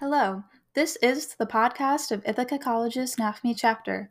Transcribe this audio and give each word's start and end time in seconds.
Hello, 0.00 0.44
this 0.74 0.96
is 0.96 1.36
the 1.36 1.46
podcast 1.46 2.12
of 2.12 2.22
Ithaca 2.26 2.58
College's 2.58 3.16
NAFME 3.16 3.54
chapter. 3.56 4.10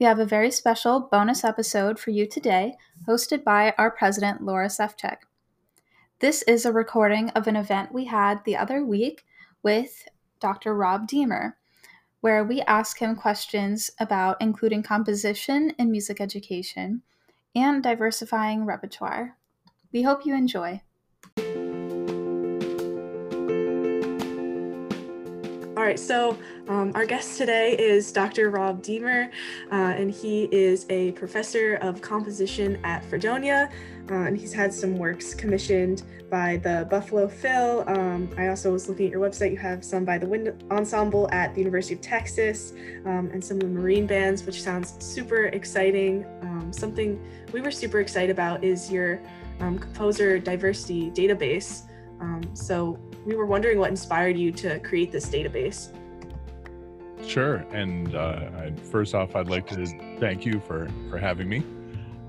We 0.00 0.06
have 0.06 0.18
a 0.18 0.26
very 0.26 0.50
special 0.50 1.08
bonus 1.08 1.44
episode 1.44 2.00
for 2.00 2.10
you 2.10 2.26
today, 2.26 2.74
hosted 3.06 3.44
by 3.44 3.74
our 3.78 3.92
president, 3.92 4.42
Laura 4.42 4.66
Sefcik. 4.66 5.18
This 6.18 6.42
is 6.48 6.66
a 6.66 6.72
recording 6.72 7.30
of 7.30 7.46
an 7.46 7.54
event 7.54 7.92
we 7.92 8.06
had 8.06 8.44
the 8.44 8.56
other 8.56 8.84
week 8.84 9.24
with 9.62 10.08
Dr. 10.40 10.74
Rob 10.74 11.06
Deemer, 11.06 11.58
where 12.20 12.42
we 12.42 12.62
ask 12.62 12.98
him 12.98 13.14
questions 13.14 13.92
about 14.00 14.36
including 14.40 14.82
composition 14.82 15.70
in 15.78 15.92
music 15.92 16.20
education 16.20 17.02
and 17.54 17.84
diversifying 17.84 18.66
repertoire. 18.66 19.36
We 19.92 20.02
hope 20.02 20.26
you 20.26 20.34
enjoy. 20.34 20.82
Right, 25.84 25.98
so 25.98 26.36
um, 26.68 26.92
our 26.94 27.04
guest 27.04 27.36
today 27.36 27.76
is 27.78 28.10
Dr. 28.10 28.50
Rob 28.50 28.82
Deemer, 28.82 29.30
uh, 29.70 29.74
and 29.74 30.10
he 30.10 30.44
is 30.44 30.86
a 30.88 31.12
professor 31.12 31.74
of 31.76 32.00
composition 32.00 32.78
at 32.84 33.04
Fredonia, 33.04 33.70
uh, 34.10 34.14
and 34.14 34.36
he's 34.36 34.52
had 34.52 34.72
some 34.72 34.96
works 34.96 35.34
commissioned 35.34 36.02
by 36.30 36.56
the 36.58 36.86
Buffalo 36.90 37.28
Phil. 37.28 37.84
Um, 37.86 38.30
I 38.38 38.48
also 38.48 38.72
was 38.72 38.88
looking 38.88 39.06
at 39.06 39.12
your 39.12 39.20
website, 39.20 39.50
you 39.50 39.58
have 39.58 39.84
some 39.84 40.04
by 40.04 40.16
the 40.16 40.26
Wind 40.26 40.64
Ensemble 40.70 41.30
at 41.32 41.54
the 41.54 41.60
University 41.60 41.94
of 41.94 42.00
Texas, 42.00 42.72
um, 43.04 43.30
and 43.32 43.44
some 43.44 43.58
of 43.58 43.62
the 43.62 43.68
Marine 43.68 44.06
bands, 44.06 44.44
which 44.44 44.62
sounds 44.62 44.94
super 45.04 45.46
exciting. 45.46 46.24
Um, 46.40 46.72
something 46.72 47.22
we 47.52 47.60
were 47.60 47.70
super 47.70 48.00
excited 48.00 48.30
about 48.30 48.64
is 48.64 48.90
your 48.90 49.20
um, 49.60 49.78
composer 49.78 50.38
diversity 50.38 51.10
database. 51.10 51.82
Um, 52.20 52.42
so 52.54 52.98
we 53.26 53.34
were 53.34 53.46
wondering 53.46 53.78
what 53.78 53.90
inspired 53.90 54.36
you 54.36 54.52
to 54.52 54.78
create 54.80 55.12
this 55.12 55.28
database. 55.28 55.92
Sure. 57.26 57.56
And 57.72 58.14
uh, 58.14 58.50
I'd, 58.58 58.78
first 58.78 59.14
off, 59.14 59.34
I'd 59.34 59.48
like 59.48 59.66
to 59.68 59.86
thank 60.18 60.44
you 60.44 60.60
for 60.60 60.88
for 61.10 61.18
having 61.18 61.48
me. 61.48 61.62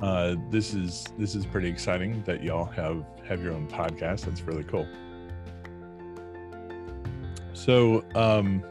Uh, 0.01 0.35
this 0.49 0.73
is 0.73 1.05
this 1.17 1.35
is 1.35 1.45
pretty 1.45 1.67
exciting 1.67 2.23
that 2.23 2.43
y'all 2.43 2.65
have 2.65 3.05
have 3.27 3.43
your 3.43 3.53
own 3.53 3.67
podcast. 3.67 4.25
That's 4.25 4.41
really 4.41 4.63
cool. 4.63 4.87
So, 7.53 8.03
um, 8.15 8.63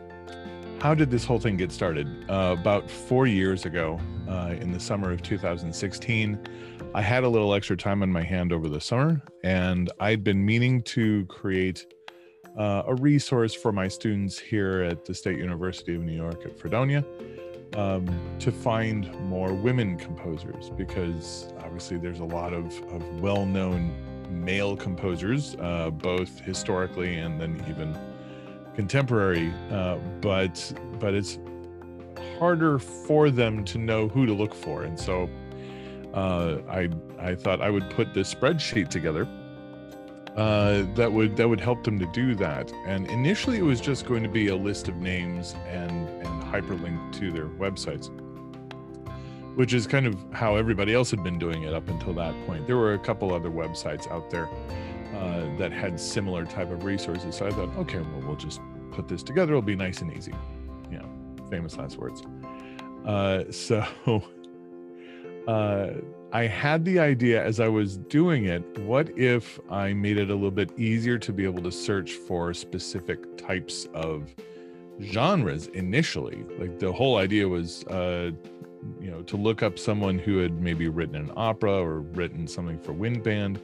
how 0.80 0.94
did 0.94 1.10
this 1.10 1.24
whole 1.24 1.38
thing 1.38 1.56
get 1.56 1.72
started? 1.72 2.06
Uh, 2.28 2.54
about 2.58 2.90
four 2.90 3.26
years 3.26 3.64
ago, 3.64 3.98
uh, 4.28 4.54
in 4.60 4.70
the 4.72 4.80
summer 4.80 5.10
of 5.10 5.22
2016, 5.22 6.38
I 6.96 7.02
had 7.02 7.24
a 7.24 7.28
little 7.28 7.54
extra 7.54 7.76
time 7.76 8.04
on 8.04 8.12
my 8.12 8.22
hand 8.22 8.52
over 8.52 8.68
the 8.68 8.80
summer, 8.80 9.20
and 9.42 9.90
I'd 9.98 10.22
been 10.22 10.44
meaning 10.44 10.80
to 10.82 11.26
create 11.26 11.92
uh, 12.56 12.84
a 12.86 12.94
resource 12.94 13.52
for 13.52 13.72
my 13.72 13.88
students 13.88 14.38
here 14.38 14.82
at 14.82 15.04
the 15.04 15.12
State 15.12 15.38
University 15.38 15.96
of 15.96 16.02
New 16.02 16.14
York 16.14 16.46
at 16.46 16.56
Fredonia 16.56 17.04
um, 17.74 18.06
to 18.38 18.52
find 18.52 19.12
more 19.22 19.52
women 19.52 19.98
composers 19.98 20.70
because 20.70 21.52
obviously 21.64 21.98
there's 21.98 22.20
a 22.20 22.24
lot 22.24 22.52
of, 22.52 22.66
of 22.92 23.20
well 23.20 23.44
known 23.44 23.92
male 24.30 24.76
composers, 24.76 25.56
uh, 25.58 25.90
both 25.90 26.38
historically 26.42 27.16
and 27.16 27.40
then 27.40 27.60
even 27.68 27.98
contemporary, 28.76 29.52
uh, 29.72 29.96
but 30.20 30.72
but 31.00 31.12
it's 31.12 31.40
harder 32.38 32.78
for 32.78 33.30
them 33.30 33.64
to 33.64 33.78
know 33.78 34.06
who 34.06 34.26
to 34.26 34.32
look 34.32 34.54
for, 34.54 34.84
and 34.84 34.98
so 34.98 35.28
uh, 36.14 36.58
I 36.70 36.88
I 37.18 37.34
thought 37.34 37.60
I 37.60 37.70
would 37.70 37.90
put 37.90 38.14
this 38.14 38.32
spreadsheet 38.32 38.88
together 38.88 39.28
uh, 40.36 40.82
that 40.94 41.12
would 41.12 41.36
that 41.36 41.48
would 41.48 41.60
help 41.60 41.84
them 41.84 41.98
to 41.98 42.06
do 42.06 42.34
that. 42.34 42.72
And 42.86 43.06
initially, 43.08 43.58
it 43.58 43.62
was 43.62 43.80
just 43.80 44.04
going 44.06 44.22
to 44.22 44.28
be 44.28 44.48
a 44.48 44.56
list 44.56 44.88
of 44.88 44.96
names 44.96 45.54
and 45.68 46.08
and 46.08 46.42
hyperlink 46.42 47.12
to 47.20 47.30
their 47.30 47.46
websites, 47.46 48.10
which 49.54 49.74
is 49.74 49.86
kind 49.86 50.06
of 50.06 50.16
how 50.32 50.56
everybody 50.56 50.92
else 50.92 51.10
had 51.10 51.22
been 51.22 51.38
doing 51.38 51.62
it 51.62 51.72
up 51.72 51.88
until 51.88 52.12
that 52.14 52.34
point. 52.46 52.66
There 52.66 52.76
were 52.76 52.94
a 52.94 52.98
couple 52.98 53.32
other 53.32 53.50
websites 53.50 54.10
out 54.10 54.28
there 54.30 54.48
uh, 55.14 55.56
that 55.58 55.70
had 55.70 56.00
similar 56.00 56.44
type 56.44 56.70
of 56.72 56.84
resources. 56.84 57.36
So 57.36 57.46
I 57.46 57.50
thought, 57.50 57.76
okay, 57.76 58.00
well, 58.00 58.22
we'll 58.26 58.36
just 58.36 58.60
put 58.90 59.06
this 59.06 59.22
together. 59.22 59.52
It'll 59.52 59.62
be 59.62 59.76
nice 59.76 60.00
and 60.00 60.12
easy. 60.16 60.34
Know, 60.90 61.08
famous 61.50 61.76
last 61.76 61.96
words. 61.96 62.22
Uh, 63.04 63.44
so. 63.50 63.84
Uh, 65.46 65.88
I 66.32 66.46
had 66.46 66.84
the 66.84 66.98
idea 66.98 67.44
as 67.44 67.60
I 67.60 67.68
was 67.68 67.96
doing 67.96 68.46
it 68.46 68.62
what 68.80 69.16
if 69.16 69.60
I 69.70 69.92
made 69.92 70.16
it 70.16 70.30
a 70.30 70.34
little 70.34 70.50
bit 70.50 70.76
easier 70.78 71.18
to 71.18 71.32
be 71.32 71.44
able 71.44 71.62
to 71.62 71.70
search 71.70 72.12
for 72.12 72.52
specific 72.54 73.36
types 73.36 73.86
of 73.94 74.34
genres 75.00 75.68
initially? 75.68 76.44
Like 76.58 76.78
the 76.78 76.90
whole 76.92 77.18
idea 77.18 77.46
was, 77.46 77.84
uh, 77.84 78.32
you 79.00 79.10
know, 79.10 79.22
to 79.22 79.36
look 79.36 79.62
up 79.62 79.78
someone 79.78 80.18
who 80.18 80.38
had 80.38 80.60
maybe 80.60 80.88
written 80.88 81.14
an 81.14 81.30
opera 81.36 81.80
or 81.80 82.00
written 82.00 82.48
something 82.48 82.78
for 82.78 82.92
wind 82.92 83.22
band. 83.22 83.60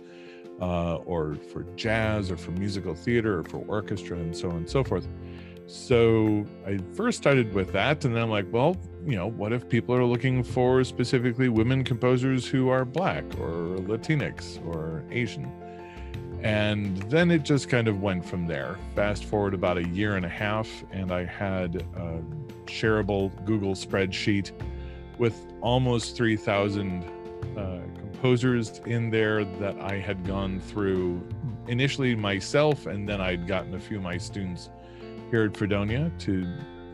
Uh, 0.60 0.96
or 1.06 1.36
for 1.50 1.62
jazz, 1.74 2.30
or 2.30 2.36
for 2.36 2.50
musical 2.50 2.94
theater, 2.94 3.38
or 3.38 3.42
for 3.42 3.64
orchestra, 3.66 4.18
and 4.18 4.36
so 4.36 4.50
on 4.50 4.56
and 4.56 4.68
so 4.68 4.84
forth. 4.84 5.08
So 5.70 6.44
I 6.66 6.78
first 6.94 7.18
started 7.18 7.54
with 7.54 7.70
that, 7.74 8.04
and 8.04 8.16
then 8.16 8.24
I'm 8.24 8.30
like, 8.30 8.46
well, 8.50 8.76
you 9.06 9.14
know, 9.14 9.28
what 9.28 9.52
if 9.52 9.68
people 9.68 9.94
are 9.94 10.04
looking 10.04 10.42
for 10.42 10.82
specifically 10.82 11.48
women 11.48 11.84
composers 11.84 12.44
who 12.44 12.70
are 12.70 12.84
black 12.84 13.22
or 13.38 13.76
Latinx 13.78 14.58
or 14.66 15.04
Asian? 15.12 15.48
And 16.42 16.96
then 17.02 17.30
it 17.30 17.44
just 17.44 17.68
kind 17.68 17.86
of 17.86 18.02
went 18.02 18.24
from 18.24 18.48
there. 18.48 18.78
Fast 18.96 19.26
forward 19.26 19.54
about 19.54 19.78
a 19.78 19.86
year 19.86 20.16
and 20.16 20.26
a 20.26 20.28
half, 20.28 20.68
and 20.90 21.12
I 21.12 21.24
had 21.24 21.76
a 21.94 22.20
shareable 22.64 23.30
Google 23.44 23.74
spreadsheet 23.74 24.50
with 25.18 25.46
almost 25.60 26.16
3,000 26.16 27.04
uh, 27.56 27.78
composers 27.94 28.80
in 28.86 29.08
there 29.08 29.44
that 29.44 29.78
I 29.80 30.00
had 30.00 30.26
gone 30.26 30.58
through 30.58 31.24
initially 31.68 32.16
myself, 32.16 32.86
and 32.86 33.08
then 33.08 33.20
I'd 33.20 33.46
gotten 33.46 33.76
a 33.76 33.80
few 33.80 33.98
of 33.98 34.02
my 34.02 34.18
students 34.18 34.68
here 35.30 35.44
at 35.44 35.56
Fredonia 35.56 36.10
to 36.18 36.46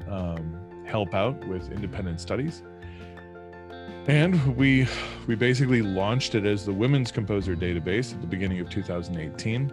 um, 0.09 0.85
help 0.87 1.15
out 1.15 1.47
with 1.49 1.71
independent 1.73 2.21
studies. 2.21 2.63
And 4.07 4.57
we 4.57 4.87
we 5.27 5.35
basically 5.35 5.83
launched 5.83 6.35
it 6.37 6.47
as 6.47 6.65
the 6.65 6.73
Women's 6.73 7.11
Composer 7.11 7.57
Database 7.57 8.15
at 8.15 8.21
the 8.21 8.27
beginning 8.27 8.61
of 8.61 8.71
2018. 8.71 9.73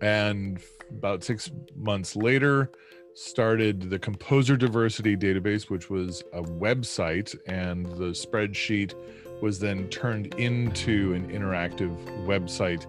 And 0.00 0.60
about 0.90 1.22
six 1.22 1.50
months 1.76 2.16
later, 2.16 2.72
started 3.14 3.90
the 3.90 3.98
Composer 3.98 4.56
Diversity 4.56 5.16
Database, 5.16 5.70
which 5.70 5.90
was 5.90 6.24
a 6.32 6.42
website, 6.42 7.36
and 7.46 7.86
the 7.86 8.10
spreadsheet 8.10 8.94
was 9.40 9.58
then 9.58 9.88
turned 9.88 10.34
into 10.34 11.12
an 11.14 11.30
interactive 11.30 11.94
website 12.26 12.86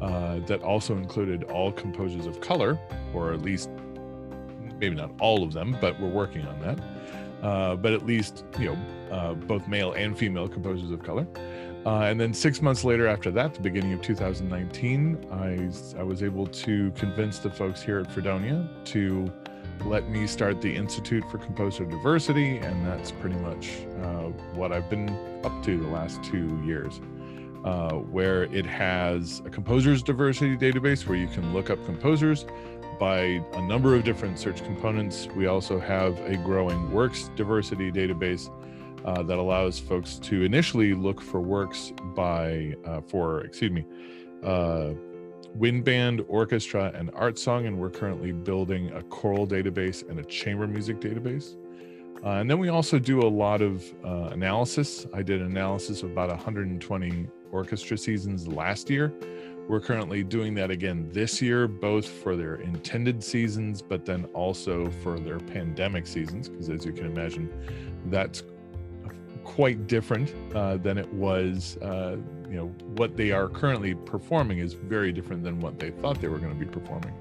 uh, 0.00 0.40
that 0.46 0.62
also 0.62 0.96
included 0.96 1.44
all 1.44 1.72
composers 1.72 2.26
of 2.26 2.40
color, 2.40 2.78
or 3.14 3.32
at 3.32 3.42
least 3.42 3.70
maybe 4.82 4.96
not 4.96 5.12
all 5.20 5.44
of 5.44 5.52
them, 5.52 5.78
but 5.80 5.98
we're 6.00 6.08
working 6.08 6.44
on 6.44 6.60
that. 6.60 6.78
Uh, 7.42 7.74
but 7.76 7.92
at 7.92 8.04
least 8.04 8.44
you 8.58 8.66
know 8.66 8.78
uh, 9.10 9.32
both 9.34 9.66
male 9.66 9.92
and 9.92 10.18
female 10.18 10.48
composers 10.48 10.90
of 10.90 11.02
color. 11.02 11.26
Uh, 11.84 12.02
and 12.02 12.20
then 12.20 12.32
six 12.32 12.62
months 12.62 12.84
later, 12.84 13.08
after 13.08 13.30
that, 13.32 13.54
the 13.54 13.60
beginning 13.60 13.92
of 13.92 14.02
2019, 14.02 15.26
I 15.32 15.98
I 15.98 16.02
was 16.02 16.22
able 16.22 16.46
to 16.46 16.90
convince 16.92 17.38
the 17.38 17.50
folks 17.50 17.80
here 17.80 18.00
at 18.00 18.12
Fredonia 18.12 18.68
to 18.86 19.32
let 19.84 20.08
me 20.08 20.26
start 20.26 20.60
the 20.60 20.74
Institute 20.74 21.24
for 21.30 21.38
Composer 21.38 21.84
Diversity, 21.84 22.58
and 22.58 22.86
that's 22.86 23.10
pretty 23.10 23.36
much 23.36 23.86
uh, 24.02 24.28
what 24.54 24.72
I've 24.72 24.90
been 24.90 25.08
up 25.44 25.64
to 25.64 25.78
the 25.78 25.88
last 25.88 26.22
two 26.22 26.60
years. 26.64 27.00
Uh, 27.64 27.92
where 27.92 28.44
it 28.52 28.66
has 28.66 29.40
a 29.44 29.48
composers 29.48 30.02
diversity 30.02 30.56
database 30.56 31.06
where 31.06 31.16
you 31.16 31.28
can 31.28 31.52
look 31.52 31.70
up 31.70 31.78
composers 31.84 32.44
by 32.98 33.42
a 33.54 33.62
number 33.62 33.94
of 33.94 34.04
different 34.04 34.38
search 34.38 34.62
components. 34.64 35.28
We 35.34 35.46
also 35.46 35.78
have 35.80 36.18
a 36.20 36.36
growing 36.36 36.90
works 36.90 37.30
diversity 37.36 37.90
database 37.90 38.50
uh, 39.04 39.22
that 39.22 39.38
allows 39.38 39.78
folks 39.78 40.16
to 40.18 40.44
initially 40.44 40.94
look 40.94 41.20
for 41.20 41.40
works 41.40 41.92
by, 42.14 42.74
uh, 42.84 43.00
for, 43.02 43.40
excuse 43.40 43.72
me, 43.72 43.84
uh, 44.44 44.92
wind 45.54 45.84
band, 45.84 46.24
orchestra, 46.28 46.92
and 46.94 47.10
art 47.14 47.38
song. 47.38 47.66
And 47.66 47.78
we're 47.78 47.90
currently 47.90 48.32
building 48.32 48.90
a 48.92 49.02
choral 49.02 49.46
database 49.46 50.08
and 50.08 50.18
a 50.18 50.24
chamber 50.24 50.66
music 50.66 51.00
database. 51.00 51.56
Uh, 52.24 52.38
and 52.38 52.48
then 52.48 52.58
we 52.58 52.68
also 52.68 52.98
do 52.98 53.20
a 53.20 53.26
lot 53.28 53.60
of 53.60 53.84
uh, 54.04 54.30
analysis. 54.32 55.06
I 55.12 55.22
did 55.22 55.42
analysis 55.42 56.02
of 56.04 56.12
about 56.12 56.28
120 56.28 57.26
orchestra 57.50 57.98
seasons 57.98 58.46
last 58.46 58.88
year 58.88 59.12
we're 59.68 59.80
currently 59.80 60.22
doing 60.22 60.54
that 60.54 60.70
again 60.70 61.08
this 61.12 61.40
year, 61.40 61.68
both 61.68 62.06
for 62.06 62.36
their 62.36 62.56
intended 62.56 63.22
seasons, 63.22 63.80
but 63.80 64.04
then 64.04 64.24
also 64.34 64.90
for 65.02 65.18
their 65.18 65.38
pandemic 65.38 66.06
seasons, 66.06 66.48
because 66.48 66.68
as 66.68 66.84
you 66.84 66.92
can 66.92 67.06
imagine, 67.06 67.50
that's 68.06 68.42
quite 69.44 69.86
different 69.86 70.34
uh, 70.54 70.76
than 70.76 70.98
it 70.98 71.12
was. 71.12 71.76
Uh, 71.78 72.16
you 72.48 72.56
know, 72.56 72.66
what 72.96 73.16
they 73.16 73.32
are 73.32 73.48
currently 73.48 73.94
performing 73.94 74.58
is 74.58 74.74
very 74.74 75.12
different 75.12 75.42
than 75.42 75.60
what 75.60 75.78
they 75.78 75.90
thought 75.90 76.20
they 76.20 76.28
were 76.28 76.38
going 76.38 76.52
to 76.52 76.58
be 76.58 76.70
performing. 76.70 77.14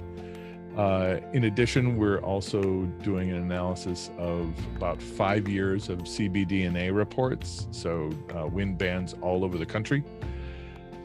Uh, 0.78 1.20
in 1.34 1.46
addition, 1.46 1.98
we're 1.98 2.20
also 2.20 2.62
doing 3.04 3.30
an 3.30 3.38
analysis 3.38 4.10
of 4.18 4.54
about 4.78 5.02
five 5.02 5.48
years 5.48 5.90
of 5.90 6.00
CBDNA 6.00 6.96
reports, 6.96 7.68
so 7.72 8.10
uh, 8.36 8.48
wind 8.48 8.78
bands 8.78 9.16
all 9.22 9.44
over 9.44 9.58
the 9.58 9.66
country. 9.66 10.04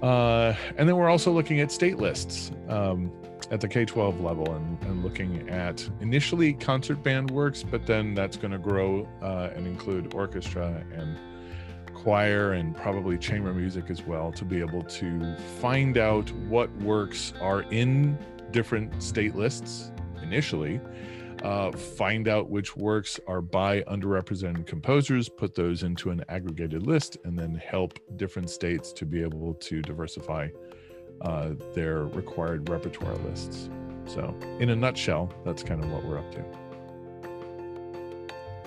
Uh, 0.03 0.55
and 0.77 0.89
then 0.89 0.97
we're 0.97 1.09
also 1.09 1.33
looking 1.33 1.61
at 1.61 1.73
state 1.73 1.99
lists 1.99 2.53
um, 2.69 3.11
at 3.51 3.61
the 3.61 3.69
K 3.69 3.85
12 3.85 4.21
level 4.21 4.55
and, 4.55 4.83
and, 4.83 5.03
looking 5.03 5.49
at 5.49 5.89
initially 6.01 6.53
concert 6.53 7.03
band 7.03 7.31
works, 7.31 7.63
but 7.63 7.87
then 7.87 8.15
that's 8.15 8.37
going 8.37 8.51
to 8.51 8.59
grow 8.59 9.09
uh, 9.23 9.51
and 9.55 9.67
include 9.67 10.15
orchestra 10.15 10.85
and 10.95 11.19
choir 11.95 12.53
and 12.53 12.77
probably 12.77 13.17
chamber 13.17 13.55
music 13.55 13.89
as 13.89 14.03
well 14.03 14.31
to 14.33 14.45
be 14.45 14.61
able 14.61 14.83
to 14.83 15.37
find 15.61 15.97
out 15.97 16.31
what 16.49 16.71
works 16.77 17.33
are 17.41 17.63
in 17.63 18.19
different 18.51 19.03
state 19.03 19.35
lists 19.35 19.91
initially 20.23 20.81
uh, 21.43 21.73
find 21.73 22.29
out 22.29 22.51
which 22.51 22.77
works 22.77 23.21
are 23.27 23.41
by 23.41 23.83
underrepresented 23.83 24.67
composers, 24.67 25.29
put 25.29 25.55
those 25.55 25.83
into 25.83 26.11
an 26.11 26.25
aggregated 26.29 26.87
list, 26.87 27.19
and 27.25 27.39
then 27.39 27.55
help 27.55 27.99
different 28.17 28.51
states 28.51 28.93
to 28.93 29.07
be 29.07 29.23
able 29.23 29.55
to 29.55 29.83
diversify 29.83 30.49
uh, 31.23 31.51
their 31.75 32.05
required 32.07 32.69
repertoire 32.69 33.17
lists. 33.17 33.69
So, 34.07 34.35
in 34.61 34.71
a 34.71 34.77
nutshell, 34.77 35.33
that's 35.45 35.63
kind 35.63 35.83
of 35.83 35.91
what 35.91 36.05
we're 36.05 36.19
up 36.19 36.31
to. 36.33 36.45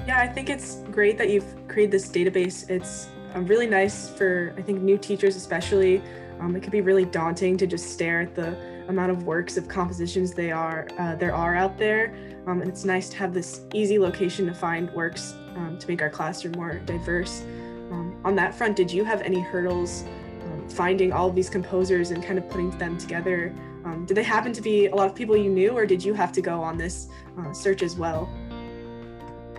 Yeah, 0.08 0.20
I 0.20 0.28
think 0.28 0.50
it's 0.50 0.76
great 0.92 1.18
that 1.18 1.30
you've 1.30 1.68
created 1.68 1.92
this 1.92 2.10
database. 2.10 2.70
It's 2.70 3.08
um, 3.34 3.46
really 3.46 3.68
nice 3.68 4.10
for, 4.10 4.54
I 4.58 4.62
think, 4.62 4.82
new 4.82 4.98
teachers 4.98 5.36
especially. 5.36 6.02
Um, 6.40 6.56
it 6.56 6.64
could 6.64 6.72
be 6.72 6.82
really 6.82 7.06
daunting 7.06 7.58
to 7.58 7.68
just 7.68 7.92
stare 7.92 8.22
at 8.22 8.36
the 8.36 8.58
amount 8.90 9.12
of 9.12 9.24
works 9.24 9.56
of 9.56 9.68
compositions 9.68 10.34
they 10.34 10.52
are 10.52 10.88
uh, 10.98 11.16
there 11.16 11.34
are 11.34 11.56
out 11.56 11.78
there. 11.78 12.14
Um, 12.48 12.62
and 12.62 12.70
it's 12.70 12.84
nice 12.84 13.08
to 13.10 13.18
have 13.18 13.34
this 13.34 13.62
easy 13.74 14.00
location 14.00 14.46
to 14.48 14.54
find 14.54 14.90
works 14.92 15.34
um, 15.56 15.78
to 15.80 15.88
make 15.88 16.02
our 16.02 16.10
classroom 16.10 16.54
more 16.58 16.80
diverse. 16.80 17.42
Um, 17.92 18.20
on 18.26 18.36
that 18.36 18.54
front 18.54 18.76
did 18.76 18.92
you 18.92 19.04
have 19.04 19.22
any 19.22 19.40
hurdles 19.40 20.04
um, 20.44 20.68
finding 20.70 21.14
all 21.14 21.30
of 21.30 21.36
these 21.36 21.50
composers 21.50 22.12
and 22.12 22.24
kind 22.24 22.38
of 22.38 22.50
putting 22.50 22.72
them 22.78 22.98
together? 22.98 23.54
Um, 23.86 24.06
did 24.06 24.18
they 24.18 24.24
happen 24.24 24.52
to 24.54 24.62
be 24.62 24.88
a 24.88 24.96
lot 24.96 25.08
of 25.08 25.16
people 25.16 25.38
you 25.38 25.50
knew 25.50 25.72
or 25.72 25.86
did 25.86 26.04
you 26.04 26.14
have 26.14 26.32
to 26.34 26.42
go 26.42 26.62
on 26.62 26.78
this 26.78 27.08
uh, 27.38 27.54
search 27.54 27.84
as 27.84 27.96
well? 27.96 28.30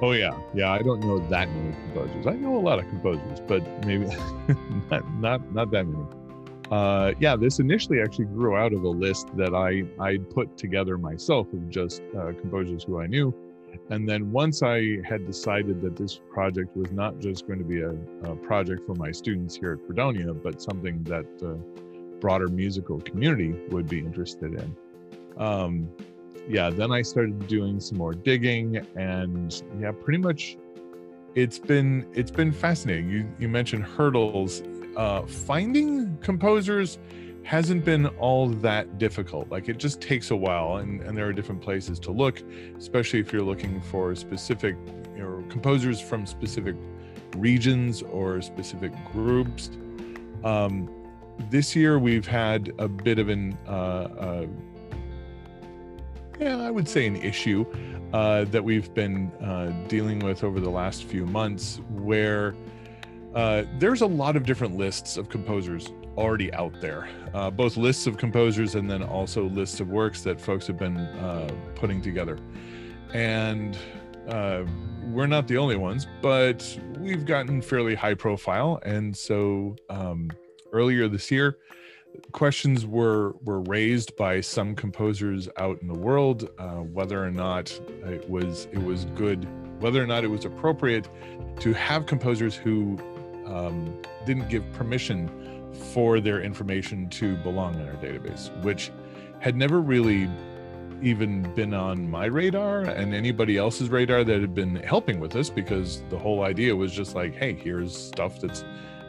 Oh 0.03 0.13
yeah, 0.13 0.37
yeah. 0.55 0.73
I 0.73 0.79
don't 0.79 1.01
know 1.01 1.19
that 1.29 1.49
many 1.51 1.75
composers. 1.75 2.27
I 2.27 2.33
know 2.33 2.57
a 2.57 2.59
lot 2.59 2.79
of 2.79 2.89
composers, 2.89 3.39
but 3.41 3.63
maybe 3.85 4.07
not 4.91 5.15
not 5.15 5.53
not 5.53 5.71
that 5.73 5.87
many 5.87 6.05
uh, 6.71 7.13
yeah, 7.19 7.37
this 7.37 7.59
initially 7.59 8.01
actually 8.01 8.27
grew 8.27 8.57
out 8.57 8.73
of 8.73 8.85
a 8.85 8.89
list 8.89 9.29
that 9.37 9.55
I 9.55 9.85
I 10.03 10.19
put 10.19 10.57
together 10.57 10.97
myself 10.97 11.53
of 11.53 11.69
just 11.69 12.03
uh, 12.17 12.33
composers 12.41 12.85
who 12.85 13.01
I 13.01 13.07
knew, 13.07 13.35
and 13.91 14.09
then 14.09 14.31
once 14.31 14.63
I 14.63 14.99
had 15.05 15.27
decided 15.27 15.83
that 15.83 15.97
this 15.97 16.21
project 16.33 16.77
was 16.77 16.93
not 16.93 17.19
just 17.19 17.47
going 17.47 17.59
to 17.59 17.65
be 17.65 17.81
a, 17.81 17.91
a 18.31 18.37
project 18.37 18.87
for 18.87 18.95
my 18.95 19.11
students 19.11 19.57
here 19.57 19.73
at 19.73 19.87
Fredonia, 19.87 20.33
but 20.33 20.63
something 20.63 21.03
that 21.05 21.39
the 21.39 21.55
broader 22.21 22.49
musical 22.49 23.01
community 23.01 23.53
would 23.71 23.89
be 23.89 23.99
interested 23.99 24.55
in. 24.55 24.77
Um, 25.39 25.89
yeah, 26.49 26.71
then 26.71 26.93
I 26.93 27.03
started 27.03 27.47
doing 27.49 27.81
some 27.81 27.99
more 27.99 28.13
digging, 28.13 28.77
and 28.97 29.63
yeah, 29.81 29.91
pretty 29.91 30.19
much 30.19 30.57
it's 31.35 31.59
been 31.59 32.07
it's 32.15 32.31
been 32.31 32.53
fascinating. 32.53 33.09
You 33.11 33.29
you 33.39 33.49
mentioned 33.49 33.85
hurdles 33.85 34.63
uh, 34.97 35.23
finding 35.23 36.17
composers 36.19 36.99
hasn't 37.43 37.85
been 37.85 38.07
all 38.19 38.49
that 38.49 38.99
difficult. 38.99 39.49
Like 39.51 39.69
it 39.69 39.79
just 39.79 40.01
takes 40.01 40.31
a 40.31 40.37
while, 40.37 40.77
and, 40.77 41.01
and 41.01 41.17
there 41.17 41.27
are 41.27 41.33
different 41.33 41.63
places 41.63 41.99
to 42.01 42.11
look, 42.11 42.43
especially 42.79 43.19
if 43.19 43.33
you're 43.33 43.43
looking 43.43 43.81
for 43.81 44.15
specific 44.15 44.77
you 45.17 45.23
know, 45.23 45.45
composers 45.49 46.01
from 46.01 46.27
specific 46.27 46.77
regions 47.37 48.03
or 48.03 48.41
specific 48.43 48.93
groups. 49.13 49.71
Um, 50.45 50.89
this 51.51 51.75
year 51.75 51.99
we've 51.99 52.27
had 52.27 52.73
a 52.79 52.89
bit 52.89 53.19
of 53.19 53.29
an, 53.29 53.57
uh, 53.67 53.71
uh, 53.71 54.47
yeah, 56.39 56.59
I 56.59 56.71
would 56.71 56.89
say 56.89 57.07
an 57.07 57.17
issue 57.17 57.65
uh, 58.13 58.45
that 58.45 58.63
we've 58.63 58.93
been 58.95 59.31
uh, 59.43 59.73
dealing 59.89 60.19
with 60.21 60.45
over 60.45 60.61
the 60.61 60.71
last 60.71 61.05
few 61.05 61.27
months 61.27 61.81
where 61.91 62.55
uh, 63.35 63.65
there's 63.79 64.01
a 64.01 64.07
lot 64.07 64.37
of 64.37 64.45
different 64.45 64.77
lists 64.77 65.17
of 65.17 65.29
composers 65.29 65.93
already 66.17 66.53
out 66.53 66.81
there, 66.81 67.09
uh, 67.33 67.51
both 67.51 67.77
lists 67.77 68.07
of 68.07 68.17
composers 68.17 68.75
and 68.75 68.91
then 68.91 69.03
also 69.03 69.45
lists 69.45 69.81
of 69.81 69.89
works 69.89 70.23
that 70.23 70.41
folks 70.41 70.67
have 70.67 70.79
been 70.79 70.97
uh, 70.97 71.49
putting 71.75 72.03
together. 72.03 72.39
And 73.15 73.77
uh, 74.29 74.65
we're 75.05 75.27
not 75.27 75.49
the 75.49 75.57
only 75.57 75.77
ones, 75.77 76.07
but 76.21 76.79
we've 76.99 77.25
gotten 77.25 77.63
fairly 77.63 77.95
high 77.95 78.15
profile. 78.15 78.81
And 78.85 79.17
so 79.17 79.77
um, 79.89 80.31
earlier 80.73 81.09
this 81.09 81.31
year, 81.31 81.59
questions 82.33 82.87
were 82.87 83.35
were 83.45 83.61
raised 83.63 84.17
by 84.17 84.41
some 84.41 84.75
composers 84.75 85.49
out 85.57 85.81
in 85.81 85.87
the 85.87 85.99
world 85.99 86.51
uh, 86.59 86.79
whether 86.79 87.25
or 87.25 87.31
not 87.31 87.71
it 88.05 88.29
was 88.29 88.67
it 88.73 88.83
was 88.83 89.05
good 89.15 89.47
whether 89.81 90.03
or 90.03 90.07
not 90.07 90.25
it 90.25 90.29
was 90.29 90.45
appropriate 90.45 91.09
to 91.61 91.73
have 91.73 92.07
composers 92.07 92.55
who 92.55 92.99
um, 93.51 94.01
didn't 94.27 94.49
give 94.49 94.71
permission 94.73 95.29
for 95.93 96.21
their 96.21 96.41
information 96.43 97.09
to 97.11 97.37
belong 97.39 97.75
in 97.75 97.89
our 97.89 97.95
database, 97.95 98.51
which 98.63 98.91
had 99.41 99.57
never 99.57 99.81
really 99.81 100.29
even 101.03 101.43
been 101.55 101.73
on 101.73 102.11
my 102.11 102.27
radar 102.27 102.83
and 102.83 103.15
anybody 103.15 103.57
else's 103.57 103.89
radar 103.89 104.23
that 104.23 104.41
had 104.41 104.55
been 104.55 104.77
helping 104.77 105.19
with 105.19 105.33
this 105.33 105.49
because 105.49 106.03
the 106.11 106.19
whole 106.19 106.45
idea 106.45 106.75
was 106.77 106.93
just 106.93 107.15
like, 107.15 107.35
hey, 107.35 107.55
here's 107.55 107.97
stuff 107.97 108.41
that's 108.41 108.65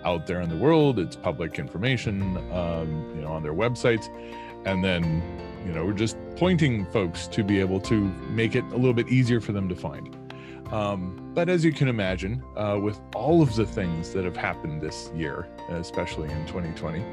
out 0.05 0.25
there 0.25 0.41
in 0.41 0.49
the 0.49 0.55
world. 0.55 0.99
It's 0.99 1.15
public 1.15 1.59
information, 1.59 2.37
um, 2.51 3.11
you 3.15 3.21
know, 3.21 3.31
on 3.31 3.43
their 3.43 3.53
websites. 3.53 4.07
And 4.65 4.83
then, 4.83 5.21
you 5.65 5.73
know, 5.73 5.85
we're 5.85 5.93
just 5.93 6.17
pointing 6.35 6.85
folks 6.87 7.27
to 7.27 7.43
be 7.43 7.59
able 7.59 7.79
to 7.81 7.95
make 8.29 8.55
it 8.55 8.63
a 8.65 8.77
little 8.77 8.93
bit 8.93 9.09
easier 9.09 9.41
for 9.41 9.51
them 9.51 9.67
to 9.69 9.75
find. 9.75 10.15
Um, 10.71 11.31
but 11.33 11.49
as 11.49 11.65
you 11.65 11.73
can 11.73 11.89
imagine, 11.89 12.43
uh, 12.55 12.79
with 12.81 12.99
all 13.13 13.41
of 13.41 13.55
the 13.55 13.65
things 13.65 14.13
that 14.13 14.23
have 14.23 14.37
happened 14.37 14.81
this 14.81 15.11
year, 15.13 15.47
especially 15.69 16.29
in 16.29 16.45
2020, 16.47 17.03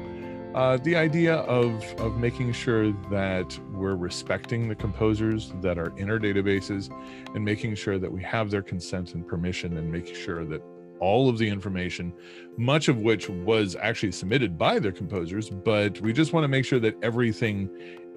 uh, 0.55 0.77
the 0.77 0.95
idea 0.95 1.35
of, 1.35 1.83
of 1.99 2.17
making 2.17 2.53
sure 2.53 2.91
that 3.11 3.59
we're 3.71 3.95
respecting 3.95 4.67
the 4.67 4.75
composers 4.75 5.53
that 5.61 5.77
are 5.77 5.95
in 5.97 6.09
our 6.09 6.17
databases 6.19 6.89
and 7.35 7.43
making 7.43 7.75
sure 7.75 7.99
that 7.99 8.11
we 8.11 8.23
have 8.23 8.49
their 8.49 8.61
consent 8.61 9.13
and 9.13 9.27
permission 9.27 9.77
and 9.77 9.91
making 9.91 10.15
sure 10.15 10.45
that 10.45 10.61
all 10.99 11.29
of 11.29 11.37
the 11.37 11.47
information, 11.47 12.13
much 12.57 12.87
of 12.87 12.97
which 12.97 13.29
was 13.29 13.75
actually 13.79 14.11
submitted 14.11 14.57
by 14.57 14.79
their 14.79 14.91
composers, 14.91 15.49
but 15.49 15.99
we 16.01 16.11
just 16.13 16.33
want 16.33 16.43
to 16.43 16.47
make 16.47 16.65
sure 16.65 16.79
that 16.79 16.95
everything 17.03 17.69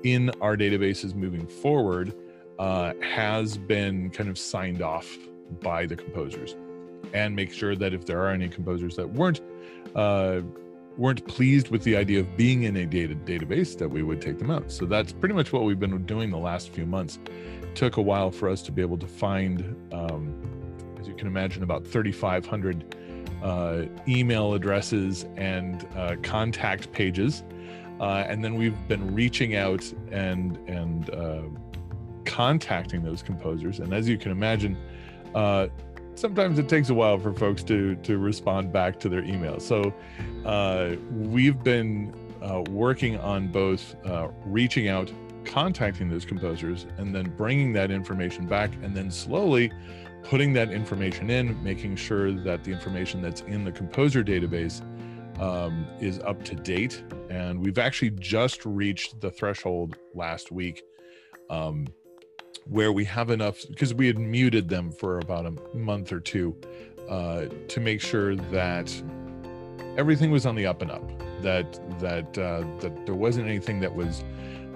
in 0.04 0.30
our 0.40 0.56
databases 0.56 1.14
moving 1.14 1.46
forward 1.46 2.14
uh, 2.58 2.92
has 3.02 3.56
been 3.56 4.08
kind 4.10 4.28
of 4.28 4.38
signed 4.38 4.82
off 4.82 5.16
by 5.60 5.86
the 5.86 5.96
composers 5.96 6.56
and 7.12 7.34
make 7.36 7.52
sure 7.52 7.76
that 7.76 7.92
if 7.92 8.06
there 8.06 8.20
are 8.22 8.30
any 8.30 8.48
composers 8.48 8.96
that 8.96 9.08
weren't 9.08 9.40
uh, 9.94 10.40
weren't 10.96 11.26
pleased 11.26 11.70
with 11.70 11.82
the 11.84 11.96
idea 11.96 12.20
of 12.20 12.36
being 12.36 12.64
in 12.64 12.76
a 12.76 12.86
data 12.86 13.14
database 13.14 13.76
that 13.78 13.88
we 13.88 14.02
would 14.02 14.20
take 14.20 14.38
them 14.38 14.50
out. 14.50 14.70
So 14.70 14.84
that's 14.84 15.12
pretty 15.12 15.34
much 15.34 15.52
what 15.52 15.64
we've 15.64 15.80
been 15.80 16.04
doing 16.04 16.30
the 16.30 16.38
last 16.38 16.70
few 16.70 16.86
months. 16.86 17.18
It 17.62 17.74
took 17.74 17.96
a 17.96 18.02
while 18.02 18.30
for 18.30 18.48
us 18.48 18.62
to 18.62 18.72
be 18.72 18.82
able 18.82 18.98
to 18.98 19.06
find 19.06 19.76
um, 19.92 20.52
as 21.00 21.08
you 21.08 21.14
can 21.14 21.26
imagine 21.26 21.62
about 21.62 21.86
3500 21.86 22.96
uh, 23.42 23.82
email 24.06 24.54
addresses 24.54 25.26
and 25.36 25.86
uh, 25.96 26.16
contact 26.22 26.92
pages. 26.92 27.42
Uh, 28.00 28.24
and 28.26 28.44
then 28.44 28.54
we've 28.54 28.88
been 28.88 29.14
reaching 29.14 29.56
out 29.56 29.92
and 30.10 30.56
and 30.68 31.10
uh, 31.10 31.42
contacting 32.24 33.02
those 33.02 33.22
composers. 33.22 33.80
And 33.80 33.92
as 33.92 34.08
you 34.08 34.16
can 34.16 34.30
imagine 34.30 34.76
uh, 35.34 35.68
sometimes 36.14 36.58
it 36.58 36.68
takes 36.68 36.90
a 36.90 36.94
while 36.94 37.18
for 37.18 37.32
folks 37.32 37.62
to 37.64 37.96
to 37.96 38.18
respond 38.18 38.72
back 38.72 38.98
to 39.00 39.08
their 39.08 39.22
emails. 39.22 39.62
So 39.62 39.94
uh, 40.44 40.96
we've 41.10 41.62
been 41.62 42.14
uh, 42.42 42.62
working 42.70 43.18
on 43.18 43.48
both 43.48 43.94
uh, 44.04 44.28
reaching 44.44 44.88
out, 44.88 45.12
contacting 45.44 46.08
those 46.08 46.24
composers, 46.24 46.86
and 46.98 47.14
then 47.14 47.32
bringing 47.36 47.72
that 47.74 47.90
information 47.90 48.46
back, 48.46 48.72
and 48.82 48.94
then 48.96 49.10
slowly 49.10 49.72
putting 50.22 50.52
that 50.52 50.70
information 50.70 51.30
in, 51.30 51.60
making 51.62 51.96
sure 51.96 52.32
that 52.32 52.62
the 52.64 52.70
information 52.70 53.20
that's 53.20 53.40
in 53.42 53.64
the 53.64 53.72
composer 53.72 54.22
database 54.22 54.82
um, 55.40 55.86
is 56.00 56.20
up 56.20 56.44
to 56.44 56.54
date. 56.54 57.02
And 57.28 57.58
we've 57.58 57.78
actually 57.78 58.10
just 58.10 58.64
reached 58.64 59.20
the 59.20 59.30
threshold 59.30 59.96
last 60.14 60.52
week. 60.52 60.82
Um, 61.50 61.88
where 62.68 62.92
we 62.92 63.04
have 63.04 63.30
enough 63.30 63.64
because 63.68 63.94
we 63.94 64.06
had 64.06 64.18
muted 64.18 64.68
them 64.68 64.90
for 64.90 65.18
about 65.18 65.46
a 65.46 65.76
month 65.76 66.12
or 66.12 66.20
two 66.20 66.56
uh, 67.08 67.46
to 67.68 67.80
make 67.80 68.00
sure 68.00 68.36
that 68.36 69.02
everything 69.96 70.30
was 70.30 70.46
on 70.46 70.54
the 70.54 70.66
up 70.66 70.82
and 70.82 70.90
up 70.90 71.02
that 71.42 71.80
that 72.00 72.38
uh, 72.38 72.64
that 72.80 73.04
there 73.04 73.14
wasn't 73.14 73.46
anything 73.46 73.80
that 73.80 73.94
was 73.94 74.24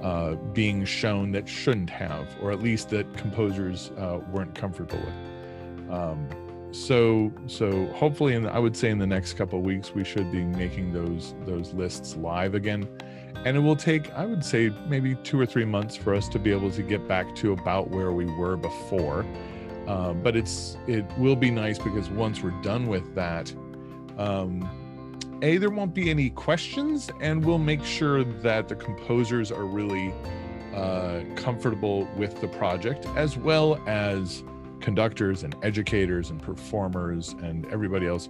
uh, 0.02 0.34
being 0.52 0.84
shown 0.84 1.32
that 1.32 1.48
shouldn't 1.48 1.90
have, 1.90 2.36
or 2.40 2.52
at 2.52 2.62
least 2.62 2.90
that 2.90 3.16
composers 3.16 3.90
uh, 3.96 4.20
weren't 4.30 4.54
comfortable 4.54 4.98
with. 4.98 5.90
Um, 5.90 6.28
so 6.72 7.32
so 7.46 7.86
hopefully, 7.88 8.38
the, 8.38 8.52
I 8.52 8.58
would 8.58 8.76
say 8.76 8.90
in 8.90 8.98
the 8.98 9.06
next 9.06 9.34
couple 9.34 9.60
weeks, 9.62 9.94
we 9.94 10.04
should 10.04 10.30
be 10.30 10.44
making 10.44 10.92
those 10.92 11.34
those 11.46 11.72
lists 11.72 12.16
live 12.16 12.54
again, 12.54 12.88
and 13.44 13.56
it 13.56 13.60
will 13.60 13.76
take 13.76 14.12
I 14.14 14.26
would 14.26 14.44
say 14.44 14.72
maybe 14.88 15.14
two 15.16 15.40
or 15.40 15.46
three 15.46 15.64
months 15.64 15.96
for 15.96 16.14
us 16.14 16.28
to 16.30 16.38
be 16.38 16.52
able 16.52 16.70
to 16.70 16.82
get 16.82 17.06
back 17.06 17.34
to 17.36 17.52
about 17.52 17.90
where 17.90 18.12
we 18.12 18.26
were 18.26 18.56
before. 18.56 19.24
Uh, 19.86 20.12
but 20.14 20.36
it's 20.36 20.76
it 20.86 21.04
will 21.18 21.36
be 21.36 21.50
nice 21.50 21.78
because 21.78 22.08
once 22.10 22.42
we're 22.42 22.62
done 22.62 22.86
with 22.86 23.14
that. 23.14 23.52
Um, 24.18 24.68
a 25.42 25.58
there 25.58 25.70
won't 25.70 25.94
be 25.94 26.10
any 26.10 26.30
questions 26.30 27.10
and 27.20 27.44
we'll 27.44 27.58
make 27.58 27.84
sure 27.84 28.24
that 28.24 28.68
the 28.68 28.74
composers 28.74 29.52
are 29.52 29.66
really 29.66 30.12
uh, 30.74 31.20
comfortable 31.36 32.08
with 32.16 32.40
the 32.40 32.48
project 32.48 33.06
as 33.16 33.36
well 33.36 33.80
as 33.86 34.42
conductors 34.80 35.42
and 35.42 35.54
educators 35.62 36.30
and 36.30 36.42
performers 36.42 37.34
and 37.42 37.66
everybody 37.66 38.06
else 38.06 38.28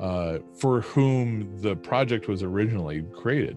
uh, 0.00 0.38
for 0.54 0.80
whom 0.82 1.50
the 1.60 1.76
project 1.76 2.28
was 2.28 2.42
originally 2.42 3.02
created 3.14 3.56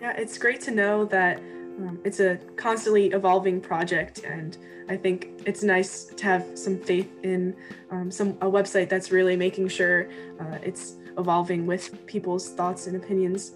yeah 0.00 0.12
it's 0.16 0.38
great 0.38 0.60
to 0.62 0.70
know 0.70 1.04
that 1.06 1.40
um, 1.80 1.98
it's 2.04 2.20
a 2.20 2.36
constantly 2.56 3.06
evolving 3.08 3.60
project, 3.60 4.24
and 4.24 4.58
I 4.88 4.96
think 4.96 5.42
it's 5.46 5.62
nice 5.62 6.04
to 6.04 6.24
have 6.24 6.46
some 6.54 6.78
faith 6.78 7.10
in 7.22 7.56
um, 7.90 8.10
some 8.10 8.30
a 8.42 8.46
website 8.46 8.88
that's 8.88 9.10
really 9.10 9.36
making 9.36 9.68
sure 9.68 10.08
uh, 10.40 10.58
it's 10.62 10.96
evolving 11.16 11.66
with 11.66 12.06
people's 12.06 12.50
thoughts 12.50 12.86
and 12.86 12.96
opinions. 12.96 13.52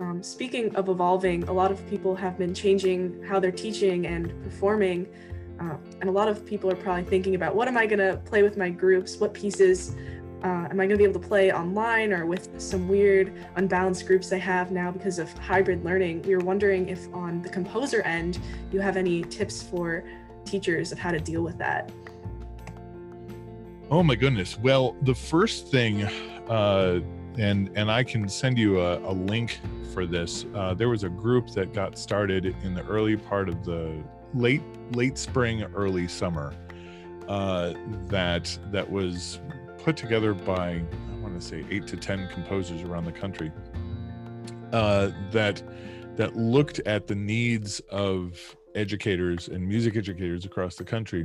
Um, 0.00 0.22
speaking 0.22 0.74
of 0.76 0.88
evolving, 0.88 1.44
a 1.44 1.52
lot 1.52 1.70
of 1.70 1.86
people 1.88 2.14
have 2.16 2.38
been 2.38 2.54
changing 2.54 3.22
how 3.22 3.40
they're 3.40 3.50
teaching 3.50 4.06
and 4.06 4.32
performing. 4.42 5.06
Uh, 5.58 5.76
and 6.02 6.10
a 6.10 6.12
lot 6.12 6.28
of 6.28 6.44
people 6.44 6.70
are 6.70 6.76
probably 6.76 7.04
thinking 7.04 7.34
about 7.34 7.54
what 7.56 7.66
am 7.66 7.78
I 7.78 7.86
going 7.86 7.98
to 7.98 8.20
play 8.26 8.42
with 8.42 8.58
my 8.58 8.68
groups? 8.68 9.16
What 9.16 9.32
pieces 9.32 9.96
uh, 10.42 10.68
am 10.70 10.72
I 10.72 10.86
going 10.86 10.90
to 10.90 10.96
be 10.96 11.04
able 11.04 11.20
to 11.20 11.26
play 11.26 11.52
online 11.52 12.12
or 12.12 12.26
with 12.26 12.60
some 12.60 12.88
weird 12.88 13.32
unbalanced 13.56 14.06
groups 14.06 14.32
I 14.32 14.38
have 14.38 14.70
now 14.70 14.90
because 14.90 15.18
of 15.18 15.32
hybrid 15.38 15.84
learning? 15.84 16.22
We 16.22 16.36
were 16.36 16.44
wondering 16.44 16.88
if 16.88 17.12
on 17.14 17.42
the 17.42 17.48
composer 17.48 18.02
end, 18.02 18.38
you 18.70 18.80
have 18.80 18.96
any 18.96 19.22
tips 19.22 19.62
for 19.62 20.04
teachers 20.44 20.92
of 20.92 20.98
how 20.98 21.10
to 21.10 21.20
deal 21.20 21.42
with 21.42 21.58
that. 21.58 21.90
Oh 23.90 24.02
my 24.02 24.14
goodness. 24.14 24.58
Well, 24.58 24.96
the 25.02 25.14
first 25.14 25.68
thing, 25.68 26.02
uh, 26.48 27.00
and 27.38 27.70
and 27.76 27.90
I 27.90 28.02
can 28.02 28.28
send 28.28 28.58
you 28.58 28.80
a, 28.80 28.98
a 29.08 29.12
link 29.12 29.60
for 29.94 30.06
this. 30.06 30.44
Uh, 30.54 30.74
there 30.74 30.88
was 30.88 31.04
a 31.04 31.08
group 31.08 31.50
that 31.50 31.72
got 31.72 31.98
started 31.98 32.46
in 32.64 32.74
the 32.74 32.84
early 32.86 33.16
part 33.16 33.48
of 33.48 33.64
the 33.64 34.02
late 34.34 34.62
late 34.92 35.16
spring, 35.18 35.62
early 35.74 36.08
summer. 36.08 36.52
Uh, 37.28 37.74
that 38.08 38.58
that 38.70 38.88
was 38.88 39.40
put 39.86 39.96
together 39.96 40.34
by 40.34 40.70
I 40.70 41.16
want 41.20 41.40
to 41.40 41.40
say 41.40 41.64
eight 41.70 41.86
to 41.86 41.96
ten 41.96 42.28
composers 42.32 42.82
around 42.82 43.04
the 43.04 43.12
country 43.12 43.52
uh, 44.72 45.10
that 45.30 45.62
that 46.16 46.34
looked 46.34 46.80
at 46.80 47.06
the 47.06 47.14
needs 47.14 47.78
of 47.90 48.56
educators 48.74 49.46
and 49.46 49.64
music 49.64 49.94
educators 49.94 50.44
across 50.44 50.74
the 50.74 50.82
country, 50.82 51.24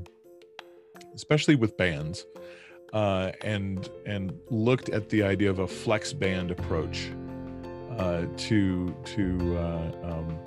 especially 1.15 1.55
with 1.55 1.75
bands, 1.75 2.27
uh, 2.93 3.31
and 3.41 3.89
and 4.05 4.31
looked 4.51 4.89
at 4.89 5.09
the 5.09 5.23
idea 5.23 5.49
of 5.49 5.57
a 5.57 5.67
flex 5.67 6.13
band 6.13 6.51
approach 6.51 7.09
uh, 7.97 8.25
to 8.37 8.95
to 9.05 9.57
uh, 9.57 9.91
um, 10.03 10.37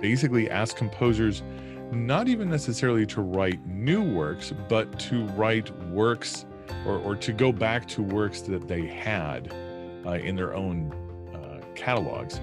basically 0.00 0.48
ask 0.48 0.76
composers 0.76 1.42
not 1.92 2.26
even 2.26 2.48
necessarily 2.48 3.04
to 3.04 3.20
write 3.20 3.66
new 3.66 4.02
works, 4.02 4.54
but 4.66 4.98
to 4.98 5.26
write 5.36 5.70
works 5.90 6.46
or, 6.86 6.98
or 6.98 7.16
to 7.16 7.32
go 7.32 7.52
back 7.52 7.86
to 7.88 8.02
works 8.02 8.40
that 8.42 8.68
they 8.68 8.86
had 8.86 9.52
uh, 10.06 10.12
in 10.12 10.36
their 10.36 10.54
own 10.54 10.92
uh, 11.34 11.64
catalogs 11.74 12.40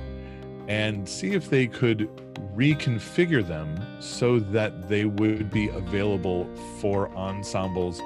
and 0.67 1.07
see 1.07 1.31
if 1.31 1.49
they 1.49 1.67
could 1.67 2.09
reconfigure 2.55 3.45
them 3.45 3.79
so 3.99 4.39
that 4.39 4.89
they 4.89 5.05
would 5.05 5.49
be 5.49 5.69
available 5.69 6.47
for 6.79 7.09
ensembles 7.15 8.01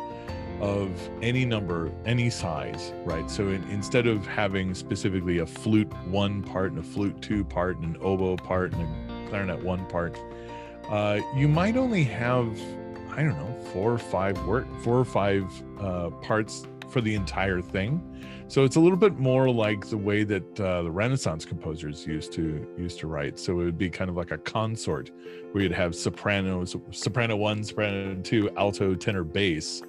of 0.62 0.90
any 1.22 1.46
number, 1.46 1.92
any 2.06 2.30
size, 2.30 2.94
right? 3.04 3.30
So 3.30 3.50
in, 3.50 3.64
instead 3.70 4.08
of 4.08 4.26
having 4.26 4.74
specifically 4.74 5.40
a 5.40 5.46
flute 5.46 5.92
one 6.08 6.44
part 6.44 6.72
and 6.72 6.80
a 6.80 6.84
flute 6.84 7.22
two 7.22 7.44
part 7.44 7.78
and 7.78 7.96
an 7.96 8.02
oboe 8.02 8.38
part 8.38 8.74
and 8.74 8.84
a 8.84 9.30
clarinet 9.30 9.62
one 9.64 9.86
part, 9.88 10.18
uh, 10.90 11.20
you 11.36 11.48
might 11.48 11.76
only 11.76 12.04
have 12.04 12.58
I 13.16 13.24
don't 13.24 13.38
know, 13.38 13.56
four 13.72 13.94
or 13.94 13.98
five 13.98 14.38
work, 14.46 14.68
four 14.82 14.98
or 14.98 15.06
five 15.06 15.50
uh, 15.80 16.10
parts 16.22 16.68
for 16.90 17.00
the 17.00 17.16
entire 17.16 17.62
thing. 17.62 18.02
So 18.48 18.64
it's 18.64 18.76
a 18.76 18.80
little 18.80 18.98
bit 18.98 19.18
more 19.18 19.50
like 19.50 19.88
the 19.88 19.98
way 19.98 20.24
that 20.26 20.60
uh, 20.60 20.84
the 20.84 20.92
Renaissance 20.92 21.46
composers 21.46 22.06
used 22.06 22.32
to 22.34 22.68
used 22.78 23.00
to 23.00 23.08
write. 23.08 23.40
So 23.40 23.54
it 23.54 23.64
would 23.64 23.78
be 23.78 23.90
kind 23.90 24.10
of 24.10 24.18
like 24.18 24.32
a 24.32 24.38
consort 24.38 25.12
where 25.52 25.64
you'd 25.64 25.72
have 25.72 25.96
sopranos, 25.96 26.76
soprano 26.92 27.38
one, 27.38 27.64
soprano 27.64 28.16
two, 28.22 28.52
alto, 28.58 28.96
tenor, 28.96 29.24
bass, 29.24 29.82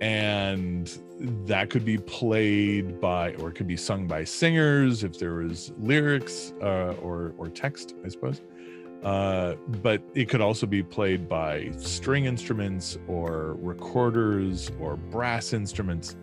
and 0.00 0.98
that 1.46 1.70
could 1.70 1.84
be 1.84 1.98
played 1.98 3.00
by 3.00 3.34
or 3.34 3.50
it 3.50 3.54
could 3.54 3.68
be 3.68 3.76
sung 3.76 4.06
by 4.06 4.24
singers 4.24 5.04
if 5.04 5.18
there 5.18 5.34
was 5.34 5.72
lyrics 5.78 6.54
uh, 6.62 6.94
or 7.02 7.34
or 7.36 7.48
text, 7.48 7.94
I 8.04 8.08
suppose. 8.08 8.40
Uh, 9.02 9.54
but 9.82 10.02
it 10.14 10.28
could 10.28 10.40
also 10.40 10.66
be 10.66 10.82
played 10.82 11.28
by 11.28 11.70
string 11.78 12.24
instruments 12.24 12.98
or 13.06 13.56
recorders 13.60 14.72
or 14.80 14.96
brass 14.96 15.52
instruments. 15.52 16.16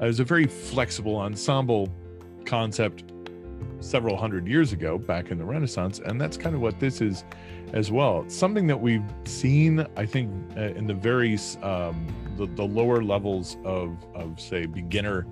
Uh, 0.00 0.04
it 0.04 0.08
was 0.08 0.20
a 0.20 0.24
very 0.24 0.46
flexible 0.46 1.16
ensemble 1.16 1.88
concept 2.44 3.04
several 3.80 4.16
hundred 4.16 4.46
years 4.46 4.72
ago, 4.72 4.98
back 4.98 5.30
in 5.30 5.38
the 5.38 5.44
Renaissance, 5.44 6.00
and 6.04 6.20
that's 6.20 6.36
kind 6.36 6.54
of 6.54 6.60
what 6.60 6.78
this 6.78 7.00
is 7.00 7.24
as 7.72 7.90
well. 7.90 8.28
Something 8.28 8.66
that 8.66 8.80
we've 8.80 9.04
seen, 9.24 9.86
I 9.96 10.04
think, 10.04 10.30
uh, 10.56 10.60
in 10.60 10.86
the 10.86 10.94
very 10.94 11.38
um, 11.62 12.06
the, 12.36 12.46
the 12.46 12.64
lower 12.64 13.02
levels 13.02 13.56
of 13.64 13.96
of 14.14 14.38
say 14.40 14.66
beginner 14.66 15.26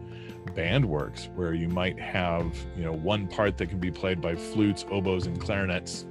band 0.54 0.84
works, 0.84 1.28
where 1.34 1.54
you 1.54 1.68
might 1.68 1.98
have 1.98 2.56
you 2.76 2.84
know 2.84 2.92
one 2.92 3.26
part 3.26 3.58
that 3.58 3.68
can 3.68 3.78
be 3.78 3.90
played 3.90 4.20
by 4.20 4.34
flutes, 4.34 4.84
oboes, 4.90 5.26
and 5.26 5.40
clarinets 5.40 6.06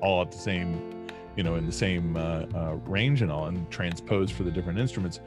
all 0.00 0.22
at 0.22 0.30
the 0.30 0.38
same 0.38 0.92
you 1.36 1.42
know 1.42 1.54
in 1.56 1.66
the 1.66 1.72
same 1.72 2.16
uh, 2.16 2.46
uh, 2.54 2.76
range 2.86 3.22
and 3.22 3.30
all 3.30 3.46
and 3.46 3.70
transposed 3.70 4.32
for 4.32 4.42
the 4.42 4.50
different 4.50 4.78
instruments. 4.78 5.20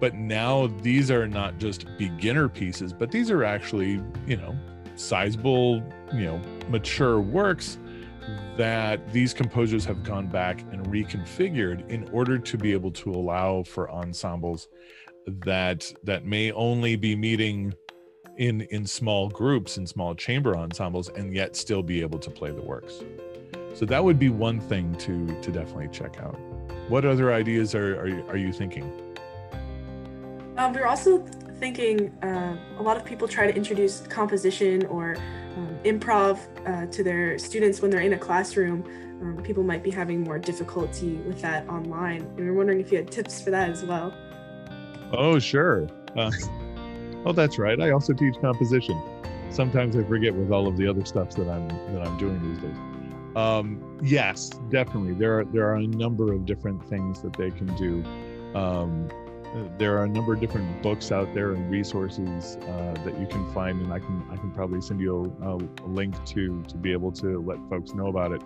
But 0.00 0.14
now 0.14 0.68
these 0.80 1.10
are 1.10 1.28
not 1.28 1.58
just 1.58 1.86
beginner 1.98 2.48
pieces 2.48 2.92
but 2.92 3.10
these 3.10 3.30
are 3.30 3.44
actually 3.44 4.02
you 4.26 4.36
know 4.36 4.56
sizable 4.96 5.82
you 6.12 6.24
know 6.24 6.40
mature 6.68 7.20
works 7.20 7.78
that 8.56 9.12
these 9.12 9.32
composers 9.32 9.84
have 9.84 10.02
gone 10.02 10.26
back 10.26 10.60
and 10.72 10.84
reconfigured 10.86 11.88
in 11.90 12.08
order 12.10 12.38
to 12.38 12.58
be 12.58 12.72
able 12.72 12.90
to 12.90 13.10
allow 13.10 13.62
for 13.62 13.90
ensembles 13.90 14.68
that 15.26 15.92
that 16.02 16.24
may 16.24 16.52
only 16.52 16.96
be 16.96 17.14
meeting 17.14 17.72
in 18.36 18.62
in 18.62 18.86
small 18.86 19.28
groups 19.28 19.76
in 19.76 19.86
small 19.86 20.14
chamber 20.14 20.56
ensembles 20.56 21.08
and 21.10 21.34
yet 21.34 21.56
still 21.56 21.82
be 21.82 22.00
able 22.00 22.18
to 22.18 22.30
play 22.30 22.50
the 22.50 22.62
works 22.62 23.02
so 23.74 23.86
that 23.86 24.02
would 24.02 24.18
be 24.18 24.28
one 24.28 24.60
thing 24.60 24.94
to 24.96 25.26
to 25.42 25.50
definitely 25.50 25.88
check 25.88 26.20
out. 26.20 26.38
What 26.88 27.04
other 27.04 27.32
ideas 27.32 27.74
are 27.74 28.00
are 28.00 28.08
you, 28.08 28.24
are 28.28 28.36
you 28.36 28.52
thinking? 28.52 28.90
Um, 30.56 30.72
we 30.72 30.80
are 30.80 30.86
also 30.86 31.24
thinking 31.58 32.10
uh, 32.22 32.56
a 32.78 32.82
lot 32.82 32.96
of 32.96 33.04
people 33.04 33.28
try 33.28 33.46
to 33.46 33.54
introduce 33.54 34.00
composition 34.00 34.84
or 34.86 35.16
um, 35.56 35.78
improv 35.84 36.38
uh, 36.66 36.86
to 36.90 37.02
their 37.02 37.38
students 37.38 37.80
when 37.80 37.90
they're 37.90 38.00
in 38.00 38.14
a 38.14 38.18
classroom. 38.18 38.84
Um, 39.22 39.42
people 39.42 39.62
might 39.62 39.82
be 39.82 39.90
having 39.90 40.22
more 40.22 40.38
difficulty 40.38 41.16
with 41.26 41.40
that 41.42 41.68
online, 41.68 42.22
and 42.22 42.38
we're 42.38 42.54
wondering 42.54 42.80
if 42.80 42.90
you 42.90 42.96
had 42.96 43.10
tips 43.10 43.40
for 43.40 43.50
that 43.50 43.68
as 43.68 43.84
well. 43.84 44.14
Oh, 45.12 45.38
sure. 45.38 45.88
Uh, 46.16 46.30
oh, 47.26 47.32
that's 47.32 47.58
right. 47.58 47.78
I 47.80 47.90
also 47.90 48.14
teach 48.14 48.34
composition. 48.40 49.00
Sometimes 49.50 49.96
I 49.96 50.04
forget 50.04 50.34
with 50.34 50.50
all 50.50 50.66
of 50.66 50.76
the 50.76 50.86
other 50.86 51.04
stuff 51.04 51.30
that 51.30 51.48
I'm 51.48 51.68
that 51.92 52.06
I'm 52.06 52.16
doing 52.16 52.40
these 52.42 52.62
days. 52.62 52.89
Um, 53.36 53.98
yes, 54.02 54.50
definitely. 54.70 55.14
There 55.14 55.40
are 55.40 55.44
there 55.44 55.68
are 55.68 55.76
a 55.76 55.86
number 55.86 56.32
of 56.32 56.46
different 56.46 56.86
things 56.88 57.22
that 57.22 57.32
they 57.34 57.50
can 57.50 57.74
do. 57.76 58.04
Um, 58.58 59.08
there 59.78 59.98
are 59.98 60.04
a 60.04 60.08
number 60.08 60.34
of 60.34 60.40
different 60.40 60.82
books 60.82 61.10
out 61.10 61.32
there 61.34 61.52
and 61.52 61.70
resources 61.70 62.56
uh, 62.56 62.94
that 63.04 63.18
you 63.18 63.26
can 63.26 63.52
find, 63.52 63.80
and 63.80 63.92
I 63.92 63.98
can 63.98 64.24
I 64.30 64.36
can 64.36 64.50
probably 64.50 64.80
send 64.80 65.00
you 65.00 65.36
a, 65.42 65.56
a 65.56 65.88
link 65.88 66.22
to 66.26 66.62
to 66.62 66.76
be 66.76 66.92
able 66.92 67.12
to 67.12 67.40
let 67.40 67.58
folks 67.68 67.92
know 67.94 68.08
about 68.08 68.32
it. 68.32 68.42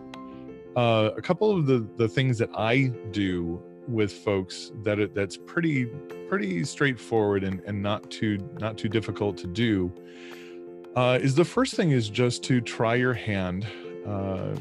Uh, 0.76 1.10
a 1.16 1.22
couple 1.22 1.50
of 1.50 1.66
the 1.66 1.86
the 1.96 2.08
things 2.08 2.38
that 2.38 2.50
I 2.54 2.88
do 3.10 3.62
with 3.86 4.12
folks 4.12 4.72
that 4.82 4.98
it, 4.98 5.14
that's 5.14 5.36
pretty 5.36 5.86
pretty 6.28 6.64
straightforward 6.64 7.44
and, 7.44 7.60
and 7.66 7.82
not 7.82 8.10
too 8.10 8.38
not 8.58 8.78
too 8.78 8.88
difficult 8.88 9.36
to 9.38 9.46
do 9.46 9.92
uh, 10.96 11.18
is 11.20 11.34
the 11.34 11.44
first 11.44 11.74
thing 11.74 11.90
is 11.90 12.08
just 12.08 12.42
to 12.44 12.60
try 12.60 12.94
your 12.94 13.14
hand. 13.14 13.66
Uh, 14.06 14.54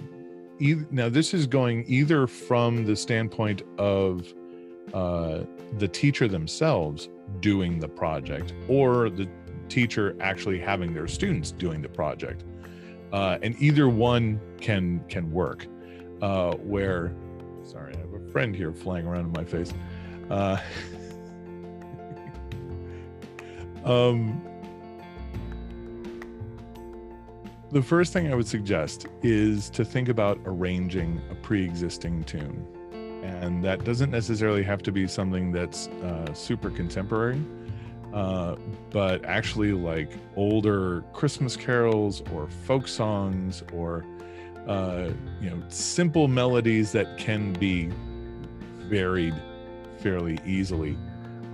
now, 0.60 1.10
this 1.10 1.34
is 1.34 1.48
going 1.48 1.84
either 1.88 2.28
from 2.28 2.86
the 2.86 2.96
standpoint 2.96 3.64
of 3.78 4.34
uh, 4.94 5.40
the 5.78 5.88
teacher 5.88 6.28
themselves 6.28 7.10
doing 7.40 7.80
the 7.80 7.88
project 7.88 8.54
or 8.68 9.10
the 9.10 9.28
teacher 9.70 10.16
actually 10.20 10.60
having 10.60 10.94
their 10.94 11.08
students 11.08 11.52
doing 11.52 11.82
the 11.82 11.90
project. 11.90 12.44
Uh, 13.12 13.38
and 13.42 13.56
either 13.60 13.90
one 13.90 14.40
can 14.60 15.04
can 15.08 15.32
work. 15.32 15.68
Uh, 16.22 16.54
where, 16.58 17.14
sorry, 17.64 17.94
I 17.96 17.98
have 17.98 18.14
a 18.14 18.32
friend 18.32 18.56
here 18.56 18.72
flying 18.72 19.06
around 19.06 19.26
in 19.26 19.32
my 19.34 19.44
face. 19.44 19.74
Uh, 20.30 20.58
um, 23.86 24.42
the 27.74 27.82
first 27.82 28.14
thing 28.14 28.32
I 28.32 28.36
would 28.36 28.48
suggest 28.48 29.08
is 29.24 29.70
to 29.72 29.84
think 29.84 30.08
about 30.08 30.40
arranging 30.46 31.20
a 31.32 31.36
pre-existing 31.36 32.24
tune, 32.24 32.68
and 33.24 33.64
that 33.64 33.84
doesn't 33.84 34.12
necessarily 34.12 34.62
have 34.62 34.84
to 34.84 34.92
be 34.92 35.08
something 35.08 35.52
that's 35.52 35.88
uh, 35.88 36.32
super 36.36 36.70
contemporary. 36.70 37.44
Uh, 38.14 38.58
but 38.92 39.26
actually, 39.26 39.72
like 39.72 40.12
older 40.36 41.02
Christmas 41.14 41.58
carols 41.58 42.22
or 42.32 42.48
folk 42.48 42.88
songs, 42.88 43.64
or 43.74 44.06
uh, 44.68 45.10
you 45.42 45.50
know, 45.50 45.62
simple 45.70 46.28
melodies 46.28 46.92
that 46.92 47.18
can 47.18 47.54
be 47.54 47.90
varied 48.88 49.34
fairly 49.98 50.38
easily 50.46 50.96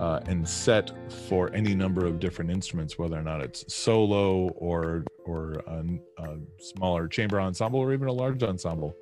uh, 0.00 0.20
and 0.26 0.46
set 0.46 0.92
for 1.28 1.50
any 1.54 1.74
number 1.74 2.04
of 2.04 2.20
different 2.20 2.50
instruments, 2.50 2.98
whether 2.98 3.18
or 3.18 3.22
not 3.22 3.40
it's 3.40 3.72
solo 3.72 4.48
or 4.50 5.04
or 5.30 5.62
a, 5.66 5.84
a 6.22 6.38
smaller 6.58 7.08
chamber 7.08 7.40
ensemble 7.40 7.80
or 7.80 7.92
even 7.92 8.08
a 8.08 8.12
large 8.12 8.42
ensemble, 8.42 8.96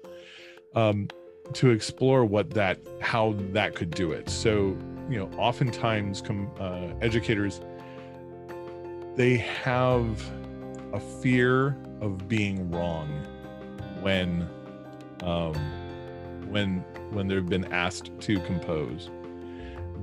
um, 0.75 1.09
to 1.55 1.71
explore 1.71 2.25
what 2.25 2.51
that 2.51 2.79
how 3.01 3.35
that 3.53 3.75
could 3.75 3.91
do 3.91 4.13
it. 4.13 4.29
So 4.29 4.77
you 5.11 5.19
know, 5.19 5.31
oftentimes 5.39 6.21
com, 6.21 6.51
uh, 6.61 6.89
educators 7.01 7.61
they 9.17 9.37
have 9.39 10.23
a 10.93 11.01
fear 11.01 11.77
of 12.01 12.29
being 12.29 12.71
wrong 12.71 13.09
when 14.01 14.49
um, 15.23 15.55
when 16.51 16.85
when 17.11 17.27
they've 17.27 17.47
been 17.47 17.73
asked 17.73 18.11
to 18.21 18.39
compose 18.41 19.11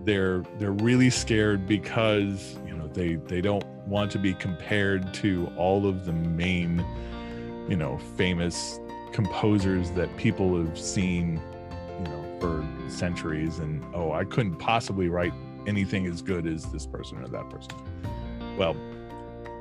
they're 0.06 0.44
they're 0.60 0.72
really 0.72 1.10
scared 1.10 1.68
because 1.68 2.56
you 2.66 2.76
know 2.76 2.88
they 2.88 3.16
they 3.16 3.42
don't 3.42 3.66
want 3.88 4.12
to 4.12 4.20
be 4.20 4.34
compared 4.34 5.14
to 5.16 5.52
all 5.58 5.88
of 5.88 6.06
the 6.06 6.14
main 6.14 6.86
you 7.68 7.76
know 7.76 7.98
famous 8.16 8.80
composers 9.12 9.92
that 9.92 10.16
people 10.18 10.58
have 10.58 10.78
seen 10.78 11.42
you 12.00 12.04
know 12.06 12.38
for 12.40 12.66
centuries. 12.90 13.60
And 13.60 13.84
oh 13.94 14.12
i 14.12 14.24
couldn't 14.24 14.58
possibly 14.58 15.08
write 15.08 15.34
anything 15.68 16.06
as 16.06 16.22
good 16.22 16.46
as 16.46 16.66
this 16.72 16.86
person 16.86 17.18
or 17.24 17.28
that 17.28 17.50
person. 17.50 17.74
Well 18.58 18.76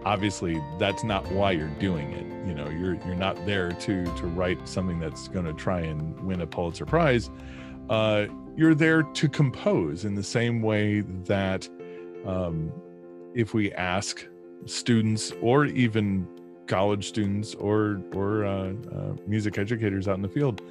obviously 0.04 0.62
that's 0.78 1.02
not 1.02 1.30
why 1.32 1.52
you're 1.52 1.68
doing 1.78 2.12
it. 2.12 2.26
You 2.46 2.54
know 2.54 2.68
you're 2.68 2.94
you're 3.06 3.14
not 3.14 3.44
there 3.46 3.70
to 3.70 4.04
to 4.04 4.26
write 4.26 4.68
something 4.68 4.98
that's 4.98 5.28
going 5.28 5.46
to 5.46 5.54
try 5.54 5.80
and 5.80 6.18
win 6.20 6.40
a 6.40 6.46
pulitzer 6.46 6.86
prize. 6.86 7.30
Uh, 7.88 8.26
you're 8.56 8.74
there 8.74 9.02
to 9.02 9.28
compose 9.28 10.04
in 10.04 10.14
the 10.14 10.22
same 10.22 10.62
way 10.62 11.00
that 11.00 11.68
um, 12.24 12.72
if 13.34 13.54
we 13.54 13.72
ask 13.72 14.26
students 14.66 15.32
or 15.42 15.66
even 15.66 16.26
college 16.66 17.06
students 17.08 17.54
or 17.54 18.00
or 18.14 18.44
uh, 18.44 18.72
uh, 18.94 19.14
music 19.26 19.58
educators 19.58 20.08
out 20.08 20.16
in 20.16 20.22
the 20.22 20.28
field 20.28 20.62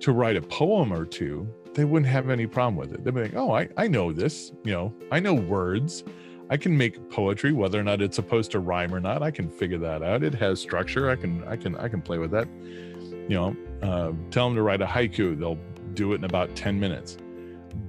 to 0.00 0.12
write 0.12 0.36
a 0.36 0.42
poem 0.42 0.92
or 0.92 1.04
two, 1.04 1.48
they 1.74 1.84
wouldn't 1.84 2.10
have 2.10 2.30
any 2.30 2.46
problem 2.46 2.76
with 2.76 2.92
it. 2.92 3.04
They'd 3.04 3.14
be 3.14 3.22
like, 3.22 3.34
"Oh, 3.34 3.52
I 3.52 3.68
I 3.76 3.88
know 3.88 4.12
this. 4.12 4.52
You 4.64 4.72
know, 4.72 4.94
I 5.10 5.20
know 5.20 5.34
words. 5.34 6.04
I 6.50 6.56
can 6.58 6.76
make 6.76 7.08
poetry, 7.08 7.52
whether 7.52 7.80
or 7.80 7.82
not 7.82 8.02
it's 8.02 8.16
supposed 8.16 8.50
to 8.50 8.60
rhyme 8.60 8.94
or 8.94 9.00
not. 9.00 9.22
I 9.22 9.30
can 9.30 9.48
figure 9.48 9.78
that 9.78 10.02
out. 10.02 10.22
It 10.22 10.34
has 10.34 10.60
structure. 10.60 11.08
I 11.08 11.16
can 11.16 11.42
I 11.44 11.56
can 11.56 11.76
I 11.76 11.88
can 11.88 12.02
play 12.02 12.18
with 12.18 12.30
that. 12.32 12.46
You 13.28 13.36
know, 13.36 13.56
uh, 13.82 14.12
tell 14.30 14.48
them 14.48 14.56
to 14.56 14.62
write 14.62 14.82
a 14.82 14.86
haiku. 14.86 15.38
They'll 15.38 15.58
do 15.94 16.12
it 16.12 16.16
in 16.16 16.24
about 16.24 16.54
10 16.56 16.78
minutes. 16.78 17.16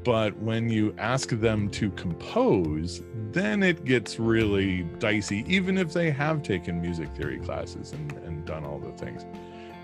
But 0.03 0.37
when 0.37 0.69
you 0.69 0.93
ask 0.97 1.29
them 1.29 1.69
to 1.71 1.89
compose, 1.91 3.01
then 3.31 3.63
it 3.63 3.85
gets 3.85 4.19
really 4.19 4.83
dicey, 4.99 5.43
even 5.47 5.77
if 5.77 5.93
they 5.93 6.11
have 6.11 6.43
taken 6.43 6.81
music 6.81 7.09
theory 7.15 7.39
classes 7.39 7.93
and, 7.93 8.11
and 8.23 8.45
done 8.45 8.65
all 8.65 8.79
the 8.79 8.91
things. 8.93 9.25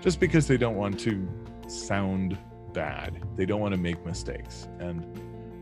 Just 0.02 0.20
because 0.20 0.46
they 0.46 0.56
don't 0.56 0.76
want 0.76 0.98
to 1.00 1.28
sound 1.68 2.38
bad, 2.72 3.22
they 3.36 3.46
don't 3.46 3.60
want 3.60 3.74
to 3.74 3.80
make 3.80 4.04
mistakes. 4.04 4.68
And 4.78 5.04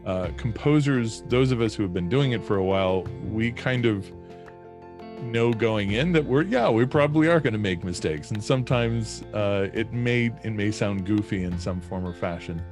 uh, 0.06 0.28
composers, 0.36 1.22
those 1.28 1.50
of 1.50 1.60
us 1.60 1.74
who 1.74 1.82
have 1.82 1.92
been 1.92 2.08
doing 2.08 2.32
it 2.32 2.44
for 2.44 2.56
a 2.56 2.64
while, 2.64 3.02
we 3.30 3.52
kind 3.52 3.86
of 3.86 4.10
know 5.22 5.52
going 5.52 5.92
in 5.92 6.12
that 6.12 6.24
we're 6.24 6.42
yeah 6.42 6.70
we 6.70 6.86
probably 6.86 7.28
are 7.28 7.40
going 7.40 7.52
to 7.52 7.58
make 7.58 7.82
mistakes 7.82 8.30
and 8.30 8.42
sometimes 8.42 9.22
uh, 9.34 9.68
it 9.74 9.92
may 9.92 10.30
it 10.44 10.52
may 10.52 10.70
sound 10.70 11.04
goofy 11.04 11.42
in 11.42 11.58
some 11.58 11.80
form 11.80 12.06
or 12.06 12.12
fashion 12.12 12.62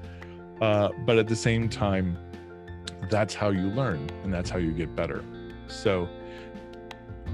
uh, 0.60 0.88
but 1.04 1.18
at 1.18 1.28
the 1.28 1.36
same 1.36 1.68
time, 1.68 2.16
that's 3.10 3.34
how 3.34 3.50
you 3.50 3.68
learn 3.68 4.08
and 4.24 4.32
that's 4.32 4.50
how 4.50 4.58
you 4.58 4.72
get 4.72 4.94
better. 4.96 5.22
So, 5.68 6.08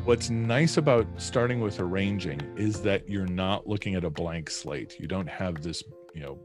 what's 0.04 0.30
nice 0.30 0.76
about 0.76 1.06
starting 1.16 1.60
with 1.60 1.78
arranging 1.80 2.40
is 2.56 2.82
that 2.82 3.08
you're 3.08 3.26
not 3.26 3.68
looking 3.68 3.94
at 3.94 4.04
a 4.04 4.10
blank 4.10 4.50
slate. 4.50 4.98
You 4.98 5.06
don't 5.06 5.28
have 5.28 5.62
this, 5.62 5.84
you 6.14 6.22
know, 6.22 6.38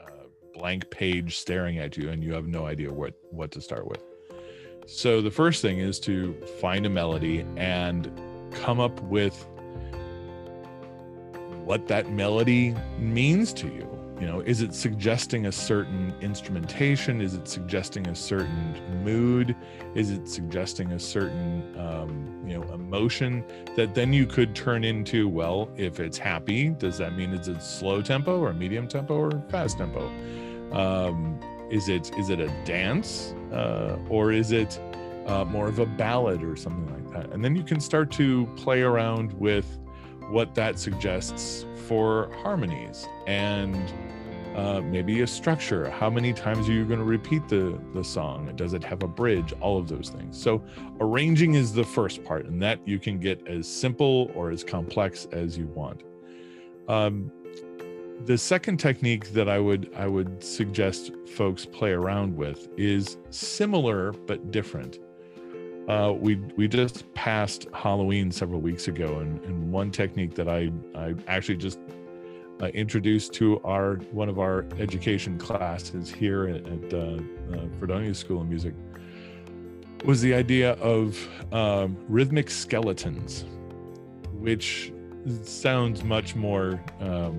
uh, 0.00 0.26
blank 0.54 0.90
page 0.90 1.38
staring 1.38 1.78
at 1.78 1.96
you 1.96 2.10
and 2.10 2.22
you 2.22 2.32
have 2.32 2.46
no 2.46 2.66
idea 2.66 2.92
what 2.92 3.14
what 3.30 3.50
to 3.52 3.60
start 3.60 3.86
with. 3.86 4.02
So 4.86 5.20
the 5.20 5.30
first 5.30 5.62
thing 5.62 5.78
is 5.78 6.00
to 6.00 6.34
find 6.60 6.86
a 6.86 6.90
melody 6.90 7.44
and 7.56 8.10
come 8.52 8.80
up 8.80 9.00
with 9.02 9.46
what 11.64 11.86
that 11.88 12.10
melody 12.10 12.74
means 12.98 13.52
to 13.54 13.68
you 13.68 13.91
you 14.22 14.28
know 14.28 14.38
is 14.42 14.62
it 14.62 14.72
suggesting 14.72 15.46
a 15.46 15.52
certain 15.52 16.14
instrumentation? 16.20 17.20
Is 17.20 17.34
it 17.34 17.48
suggesting 17.48 18.06
a 18.06 18.14
certain 18.14 19.02
mood? 19.02 19.56
Is 19.96 20.12
it 20.12 20.28
suggesting 20.28 20.92
a 20.92 20.98
certain 21.00 21.76
um, 21.76 22.40
you 22.46 22.56
know 22.56 22.62
emotion 22.72 23.44
that 23.74 23.96
then 23.96 24.12
you 24.12 24.24
could 24.24 24.54
turn 24.54 24.84
into 24.84 25.28
well 25.28 25.68
if 25.76 25.98
it's 25.98 26.18
happy 26.18 26.68
does 26.68 26.98
that 26.98 27.16
mean 27.16 27.30
is 27.30 27.48
it 27.48 27.60
slow 27.60 28.00
tempo 28.00 28.38
or 28.38 28.52
medium 28.52 28.86
tempo 28.86 29.16
or 29.16 29.42
fast 29.50 29.78
tempo? 29.78 30.06
Um, 30.70 31.40
is 31.68 31.88
it 31.88 32.16
is 32.16 32.30
it 32.30 32.38
a 32.38 32.46
dance 32.64 33.34
uh, 33.50 33.98
or 34.08 34.30
is 34.30 34.52
it 34.52 34.80
uh, 35.26 35.44
more 35.46 35.66
of 35.66 35.80
a 35.80 35.86
ballad 35.86 36.44
or 36.44 36.54
something 36.54 36.86
like 36.94 37.12
that? 37.12 37.34
And 37.34 37.44
then 37.44 37.56
you 37.56 37.64
can 37.64 37.80
start 37.80 38.12
to 38.12 38.46
play 38.54 38.82
around 38.82 39.32
with 39.32 39.80
what 40.30 40.54
that 40.54 40.78
suggests 40.78 41.66
for 41.86 42.30
harmonies 42.42 43.08
and 43.26 43.92
uh, 44.56 44.80
maybe 44.82 45.22
a 45.22 45.26
structure. 45.26 45.88
How 45.90 46.10
many 46.10 46.32
times 46.32 46.68
are 46.68 46.72
you 46.72 46.84
going 46.84 46.98
to 46.98 47.04
repeat 47.04 47.48
the, 47.48 47.80
the 47.94 48.04
song? 48.04 48.52
Does 48.54 48.74
it 48.74 48.84
have 48.84 49.02
a 49.02 49.08
bridge? 49.08 49.52
All 49.60 49.78
of 49.78 49.88
those 49.88 50.10
things. 50.10 50.40
So, 50.40 50.62
arranging 51.00 51.54
is 51.54 51.72
the 51.72 51.84
first 51.84 52.22
part, 52.22 52.46
and 52.46 52.60
that 52.62 52.86
you 52.86 52.98
can 52.98 53.18
get 53.18 53.46
as 53.48 53.66
simple 53.66 54.30
or 54.34 54.50
as 54.50 54.62
complex 54.62 55.26
as 55.32 55.56
you 55.56 55.66
want. 55.68 56.02
Um, 56.88 57.32
the 58.26 58.36
second 58.38 58.76
technique 58.76 59.32
that 59.32 59.48
I 59.48 59.58
would 59.58 59.92
I 59.96 60.06
would 60.06 60.44
suggest 60.44 61.12
folks 61.34 61.64
play 61.64 61.90
around 61.90 62.36
with 62.36 62.68
is 62.76 63.16
similar 63.30 64.12
but 64.12 64.50
different. 64.50 64.98
Uh, 65.88 66.12
we 66.16 66.36
we 66.56 66.68
just 66.68 67.12
passed 67.14 67.66
Halloween 67.74 68.30
several 68.30 68.60
weeks 68.60 68.86
ago, 68.88 69.18
and, 69.18 69.42
and 69.44 69.72
one 69.72 69.90
technique 69.90 70.34
that 70.36 70.48
I 70.48 70.70
I 70.94 71.14
actually 71.26 71.56
just 71.56 71.80
uh, 72.62 72.66
introduced 72.66 73.32
to 73.34 73.60
our 73.64 73.96
one 74.12 74.28
of 74.28 74.38
our 74.38 74.64
education 74.78 75.38
classes 75.38 76.08
here 76.08 76.46
at, 76.46 76.66
at 76.66 76.94
uh, 76.94 77.18
uh, 77.52 77.68
Fredonia 77.78 78.14
School 78.14 78.42
of 78.42 78.48
Music 78.48 78.74
was 80.04 80.20
the 80.20 80.34
idea 80.34 80.72
of 80.74 81.18
um, 81.52 81.96
rhythmic 82.08 82.50
skeletons, 82.50 83.44
which 84.32 84.92
sounds 85.42 86.02
much 86.02 86.34
more 86.34 86.82
um, 87.00 87.38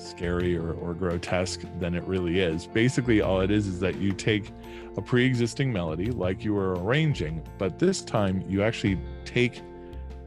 scary 0.00 0.56
or, 0.56 0.72
or 0.72 0.94
grotesque 0.94 1.60
than 1.78 1.94
it 1.94 2.04
really 2.04 2.40
is. 2.40 2.66
Basically, 2.66 3.20
all 3.20 3.40
it 3.40 3.50
is 3.50 3.66
is 3.66 3.80
that 3.80 3.96
you 3.96 4.12
take 4.12 4.52
a 4.96 5.02
pre-existing 5.02 5.72
melody 5.72 6.10
like 6.10 6.44
you 6.44 6.54
were 6.54 6.74
arranging, 6.74 7.42
but 7.58 7.78
this 7.78 8.02
time 8.02 8.44
you 8.48 8.62
actually 8.62 8.98
take 9.24 9.62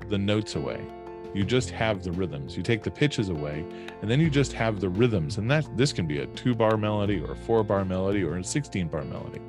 the 0.09 0.17
notes 0.17 0.55
away 0.55 0.85
you 1.33 1.43
just 1.43 1.71
have 1.71 2.03
the 2.03 2.11
rhythms. 2.11 2.55
You 2.55 2.63
take 2.63 2.83
the 2.83 2.91
pitches 2.91 3.29
away, 3.29 3.65
and 4.01 4.09
then 4.09 4.19
you 4.19 4.29
just 4.29 4.53
have 4.53 4.79
the 4.79 4.89
rhythms. 4.89 5.37
And 5.37 5.49
that 5.49 5.65
this 5.75 5.91
can 5.91 6.05
be 6.05 6.19
a 6.19 6.27
two 6.27 6.53
bar 6.53 6.77
melody 6.77 7.19
or 7.19 7.31
a 7.31 7.35
four 7.35 7.63
bar 7.63 7.83
melody 7.83 8.23
or 8.23 8.37
a 8.37 8.43
16 8.43 8.87
bar 8.87 9.03
melody. 9.03 9.41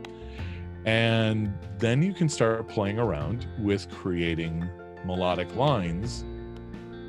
And 0.86 1.52
then 1.78 2.02
you 2.02 2.12
can 2.12 2.28
start 2.28 2.68
playing 2.68 2.98
around 2.98 3.46
with 3.58 3.90
creating 3.90 4.68
melodic 5.04 5.54
lines 5.56 6.24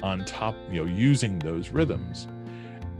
on 0.04 0.23
top, 0.25 0.56
you 0.69 0.84
know, 0.84 0.89
using 0.89 1.39
those 1.39 1.69
rhythms. 1.69 2.28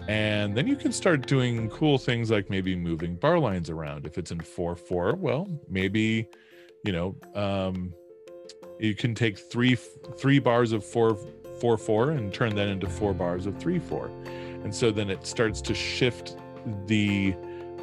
And 0.08 0.56
then 0.56 0.68
you 0.68 0.76
can 0.76 0.92
start 0.92 1.26
doing 1.26 1.70
cool 1.70 1.98
things 1.98 2.30
like 2.30 2.50
maybe 2.50 2.76
moving 2.76 3.16
bar 3.16 3.40
lines 3.40 3.70
around. 3.70 4.06
If 4.06 4.18
it's 4.18 4.32
in 4.32 4.40
4 4.40 4.76
4, 4.76 5.16
well, 5.16 5.48
maybe, 5.68 6.28
you 6.84 6.92
know, 6.92 7.16
um, 7.34 7.94
you 8.80 8.94
can 8.94 9.16
take 9.16 9.38
three 9.38 9.76
three 9.76 10.40
bars 10.40 10.72
of 10.72 10.86
4 10.86 11.18
4 11.60 11.78
4 11.78 12.12
and 12.12 12.34
turn 12.34 12.56
that 12.56 12.68
into 12.68 12.88
four 12.88 13.14
bars 13.14 13.46
of 13.46 13.58
3 13.58 13.80
4. 13.80 14.08
And 14.64 14.74
so 14.74 14.92
then 14.92 15.10
it 15.10 15.26
starts 15.26 15.62
to 15.62 15.74
shift 15.74 16.38
the 16.86 17.36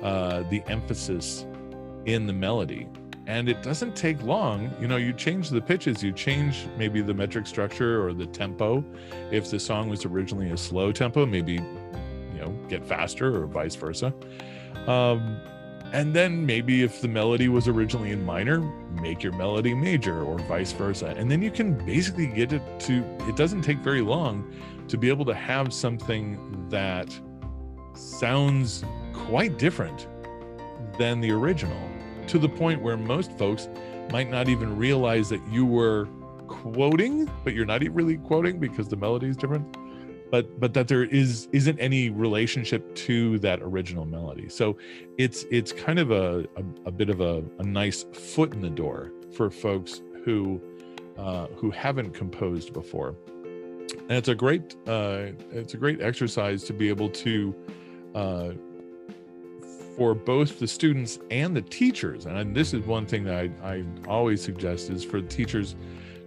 uh, 0.03 0.43
the 0.51 0.63
emphasis 0.67 1.47
in 2.07 2.27
the 2.27 2.33
melody 2.33 2.89
and 3.27 3.49
it 3.49 3.63
doesn't 3.63 3.95
take 3.95 4.21
long 4.23 4.71
you 4.81 4.89
know 4.89 4.97
you 4.97 5.13
change 5.13 5.49
the 5.49 5.61
pitches 5.61 6.03
you 6.03 6.13
change 6.13 6.67
maybe 6.77 7.01
the 7.01 7.15
metric 7.15 7.47
structure 7.47 8.05
or 8.05 8.13
the 8.13 8.27
tempo 8.27 8.85
if 9.31 9.51
the 9.51 9.59
song 9.61 9.89
was 9.89 10.05
originally 10.05 10.51
a 10.51 10.57
slow 10.57 10.91
tempo 10.91 11.25
maybe 11.25 11.61
know 12.45 12.69
get 12.69 12.85
faster 12.85 13.43
or 13.43 13.47
vice 13.47 13.75
versa. 13.75 14.13
Um, 14.87 15.41
and 15.93 16.15
then 16.15 16.47
maybe 16.47 16.83
if 16.83 17.03
the 17.03 17.09
melody 17.09 17.49
was 17.49 17.69
originally 17.69 18.13
in 18.13 18.25
minor 18.25 18.61
make 19.03 19.23
your 19.23 19.33
melody 19.33 19.75
major 19.75 20.23
or 20.23 20.39
vice 20.39 20.73
versa. 20.73 21.15
And 21.17 21.31
then 21.31 21.43
you 21.43 21.51
can 21.51 21.75
basically 21.85 22.27
get 22.27 22.53
it 22.53 22.63
to 22.81 23.05
it 23.29 23.37
doesn't 23.37 23.63
take 23.63 23.79
very 23.79 24.01
long 24.01 24.55
to 24.89 24.97
be 24.97 25.09
able 25.09 25.25
to 25.27 25.35
have 25.35 25.73
something 25.73 26.67
that 26.71 27.19
sounds 27.95 28.85
quite 29.13 29.59
different 29.59 30.07
than 30.99 31.21
the 31.21 31.31
original 31.31 31.91
to 32.27 32.39
the 32.39 32.49
point 32.49 32.81
where 32.81 32.97
most 32.97 33.33
folks 33.33 33.69
might 34.11 34.31
not 34.31 34.49
even 34.49 34.77
realize 34.77 35.29
that 35.29 35.41
you 35.51 35.67
were 35.67 36.09
quoting 36.49 37.31
but 37.45 37.55
you're 37.55 37.67
not 37.67 37.83
really 37.91 38.17
quoting 38.19 38.59
because 38.59 38.89
the 38.89 38.97
melody 38.97 39.27
is 39.27 39.37
different 39.37 39.77
but 40.33 40.59
but 40.59 40.73
that 40.73 40.89
there 40.89 41.05
is 41.05 41.47
isn't 41.53 41.79
any 41.79 42.09
relationship 42.09 42.93
to 42.95 43.39
that 43.41 43.61
original 43.61 44.07
melody. 44.07 44.49
So 44.49 44.79
it's 45.19 45.45
it's 45.51 45.73
kind 45.73 45.99
of 45.99 46.11
a 46.11 46.47
a, 46.57 46.65
a 46.87 46.91
bit 46.91 47.11
of 47.11 47.21
a, 47.21 47.45
a, 47.59 47.63
nice 47.63 48.05
foot 48.15 48.55
in 48.55 48.63
the 48.63 48.71
door 48.71 49.13
for 49.37 49.51
folks 49.51 50.01
who 50.25 50.61
uh, 51.19 51.49
who 51.55 51.71
haven't 51.71 52.15
composed 52.15 52.73
before. 52.73 53.15
And 54.09 54.13
it's 54.13 54.29
a 54.29 54.35
great 54.35 54.75
uh, 54.87 55.27
it's 55.51 55.75
a 55.75 55.77
great 55.77 56.01
exercise 56.01 56.65
to 56.65 56.73
be 56.73 56.89
able 56.89 57.11
to 57.11 57.55
uh, 58.15 58.53
for 59.97 60.15
both 60.15 60.59
the 60.59 60.67
students 60.67 61.19
and 61.31 61.55
the 61.55 61.61
teachers. 61.61 62.25
And 62.25 62.57
this 62.57 62.73
is 62.73 62.87
one 62.87 63.05
thing 63.05 63.25
that 63.25 63.35
I, 63.35 63.51
I 63.63 63.85
always 64.09 64.43
suggest 64.43 64.89
is 64.89 65.05
for 65.05 65.21
teachers 65.21 65.77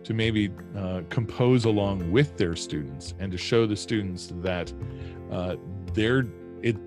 to 0.05 0.13
maybe 0.13 0.51
uh, 0.77 1.01
compose 1.09 1.65
along 1.65 2.11
with 2.11 2.37
their 2.37 2.55
students 2.55 3.13
and 3.19 3.31
to 3.31 3.37
show 3.37 3.65
the 3.65 3.75
students 3.75 4.31
that 4.37 4.71
uh, 5.31 5.55
they're 5.93 6.23
it 6.61 6.77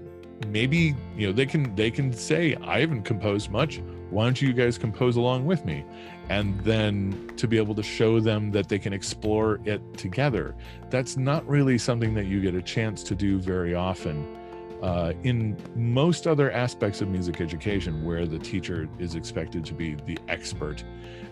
maybe 0.47 0.95
you 1.17 1.27
know 1.27 1.33
they 1.33 1.47
can 1.47 1.75
they 1.75 1.91
can 1.91 2.13
say 2.13 2.55
i 2.63 2.81
haven't 2.81 3.03
composed 3.03 3.51
much. 3.51 3.81
Why 4.11 4.25
don't 4.25 4.41
you 4.41 4.55
guys 4.55 4.79
compose 4.79 5.17
along 5.17 5.45
with 5.45 5.67
me? 5.67 5.85
And 6.31 6.59
then 6.63 7.31
to 7.37 7.47
be 7.47 7.59
able 7.59 7.75
to 7.75 7.83
show 7.83 8.21
them 8.21 8.51
that 8.53 8.67
they 8.67 8.79
can 8.79 8.95
explore 8.95 9.61
it 9.67 9.83
together. 9.99 10.55
That's 10.89 11.19
not 11.19 11.47
really 11.47 11.77
something 11.77 12.15
that 12.15 12.25
you 12.25 12.41
get 12.41 12.55
a 12.55 12.63
chance 12.63 13.03
to 13.03 13.15
do 13.15 13.39
very 13.39 13.75
often 13.75 14.39
uh, 14.83 15.13
in 15.25 15.57
most 15.75 16.27
other 16.27 16.51
aspects 16.53 17.01
of 17.01 17.09
music 17.09 17.41
education 17.41 18.05
where 18.05 18.27
the 18.27 18.39
teacher 18.39 18.89
is 18.99 19.15
expected 19.15 19.65
to 19.67 19.75
be 19.75 19.95
the 20.07 20.19
expert 20.29 20.85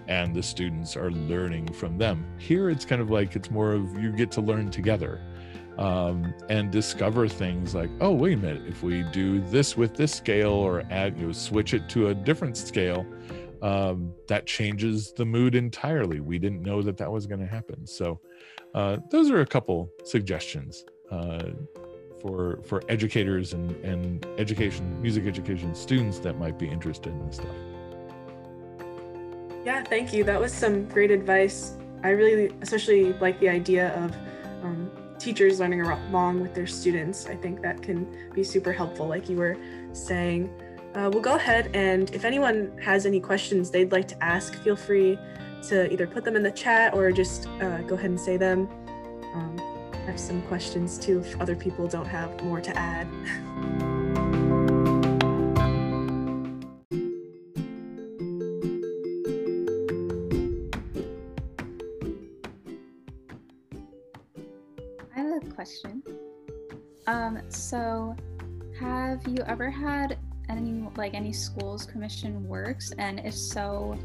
and 0.08 0.34
the 0.34 0.42
students 0.42 0.96
are 0.96 1.10
learning 1.10 1.72
from 1.72 1.98
them. 1.98 2.26
Here 2.38 2.70
it's 2.70 2.84
kind 2.84 3.02
of 3.02 3.10
like 3.10 3.36
it's 3.36 3.50
more 3.50 3.72
of 3.72 3.98
you 3.98 4.12
get 4.12 4.30
to 4.32 4.40
learn 4.40 4.70
together 4.70 5.20
um, 5.78 6.34
and 6.48 6.70
discover 6.70 7.28
things 7.28 7.74
like 7.74 7.90
oh 8.00 8.10
wait 8.10 8.34
a 8.34 8.36
minute 8.36 8.62
if 8.66 8.82
we 8.82 9.02
do 9.12 9.40
this 9.40 9.76
with 9.76 9.94
this 9.94 10.14
scale 10.14 10.52
or 10.52 10.84
add 10.90 11.18
you 11.18 11.26
know 11.26 11.32
switch 11.32 11.74
it 11.74 11.88
to 11.90 12.08
a 12.08 12.14
different 12.14 12.56
scale 12.56 13.06
um, 13.62 14.12
that 14.28 14.46
changes 14.46 15.12
the 15.12 15.24
mood 15.24 15.54
entirely. 15.54 16.20
We 16.20 16.38
didn't 16.38 16.62
know 16.62 16.82
that 16.82 16.96
that 16.98 17.10
was 17.10 17.26
going 17.26 17.40
to 17.40 17.46
happen. 17.46 17.86
So 17.86 18.20
uh, 18.74 18.98
those 19.10 19.30
are 19.30 19.40
a 19.40 19.46
couple 19.46 19.90
suggestions 20.04 20.84
uh, 21.10 21.50
for 22.20 22.60
for 22.64 22.82
educators 22.88 23.52
and 23.52 23.72
and 23.84 24.26
education 24.38 25.00
music 25.00 25.26
education 25.26 25.74
students 25.74 26.18
that 26.20 26.38
might 26.38 26.58
be 26.58 26.68
interested 26.68 27.12
in 27.12 27.26
this 27.26 27.36
stuff 27.36 27.54
yeah 29.66 29.82
thank 29.82 30.12
you. 30.12 30.22
That 30.22 30.40
was 30.40 30.52
some 30.54 30.86
great 30.86 31.10
advice. 31.10 31.76
I 32.04 32.10
really 32.10 32.54
especially 32.62 33.12
like 33.14 33.40
the 33.40 33.48
idea 33.48 33.88
of 33.96 34.14
um, 34.62 34.90
teachers 35.18 35.58
learning 35.58 35.80
along 35.80 36.40
with 36.40 36.54
their 36.54 36.68
students. 36.68 37.26
I 37.26 37.34
think 37.34 37.60
that 37.62 37.82
can 37.82 38.30
be 38.32 38.44
super 38.44 38.72
helpful 38.72 39.08
like 39.08 39.28
you 39.28 39.36
were 39.36 39.56
saying. 39.92 40.48
Uh, 40.94 41.10
we'll 41.12 41.22
go 41.22 41.34
ahead 41.34 41.74
and 41.74 42.14
if 42.14 42.24
anyone 42.24 42.78
has 42.82 43.04
any 43.04 43.20
questions 43.20 43.70
they'd 43.70 43.92
like 43.92 44.08
to 44.08 44.24
ask 44.24 44.54
feel 44.62 44.76
free 44.76 45.18
to 45.68 45.92
either 45.92 46.06
put 46.06 46.24
them 46.24 46.36
in 46.36 46.42
the 46.42 46.50
chat 46.50 46.94
or 46.94 47.10
just 47.12 47.48
uh, 47.60 47.82
go 47.82 47.96
ahead 47.96 48.10
and 48.10 48.20
say 48.20 48.36
them. 48.36 48.68
Um, 49.34 49.56
I 49.92 50.10
have 50.10 50.20
some 50.20 50.40
questions 50.42 50.96
too 50.96 51.18
if 51.18 51.40
other 51.40 51.56
people 51.56 51.88
don't 51.88 52.06
have 52.06 52.40
more 52.44 52.60
to 52.60 52.78
add. 52.78 53.08
so 67.66 68.14
have 68.78 69.26
you 69.26 69.42
ever 69.46 69.70
had 69.70 70.18
any 70.48 70.88
like 70.96 71.14
any 71.14 71.32
schools 71.32 71.84
commission 71.84 72.46
works 72.46 72.92
and 72.98 73.18
if 73.20 73.34
so 73.34 73.98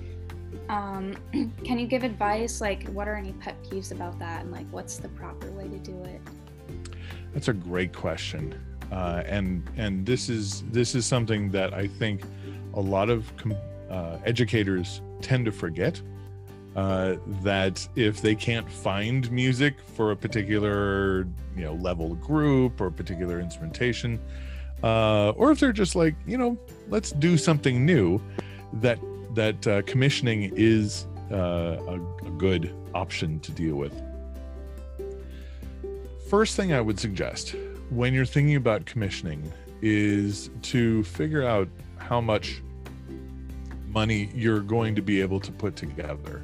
um, 0.69 1.15
can 1.63 1.79
you 1.79 1.87
give 1.87 2.03
advice? 2.03 2.59
Like, 2.59 2.87
what 2.89 3.07
are 3.07 3.15
any 3.15 3.31
pet 3.33 3.55
peeves 3.63 3.91
about 3.91 4.19
that, 4.19 4.41
and 4.43 4.51
like, 4.51 4.67
what's 4.71 4.97
the 4.97 5.07
proper 5.09 5.49
way 5.51 5.69
to 5.69 5.77
do 5.77 5.97
it? 6.03 6.21
That's 7.33 7.47
a 7.47 7.53
great 7.53 7.93
question, 7.95 8.59
uh, 8.91 9.23
and 9.25 9.69
and 9.77 10.05
this 10.05 10.27
is 10.27 10.63
this 10.71 10.93
is 10.93 11.05
something 11.05 11.51
that 11.51 11.73
I 11.73 11.87
think 11.87 12.23
a 12.73 12.81
lot 12.81 13.09
of 13.09 13.33
com- 13.37 13.55
uh, 13.89 14.17
educators 14.25 15.01
tend 15.21 15.45
to 15.45 15.51
forget. 15.53 16.01
Uh, 16.75 17.17
that 17.41 17.85
if 17.97 18.21
they 18.21 18.33
can't 18.33 18.71
find 18.71 19.29
music 19.29 19.75
for 19.93 20.11
a 20.11 20.15
particular 20.15 21.27
you 21.55 21.65
know 21.65 21.73
level 21.73 22.15
group 22.15 22.79
or 22.79 22.89
particular 22.89 23.41
instrumentation, 23.41 24.17
uh, 24.81 25.31
or 25.31 25.51
if 25.51 25.59
they're 25.59 25.73
just 25.73 25.95
like 25.95 26.15
you 26.25 26.37
know 26.37 26.57
let's 26.87 27.11
do 27.11 27.37
something 27.37 27.85
new, 27.85 28.21
that 28.73 28.99
that 29.33 29.67
uh, 29.67 29.81
commissioning 29.81 30.51
is 30.55 31.07
uh, 31.31 31.77
a, 31.87 31.95
a 32.25 32.31
good 32.37 32.73
option 32.93 33.39
to 33.41 33.51
deal 33.51 33.75
with. 33.75 34.01
First 36.29 36.55
thing 36.55 36.71
I 36.71 36.79
would 36.79 36.99
suggest 36.99 37.55
when 37.89 38.13
you're 38.13 38.25
thinking 38.25 38.55
about 38.55 38.85
commissioning 38.85 39.51
is 39.81 40.49
to 40.61 41.03
figure 41.03 41.43
out 41.43 41.67
how 41.97 42.21
much 42.21 42.61
money 43.91 44.29
you're 44.33 44.61
going 44.61 44.95
to 44.95 45.01
be 45.01 45.21
able 45.21 45.39
to 45.39 45.51
put 45.51 45.75
together. 45.75 46.43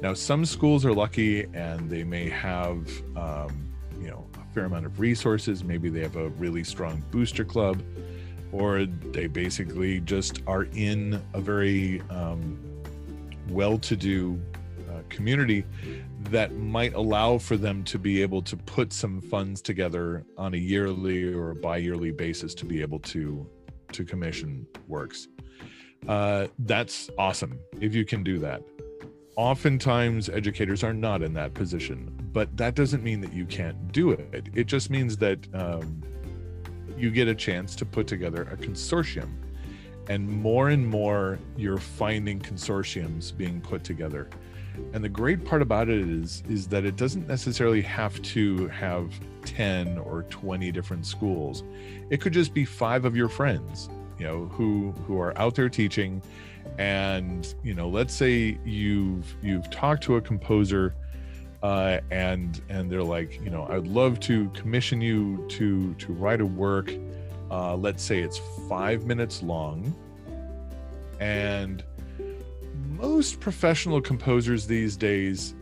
Now, 0.00 0.14
some 0.14 0.44
schools 0.44 0.84
are 0.84 0.92
lucky 0.92 1.44
and 1.54 1.90
they 1.90 2.04
may 2.04 2.28
have, 2.28 2.88
um, 3.16 3.68
you 4.00 4.08
know, 4.08 4.26
a 4.34 4.54
fair 4.54 4.64
amount 4.64 4.86
of 4.86 5.00
resources. 5.00 5.64
Maybe 5.64 5.88
they 5.88 6.00
have 6.00 6.16
a 6.16 6.28
really 6.30 6.64
strong 6.64 7.02
booster 7.10 7.44
club 7.44 7.82
or 8.52 8.86
they 8.86 9.26
basically 9.26 10.00
just 10.00 10.40
are 10.46 10.64
in 10.74 11.20
a 11.34 11.40
very 11.40 12.00
um, 12.10 12.58
well-to-do 13.50 14.40
uh, 14.88 15.02
community 15.08 15.64
that 16.30 16.54
might 16.54 16.94
allow 16.94 17.38
for 17.38 17.56
them 17.56 17.84
to 17.84 17.98
be 17.98 18.22
able 18.22 18.42
to 18.42 18.56
put 18.56 18.92
some 18.92 19.20
funds 19.20 19.60
together 19.60 20.24
on 20.36 20.54
a 20.54 20.56
yearly 20.56 21.32
or 21.32 21.50
a 21.50 21.54
bi-yearly 21.54 22.10
basis 22.10 22.54
to 22.54 22.64
be 22.64 22.80
able 22.80 22.98
to 23.00 23.46
to 23.92 24.04
commission 24.04 24.66
works 24.86 25.28
uh, 26.06 26.46
that's 26.60 27.10
awesome 27.18 27.58
if 27.80 27.94
you 27.94 28.04
can 28.04 28.22
do 28.22 28.38
that 28.38 28.62
oftentimes 29.36 30.28
educators 30.28 30.82
are 30.82 30.94
not 30.94 31.22
in 31.22 31.32
that 31.32 31.54
position 31.54 32.12
but 32.32 32.54
that 32.56 32.74
doesn't 32.74 33.02
mean 33.02 33.20
that 33.20 33.32
you 33.32 33.44
can't 33.44 33.92
do 33.92 34.10
it 34.10 34.48
it 34.54 34.66
just 34.66 34.90
means 34.90 35.16
that 35.16 35.38
um, 35.54 36.02
you 36.98 37.10
get 37.10 37.28
a 37.28 37.34
chance 37.34 37.76
to 37.76 37.86
put 37.86 38.06
together 38.06 38.42
a 38.52 38.56
consortium. 38.56 39.30
And 40.08 40.28
more 40.28 40.70
and 40.70 40.86
more, 40.86 41.38
you're 41.56 41.78
finding 41.78 42.40
consortiums 42.40 43.36
being 43.36 43.60
put 43.60 43.84
together. 43.84 44.28
And 44.92 45.04
the 45.04 45.08
great 45.08 45.44
part 45.44 45.60
about 45.60 45.88
it 45.88 46.08
is, 46.08 46.42
is 46.48 46.66
that 46.68 46.84
it 46.84 46.96
doesn't 46.96 47.28
necessarily 47.28 47.82
have 47.82 48.20
to 48.22 48.68
have 48.68 49.12
10 49.44 49.98
or 49.98 50.22
20 50.24 50.72
different 50.72 51.04
schools. 51.04 51.62
It 52.10 52.20
could 52.20 52.32
just 52.32 52.54
be 52.54 52.64
five 52.64 53.04
of 53.04 53.16
your 53.16 53.28
friends, 53.28 53.90
you 54.18 54.26
know, 54.26 54.46
who 54.46 54.92
who 55.06 55.20
are 55.20 55.36
out 55.38 55.54
there 55.54 55.68
teaching. 55.68 56.22
And, 56.78 57.54
you 57.64 57.74
know, 57.74 57.88
let's 57.88 58.14
say 58.14 58.58
you've 58.64 59.36
you've 59.42 59.70
talked 59.70 60.02
to 60.04 60.16
a 60.16 60.20
composer 60.20 60.94
uh, 61.62 61.98
and 62.10 62.60
and 62.68 62.90
they're 62.90 63.02
like, 63.02 63.40
you 63.42 63.50
know, 63.50 63.66
I'd 63.68 63.86
love 63.86 64.20
to 64.20 64.48
commission 64.50 65.00
you 65.00 65.44
to 65.48 65.94
to 65.94 66.12
write 66.12 66.40
a 66.40 66.46
work. 66.46 66.92
Uh, 67.50 67.76
let's 67.76 68.02
say 68.02 68.20
it's 68.20 68.38
five 68.68 69.06
minutes 69.06 69.42
long, 69.42 69.94
and 71.18 71.82
most 72.90 73.40
professional 73.40 74.00
composers 74.00 74.66
these 74.66 74.96
days 74.96 75.54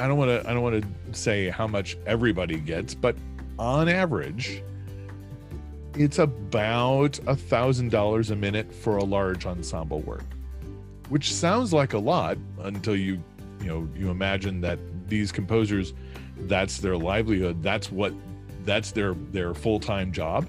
I 0.00 0.08
don't 0.08 0.16
want 0.16 0.30
to 0.30 0.48
I 0.48 0.54
don't 0.54 0.62
want 0.62 0.82
to 0.82 1.14
say 1.18 1.50
how 1.50 1.66
much 1.66 1.98
everybody 2.06 2.58
gets, 2.58 2.94
but 2.94 3.16
on 3.58 3.86
average, 3.86 4.62
it's 6.00 6.18
about 6.18 7.20
a 7.26 7.36
thousand 7.36 7.90
dollars 7.90 8.30
a 8.30 8.36
minute 8.36 8.72
for 8.74 8.96
a 8.96 9.04
large 9.04 9.44
ensemble 9.44 10.00
work, 10.00 10.24
which 11.10 11.30
sounds 11.30 11.74
like 11.74 11.92
a 11.92 11.98
lot 11.98 12.38
until 12.60 12.96
you 12.96 13.22
you 13.60 13.66
know 13.66 13.86
you 13.94 14.08
imagine 14.08 14.62
that 14.62 14.78
these 15.08 15.30
composers 15.30 15.92
that's 16.44 16.78
their 16.78 16.96
livelihood 16.96 17.62
that's 17.62 17.92
what 17.92 18.14
that's 18.64 18.92
their 18.92 19.12
their 19.30 19.52
full-time 19.52 20.10
job. 20.10 20.48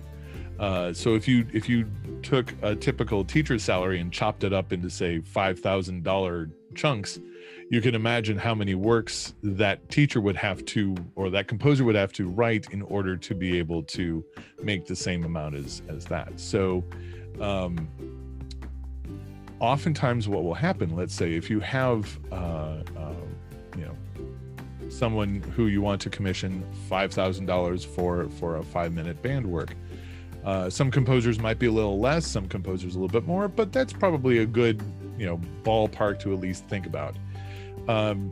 Uh, 0.57 0.93
so 0.93 1.15
if 1.15 1.27
you 1.27 1.45
if 1.51 1.67
you 1.67 1.85
took 2.23 2.53
a 2.61 2.73
typical 2.73 3.25
teacher's 3.25 3.61
salary 3.61 3.99
and 3.99 4.13
chopped 4.13 4.45
it 4.45 4.53
up 4.53 4.71
into 4.71 4.89
say 4.89 5.19
five 5.19 5.59
thousand 5.59 6.01
dollar 6.01 6.49
chunks 6.75 7.19
you 7.71 7.79
can 7.79 7.95
imagine 7.95 8.37
how 8.37 8.53
many 8.53 8.75
works 8.75 9.33
that 9.41 9.89
teacher 9.89 10.19
would 10.19 10.35
have 10.35 10.65
to 10.65 10.93
or 11.15 11.29
that 11.29 11.47
composer 11.47 11.85
would 11.85 11.95
have 11.95 12.11
to 12.11 12.27
write 12.27 12.69
in 12.71 12.81
order 12.81 13.15
to 13.15 13.33
be 13.33 13.57
able 13.57 13.81
to 13.81 14.21
make 14.61 14.85
the 14.85 14.95
same 14.95 15.23
amount 15.23 15.55
as 15.55 15.81
as 15.87 16.03
that. 16.03 16.37
So 16.37 16.83
um, 17.39 17.87
oftentimes 19.61 20.27
what 20.27 20.43
will 20.43 20.53
happen 20.53 20.93
let's 20.97 21.13
say 21.13 21.33
if 21.33 21.49
you 21.49 21.61
have 21.61 22.19
uh, 22.33 22.83
uh, 22.97 23.13
you 23.77 23.85
know 23.85 24.89
someone 24.89 25.41
who 25.55 25.67
you 25.67 25.81
want 25.81 26.01
to 26.01 26.09
commission 26.09 26.65
$5000 26.89 27.85
for 27.85 28.27
for 28.31 28.57
a 28.57 28.63
five 28.63 28.91
minute 28.91 29.21
band 29.21 29.45
work 29.45 29.75
uh, 30.43 30.69
some 30.69 30.91
composers 30.91 31.39
might 31.39 31.57
be 31.57 31.67
a 31.67 31.71
little 31.71 31.99
less 31.99 32.27
some 32.27 32.49
composers 32.49 32.95
a 32.95 32.99
little 32.99 33.07
bit 33.07 33.25
more 33.25 33.47
but 33.47 33.71
that's 33.71 33.93
probably 33.93 34.39
a 34.39 34.45
good 34.45 34.83
you 35.17 35.25
know 35.25 35.39
ballpark 35.63 36.19
to 36.19 36.33
at 36.33 36.39
least 36.41 36.67
think 36.67 36.85
about 36.85 37.15
um, 37.87 38.31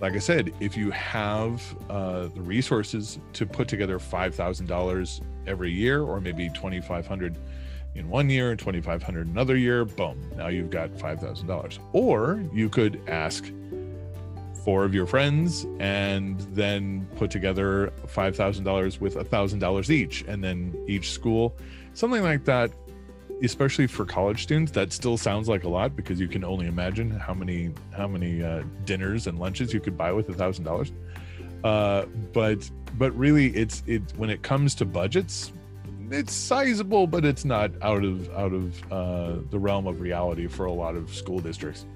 like 0.00 0.14
I 0.14 0.18
said, 0.18 0.52
if 0.60 0.76
you 0.76 0.90
have 0.90 1.62
uh, 1.88 2.26
the 2.26 2.40
resources 2.40 3.18
to 3.34 3.46
put 3.46 3.68
together 3.68 3.98
five 3.98 4.34
thousand 4.34 4.66
dollars 4.66 5.20
every 5.46 5.70
year, 5.70 6.02
or 6.02 6.20
maybe 6.20 6.48
twenty 6.50 6.80
five 6.80 7.06
hundred 7.06 7.36
in 7.94 8.08
one 8.08 8.28
year 8.28 8.50
and 8.50 8.58
twenty 8.58 8.80
five 8.80 9.02
hundred 9.02 9.28
another 9.28 9.56
year, 9.56 9.84
boom! 9.84 10.18
Now 10.36 10.48
you've 10.48 10.70
got 10.70 10.98
five 10.98 11.20
thousand 11.20 11.46
dollars. 11.46 11.78
Or 11.92 12.44
you 12.52 12.68
could 12.68 13.00
ask 13.08 13.50
four 14.64 14.84
of 14.84 14.94
your 14.94 15.06
friends 15.06 15.66
and 15.78 16.40
then 16.52 17.06
put 17.16 17.30
together 17.30 17.92
five 18.06 18.34
thousand 18.36 18.64
dollars 18.64 19.00
with 19.00 19.16
a 19.16 19.24
thousand 19.24 19.60
dollars 19.60 19.90
each, 19.90 20.22
and 20.26 20.42
then 20.42 20.74
each 20.88 21.12
school, 21.12 21.56
something 21.94 22.22
like 22.22 22.44
that 22.44 22.70
especially 23.42 23.86
for 23.86 24.04
college 24.04 24.42
students 24.42 24.72
that 24.72 24.92
still 24.92 25.16
sounds 25.16 25.48
like 25.48 25.64
a 25.64 25.68
lot 25.68 25.96
because 25.96 26.20
you 26.20 26.28
can 26.28 26.44
only 26.44 26.66
imagine 26.66 27.10
how 27.10 27.34
many 27.34 27.70
how 27.92 28.06
many 28.06 28.42
uh, 28.42 28.62
dinners 28.84 29.26
and 29.26 29.38
lunches 29.38 29.72
you 29.72 29.80
could 29.80 29.96
buy 29.96 30.12
with 30.12 30.28
a 30.28 30.34
thousand 30.34 30.64
dollars. 30.64 30.92
Uh, 31.62 32.06
but 32.32 32.70
but 32.98 33.16
really 33.16 33.48
it's 33.56 33.82
it 33.86 34.02
when 34.16 34.30
it 34.30 34.42
comes 34.42 34.74
to 34.74 34.84
budgets 34.84 35.52
it's 36.10 36.32
sizable 36.32 37.06
but 37.06 37.24
it's 37.24 37.44
not 37.44 37.70
out 37.82 38.04
of 38.04 38.30
out 38.34 38.52
of 38.52 38.92
uh, 38.92 39.36
the 39.50 39.58
realm 39.58 39.86
of 39.86 40.00
reality 40.00 40.46
for 40.46 40.66
a 40.66 40.72
lot 40.72 40.94
of 40.94 41.12
school 41.14 41.40
districts. 41.40 41.86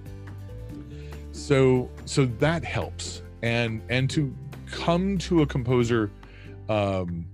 So 1.32 1.90
so 2.04 2.26
that 2.38 2.64
helps. 2.64 3.22
And 3.42 3.82
and 3.88 4.08
to 4.10 4.34
come 4.70 5.18
to 5.18 5.42
a 5.42 5.46
composer 5.46 6.10
um, 6.68 7.26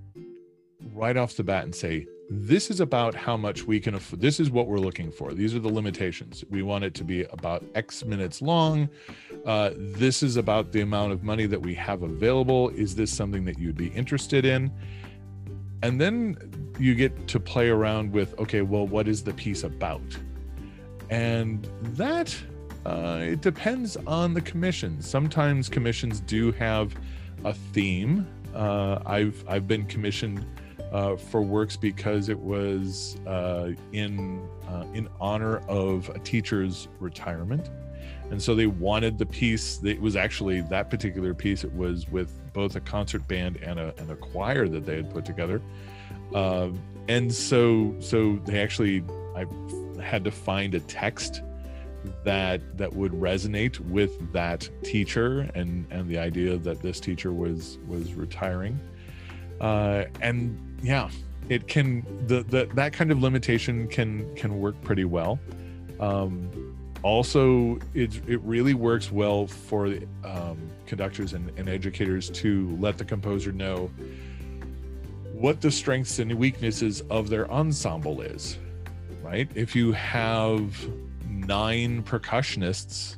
right 0.93 1.17
off 1.17 1.37
the 1.37 1.45
bat 1.45 1.65
and 1.65 1.75
say 1.75 2.07
this 2.31 2.71
is 2.71 2.81
about 2.81 3.15
how 3.15 3.37
much 3.37 3.67
we 3.67 3.79
can 3.79 3.95
afford. 3.95 4.21
This 4.21 4.41
is 4.41 4.51
what 4.51 4.67
we're 4.67 4.79
looking 4.79 5.11
for. 5.11 5.33
These 5.33 5.55
are 5.55 5.59
the 5.59 5.69
limitations. 5.69 6.45
We 6.51 6.63
want 6.63 6.85
it 6.85 6.95
to 6.95 7.05
be 7.05 7.25
about 7.25 7.65
X 7.75 8.05
minutes 8.05 8.41
long. 8.41 8.89
Uh, 9.45 9.71
this 9.77 10.23
is 10.23 10.37
about 10.37 10.73
the 10.73 10.81
amount 10.81 11.13
of 11.13 11.23
money 11.23 11.47
that 11.47 11.61
we 11.61 11.75
have 11.75 12.03
available. 12.03 12.71
Is 12.71 12.95
this 12.95 13.13
something 13.13 13.45
that 13.45 13.59
you'd 13.59 13.77
be 13.77 13.89
interested 13.89 14.45
in? 14.45 14.73
And 15.83 16.01
then 16.01 16.73
you 16.79 16.95
get 16.95 17.29
to 17.29 17.39
play 17.39 17.69
around 17.69 18.13
with, 18.13 18.39
okay, 18.39 18.63
well, 18.63 18.87
what 18.87 19.07
is 19.07 19.23
the 19.23 19.35
piece 19.35 19.65
about? 19.65 20.03
And 21.11 21.69
that 21.83 22.35
uh, 22.87 23.21
it 23.23 23.43
depends 23.43 23.97
on 24.07 24.33
the 24.35 24.41
commission. 24.41 25.01
Sometimes 25.03 25.69
commissions 25.69 26.21
do 26.21 26.53
have 26.53 26.95
a 27.45 27.53
theme. 27.53 28.27
Uh, 28.55 29.01
I've 29.05 29.45
I've 29.49 29.67
been 29.67 29.85
commissioned 29.87 30.47
uh, 30.95 31.17
for 31.17 31.43
works 31.43 31.77
because 31.77 32.29
it 32.29 32.39
was 32.39 33.17
uh, 33.27 33.71
in 33.93 34.41
uh, 34.69 34.85
in 34.95 35.09
honor 35.21 35.59
of 35.69 36.09
a 36.11 36.21
teacher's 36.21 36.87
retirement, 37.01 37.69
and 38.31 38.41
so 38.41 38.55
they 38.55 38.69
wanted 38.69 39.19
the 39.19 39.27
piece. 39.27 39.83
It 39.83 40.01
was 40.01 40.15
actually 40.15 40.61
that 40.63 40.91
particular 40.91 41.35
piece. 41.35 41.65
It 41.65 41.75
was 41.75 42.09
with 42.09 42.31
both 42.53 42.77
a 42.77 42.81
concert 42.81 43.27
band 43.27 43.57
and 43.57 43.81
a 43.81 43.93
and 43.99 44.09
a 44.13 44.15
choir 44.15 44.69
that 44.69 44.87
they 44.87 44.95
had 44.95 45.13
put 45.13 45.25
together, 45.25 45.61
uh, 46.33 46.69
and 47.09 47.35
so 47.35 47.93
so 47.99 48.37
they 48.47 48.63
actually 48.63 49.03
I 49.35 49.47
had 50.01 50.23
to 50.23 50.31
find 50.31 50.77
a 50.77 50.81
text 50.81 51.43
that 52.23 52.79
that 52.79 52.93
would 52.93 53.13
resonate 53.13 53.81
with 53.81 54.33
that 54.33 54.71
teacher 54.85 55.51
and 55.57 55.87
and 55.91 56.09
the 56.09 56.19
idea 56.19 56.57
that 56.57 56.83
this 56.83 57.01
teacher 57.01 57.33
was 57.33 57.79
was 57.89 58.15
retiring 58.15 58.79
uh, 59.61 60.05
and 60.21 60.59
yeah, 60.85 61.11
it 61.49 61.67
can 61.67 62.05
the, 62.27 62.43
the 62.43 62.69
that 62.75 62.93
kind 62.93 63.11
of 63.11 63.23
limitation 63.23 63.89
can 63.89 64.35
can 64.37 64.61
work 64.61 64.81
pretty 64.83 65.05
well. 65.05 65.39
Um, 65.99 66.77
also, 67.03 67.79
it 67.95 68.21
it 68.29 68.41
really 68.43 68.75
works 68.75 69.11
well 69.11 69.47
for 69.47 69.87
um, 70.25 70.59
conductors 70.87 71.33
and, 71.33 71.51
and 71.59 71.69
educators 71.69 72.31
to 72.31 72.77
let 72.79 72.99
the 72.99 73.05
composer 73.05 73.51
know 73.51 73.91
what 75.33 75.61
the 75.61 75.71
strengths 75.71 76.19
and 76.19 76.33
weaknesses 76.35 77.01
of 77.11 77.29
their 77.29 77.51
ensemble 77.51 78.21
is. 78.21 78.59
Right? 79.23 79.49
If 79.55 79.75
you 79.75 79.93
have 79.93 80.77
nine 81.27 82.03
percussionists 82.03 83.17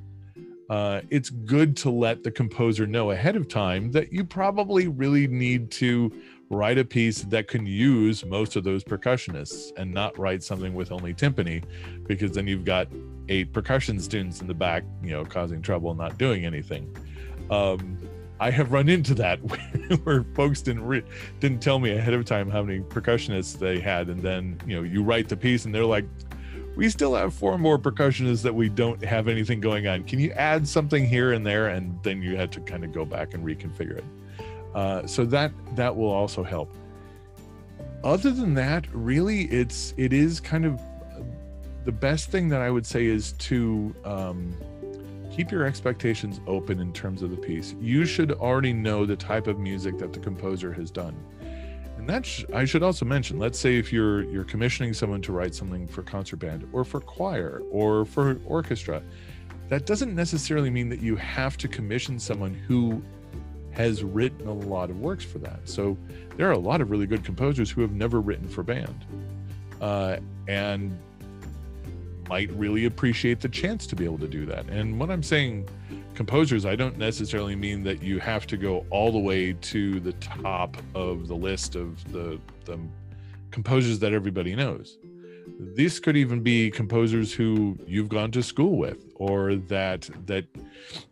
uh, 0.69 1.01
it's 1.11 1.31
good 1.31 1.77
to 1.77 1.91
let 1.91 2.25
the 2.25 2.31
composer 2.31 2.87
know 2.87 3.13
ahead 3.13 3.37
of 3.37 3.49
time 3.49 3.91
that 3.93 4.13
you 4.13 4.25
probably 4.25 4.89
really 4.89 5.29
need 5.29 5.71
to 5.71 6.11
write 6.51 6.79
a 6.79 6.85
piece 6.85 7.23
that 7.23 7.49
can 7.49 7.67
use 7.67 8.25
most 8.25 8.57
of 8.57 8.65
those 8.65 8.85
percussionists 8.85 9.73
and 9.77 9.93
not 9.93 10.17
write 10.19 10.43
something 10.43 10.75
with 10.75 10.93
only 10.93 11.13
timpani 11.13 11.63
because 12.07 12.31
then 12.33 12.47
you've 12.47 12.65
got 12.65 12.87
eight 13.29 13.53
percussion 13.53 13.99
students 13.99 14.41
in 14.41 14.47
the 14.47 14.55
back 14.55 14.85
you 15.03 15.11
know 15.11 15.25
causing 15.25 15.61
trouble 15.61 15.91
and 15.91 15.99
not 15.99 16.17
doing 16.19 16.45
anything. 16.45 16.95
Um, 17.51 17.99
i 18.39 18.51
have 18.51 18.71
run 18.71 18.89
into 18.89 19.15
that 19.15 19.39
where, 20.05 20.25
folks 20.35 20.61
didn't 20.61 20.85
re- 20.85 21.05
didn't 21.41 21.61
tell 21.61 21.79
me 21.79 21.93
ahead 21.93 22.13
of 22.13 22.25
time 22.27 22.51
how 22.51 22.63
many 22.63 22.81
percussionists 22.81 23.59
they 23.59 23.81
had 23.81 24.09
and 24.09 24.21
then 24.21 24.61
you 24.67 24.77
know 24.77 24.83
you 24.83 25.03
write 25.03 25.29
the 25.29 25.37
piece 25.37 25.65
and 25.65 25.75
they're 25.75 25.87
like 25.87 26.05
we 26.77 26.91
still 26.91 27.15
have 27.15 27.33
four 27.33 27.57
more 27.57 27.79
percussionists 27.79 28.43
that 28.43 28.55
we 28.55 28.69
don't 28.69 29.03
have 29.03 29.29
anything 29.29 29.63
going 29.63 29.87
on. 29.87 30.05
Can 30.05 30.21
you 30.21 30.31
add 30.33 30.69
something 30.69 31.07
here 31.07 31.33
and 31.33 31.47
there? 31.47 31.69
And 31.69 31.99
then 32.03 32.21
you 32.21 32.37
had 32.37 32.53
to 32.53 32.61
kind 32.61 32.85
of 32.85 32.93
go 32.93 33.07
back 33.07 33.33
and 33.33 33.43
reconfigure 33.43 33.97
it 33.97 34.05
uh, 34.77 35.07
so 35.07 35.25
that 35.25 35.51
that 35.75 35.97
will 35.97 36.11
also 36.11 36.45
help. 36.45 36.73
Other 38.05 38.31
than 38.31 38.55
that, 38.55 38.87
really, 38.93 39.47
it's 39.47 39.95
it 39.97 40.13
is 40.13 40.39
kind 40.39 40.67
of 40.67 40.81
the 41.87 41.93
best 41.93 42.31
thing 42.31 42.49
that 42.51 42.61
I 42.61 42.71
would 42.71 42.85
say 42.85 43.07
is 43.07 43.33
to 43.33 43.95
um, 44.05 44.55
keep 45.33 45.51
your 45.51 45.65
expectations 45.65 46.41
open 46.47 46.79
in 46.79 46.93
terms 46.93 47.23
of 47.23 47.31
the 47.31 47.37
piece. 47.39 47.75
You 47.81 48.05
should 48.05 48.33
already 48.33 48.75
know 48.75 49.07
the 49.07 49.17
type 49.17 49.47
of 49.47 49.59
music 49.59 49.97
that 49.99 50.13
the 50.13 50.21
composer 50.21 50.73
has 50.75 50.91
done. 50.91 51.17
And 51.97 52.07
that 52.07 52.27
sh- 52.27 52.45
I 52.53 52.67
should 52.67 52.83
also 52.83 53.07
mention. 53.07 53.39
Let's 53.39 53.59
say 53.59 53.79
if 53.79 53.91
you're 53.91 54.25
you're 54.25 54.45
commissioning 54.45 54.93
someone 54.93 55.23
to 55.23 55.33
write 55.33 55.55
something 55.55 55.87
for 55.89 56.03
concert 56.03 56.37
band 56.37 56.69
or 56.75 56.85
for 56.85 57.01
choir 57.01 57.63
or 57.71 58.05
for 58.05 58.39
orchestra, 58.45 59.03
that 59.71 59.87
doesn't 59.87 60.15
necessarily 60.15 60.69
mean 60.69 60.91
that 60.91 61.01
you 61.01 61.17
have 61.17 61.57
to 61.57 61.67
commission 61.67 62.19
someone 62.19 62.53
who 62.53 63.03
has 63.77 64.03
written 64.03 64.49
a 64.49 64.53
lot 64.53 64.89
of 64.89 64.99
works 65.01 65.25
for 65.25 65.39
that. 65.39 65.61
So 65.69 65.97
there 66.37 66.49
are 66.49 66.53
a 66.53 66.59
lot 66.59 66.81
of 66.81 66.91
really 66.91 67.07
good 67.07 67.25
composers 67.25 67.71
who 67.71 67.83
have 67.83 67.93
never 67.93 68.21
written 68.21 68.49
for 68.49 68.63
band 68.63 69.05
uh, 69.81 70.17
and 70.49 70.99
might 72.29 72.51
really 72.53 72.87
appreciate 72.87 73.41
the 73.41 73.49
chance 73.49 73.87
to 73.87 73.95
be 73.95 74.05
able 74.05 74.19
to 74.19 74.27
do 74.29 74.47
that. 74.47 74.67
And 74.69 74.99
when 74.99 75.11
I'm 75.11 75.23
saying 75.23 75.69
composers, 76.15 76.65
I 76.65 76.75
don't 76.75 76.97
necessarily 76.97 77.55
mean 77.55 77.85
that 77.85 78.03
you 78.03 78.19
have 78.19 78.47
to 78.49 78.57
go 78.57 78.87
all 78.91 79.13
the 79.13 79.19
way 79.19 79.53
to 79.53 80.01
the 80.01 80.13
top 80.15 80.77
of 80.95 81.29
the 81.29 81.37
list 81.37 81.77
of 81.77 82.03
the, 82.13 82.41
the 82.65 82.79
composers 83.51 83.99
that 84.01 84.13
everybody 84.13 84.57
knows. 84.57 84.99
This 85.59 86.01
could 86.01 86.17
even 86.17 86.43
be 86.43 86.71
composers 86.71 87.33
who 87.33 87.79
you've 87.87 88.09
gone 88.09 88.31
to 88.33 88.43
school 88.43 88.77
with 88.77 89.13
or 89.15 89.55
that 89.55 90.11
that 90.27 90.45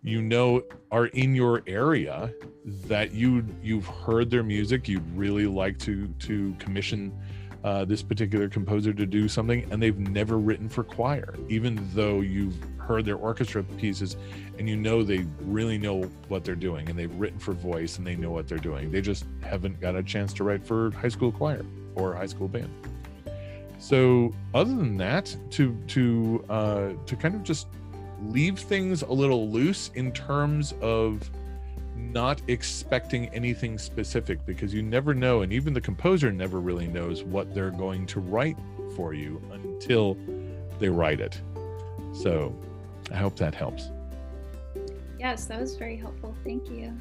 you 0.02 0.22
know 0.22 0.62
are 0.90 1.06
in 1.06 1.34
your 1.34 1.62
area 1.66 2.32
that 2.64 3.12
you 3.12 3.44
you've 3.62 3.86
heard 3.86 4.30
their 4.30 4.42
music 4.42 4.88
you'd 4.88 5.16
really 5.16 5.46
like 5.46 5.78
to 5.78 6.08
to 6.18 6.54
commission 6.58 7.12
uh, 7.64 7.82
this 7.82 8.02
particular 8.02 8.46
composer 8.46 8.92
to 8.92 9.06
do 9.06 9.26
something 9.26 9.66
and 9.70 9.82
they've 9.82 9.98
never 9.98 10.38
written 10.38 10.68
for 10.68 10.84
choir 10.84 11.34
even 11.48 11.80
though 11.94 12.20
you've 12.20 12.56
heard 12.84 13.04
their 13.04 13.16
orchestra 13.16 13.62
pieces 13.62 14.16
and 14.58 14.68
you 14.68 14.76
know 14.76 15.02
they 15.02 15.26
really 15.40 15.78
know 15.78 16.02
what 16.28 16.44
they're 16.44 16.54
doing 16.54 16.88
and 16.88 16.98
they've 16.98 17.14
written 17.16 17.38
for 17.38 17.52
voice 17.52 17.98
and 17.98 18.06
they 18.06 18.14
know 18.14 18.30
what 18.30 18.46
they're 18.46 18.58
doing. 18.58 18.90
They 18.90 19.00
just 19.00 19.24
haven't 19.42 19.80
got 19.80 19.96
a 19.96 20.02
chance 20.02 20.32
to 20.34 20.44
write 20.44 20.64
for 20.64 20.90
high 20.92 21.08
school 21.08 21.32
choir 21.32 21.64
or 21.94 22.14
high 22.14 22.26
school 22.26 22.48
band. 22.48 22.70
So 23.78 24.32
other 24.54 24.74
than 24.74 24.96
that 24.98 25.36
to 25.52 25.76
to 25.88 26.44
uh 26.48 26.88
to 27.06 27.16
kind 27.16 27.34
of 27.34 27.42
just 27.42 27.68
leave 28.30 28.58
things 28.58 29.02
a 29.02 29.12
little 29.12 29.48
loose 29.50 29.90
in 29.94 30.12
terms 30.12 30.74
of 30.80 31.30
not 31.96 32.40
expecting 32.48 33.28
anything 33.28 33.78
specific 33.78 34.44
because 34.46 34.72
you 34.72 34.82
never 34.82 35.14
know 35.14 35.42
and 35.42 35.52
even 35.52 35.72
the 35.74 35.80
composer 35.80 36.32
never 36.32 36.60
really 36.60 36.86
knows 36.86 37.22
what 37.24 37.54
they're 37.54 37.70
going 37.70 38.06
to 38.06 38.20
write 38.20 38.56
for 38.96 39.14
you 39.14 39.40
until 39.52 40.16
they 40.78 40.88
write 40.88 41.20
it. 41.20 41.40
So 42.12 42.54
i 43.10 43.16
hope 43.16 43.36
that 43.36 43.54
helps. 43.54 43.90
Yes 45.18 45.44
that 45.46 45.60
was 45.60 45.76
very 45.76 45.96
helpful. 45.96 46.34
Thank 46.44 46.70
you. 46.70 46.92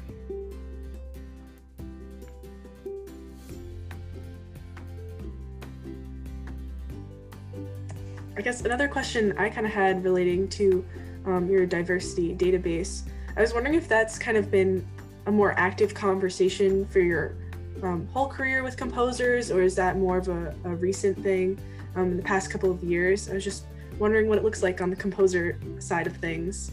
I 8.36 8.40
guess 8.40 8.62
another 8.62 8.88
question 8.88 9.32
I 9.38 9.48
kind 9.48 9.66
of 9.66 9.72
had 9.72 10.02
relating 10.02 10.48
to 10.48 10.84
um, 11.26 11.48
your 11.48 11.66
diversity 11.66 12.34
database. 12.34 13.02
I 13.36 13.40
was 13.40 13.52
wondering 13.52 13.74
if 13.74 13.88
that's 13.88 14.18
kind 14.18 14.36
of 14.36 14.50
been 14.50 14.86
a 15.26 15.32
more 15.32 15.52
active 15.58 15.94
conversation 15.94 16.86
for 16.86 17.00
your 17.00 17.34
um, 17.82 18.06
whole 18.08 18.28
career 18.28 18.62
with 18.62 18.76
composers, 18.76 19.50
or 19.50 19.62
is 19.62 19.74
that 19.76 19.96
more 19.96 20.18
of 20.18 20.28
a, 20.28 20.54
a 20.64 20.74
recent 20.74 21.20
thing 21.22 21.58
um, 21.96 22.12
in 22.12 22.16
the 22.16 22.22
past 22.22 22.50
couple 22.50 22.70
of 22.70 22.82
years? 22.82 23.28
I 23.28 23.34
was 23.34 23.44
just 23.44 23.64
wondering 23.98 24.28
what 24.28 24.38
it 24.38 24.44
looks 24.44 24.62
like 24.62 24.80
on 24.80 24.90
the 24.90 24.96
composer 24.96 25.58
side 25.78 26.06
of 26.06 26.16
things. 26.16 26.72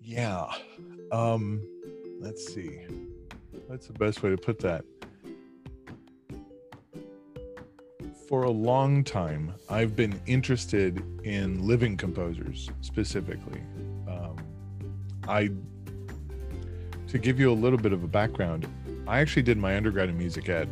Yeah. 0.00 0.46
Um, 1.10 1.62
let's 2.20 2.52
see. 2.52 2.86
What's 3.66 3.86
the 3.86 3.94
best 3.94 4.22
way 4.22 4.30
to 4.30 4.36
put 4.36 4.58
that? 4.60 4.84
For 8.32 8.44
a 8.44 8.50
long 8.50 9.04
time, 9.04 9.52
I've 9.68 9.94
been 9.94 10.18
interested 10.24 11.04
in 11.22 11.66
living 11.66 11.98
composers 11.98 12.70
specifically. 12.80 13.60
Um, 14.08 14.38
I, 15.28 15.50
to 17.08 17.18
give 17.18 17.38
you 17.38 17.52
a 17.52 17.52
little 17.52 17.78
bit 17.78 17.92
of 17.92 18.04
a 18.04 18.06
background, 18.06 18.66
I 19.06 19.18
actually 19.18 19.42
did 19.42 19.58
my 19.58 19.76
undergrad 19.76 20.08
in 20.08 20.16
music 20.16 20.48
ed. 20.48 20.70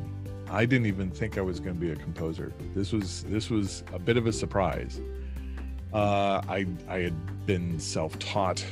I 0.49 0.65
didn't 0.65 0.87
even 0.87 1.11
think 1.11 1.37
I 1.37 1.43
was 1.43 1.61
going 1.61 1.75
to 1.75 1.81
be 1.81 1.93
a 1.93 1.97
composer. 1.97 2.55
This 2.75 2.93
was 2.93 3.25
this 3.25 3.51
was 3.51 3.85
a 3.93 3.99
bit 3.99 4.17
of 4.17 4.27
a 4.27 4.33
surprise. 4.33 4.99
Uh, 5.93 6.41
I 6.49 6.67
I 6.89 7.01
had 7.01 7.45
been 7.45 7.79
self-taught 7.79 8.65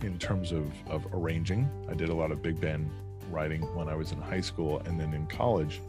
in 0.00 0.18
terms 0.18 0.50
of 0.50 0.66
of 0.88 1.06
arranging. 1.14 1.70
I 1.88 1.94
did 1.94 2.08
a 2.08 2.14
lot 2.14 2.32
of 2.32 2.42
big 2.42 2.60
band 2.60 2.90
writing 3.30 3.62
when 3.76 3.88
I 3.88 3.94
was 3.94 4.10
in 4.10 4.20
high 4.20 4.40
school 4.40 4.80
and 4.80 4.98
then 4.98 5.14
in 5.14 5.28
college 5.28 5.80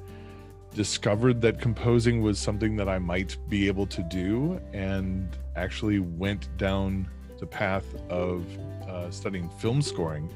discovered 0.73 1.41
that 1.41 1.59
composing 1.59 2.21
was 2.21 2.39
something 2.39 2.75
that 2.75 2.89
I 2.89 2.99
might 2.99 3.38
be 3.49 3.67
able 3.67 3.86
to 3.88 4.03
do 4.03 4.59
and 4.73 5.27
actually 5.55 5.99
went 5.99 6.55
down 6.57 7.07
the 7.39 7.45
path 7.45 7.86
of 8.09 8.45
uh, 8.88 9.09
studying 9.12 9.49
film 9.49 9.81
scoring 9.81 10.31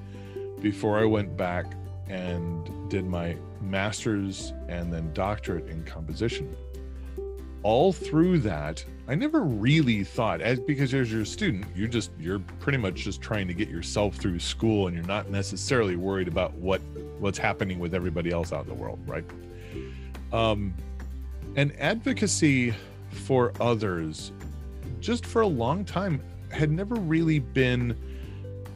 before 0.61 0.99
I 0.99 1.05
went 1.05 1.35
back 1.37 1.65
and 2.09 2.89
did 2.89 3.05
my 3.05 3.35
master's 3.61 4.53
and 4.67 4.93
then 4.93 5.11
doctorate 5.13 5.67
in 5.67 5.83
composition. 5.83 6.55
All 7.63 7.91
through 7.91 8.39
that, 8.39 8.83
I 9.07 9.15
never 9.15 9.41
really 9.41 10.03
thought 10.03 10.41
as 10.41 10.59
because 10.59 10.93
as 10.93 11.11
you're 11.11 11.21
a 11.21 11.25
student, 11.25 11.65
you're 11.75 11.87
just 11.87 12.11
you're 12.19 12.39
pretty 12.59 12.77
much 12.77 12.95
just 12.95 13.21
trying 13.21 13.47
to 13.47 13.53
get 13.53 13.67
yourself 13.67 14.15
through 14.15 14.39
school 14.39 14.87
and 14.87 14.95
you're 14.95 15.05
not 15.05 15.29
necessarily 15.29 15.95
worried 15.95 16.27
about 16.27 16.53
what 16.53 16.81
what's 17.19 17.37
happening 17.37 17.79
with 17.79 17.93
everybody 17.93 18.31
else 18.31 18.53
out 18.53 18.63
in 18.63 18.69
the 18.69 18.75
world, 18.75 18.99
right? 19.05 19.25
Um, 20.31 20.73
and 21.55 21.73
advocacy 21.79 22.73
for 23.11 23.53
others, 23.59 24.31
just 24.99 25.25
for 25.25 25.41
a 25.41 25.47
long 25.47 25.85
time, 25.85 26.21
had 26.51 26.71
never 26.71 26.95
really 26.95 27.39
been 27.39 27.97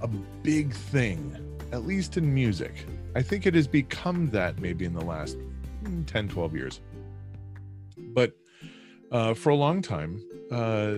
a 0.01 0.07
big 0.07 0.73
thing, 0.73 1.35
at 1.71 1.85
least 1.85 2.17
in 2.17 2.33
music. 2.33 2.85
I 3.15 3.21
think 3.21 3.45
it 3.45 3.53
has 3.55 3.67
become 3.67 4.29
that 4.31 4.59
maybe 4.59 4.85
in 4.85 4.93
the 4.93 5.03
last 5.03 5.37
hmm, 5.83 6.03
10, 6.03 6.29
12 6.29 6.55
years. 6.55 6.81
But 7.97 8.33
uh, 9.11 9.33
for 9.33 9.49
a 9.49 9.55
long 9.55 9.81
time, 9.81 10.23
uh, 10.51 10.95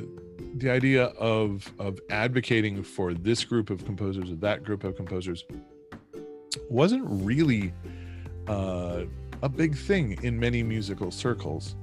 the 0.57 0.69
idea 0.69 1.05
of 1.05 1.71
of 1.79 1.99
advocating 2.09 2.83
for 2.83 3.13
this 3.13 3.43
group 3.43 3.69
of 3.69 3.85
composers 3.85 4.31
or 4.31 4.35
that 4.35 4.63
group 4.63 4.83
of 4.83 4.95
composers 4.95 5.43
wasn't 6.69 7.03
really 7.07 7.73
uh, 8.47 9.03
a 9.43 9.49
big 9.49 9.75
thing 9.75 10.17
in 10.23 10.39
many 10.39 10.63
musical 10.63 11.11
circles. 11.11 11.75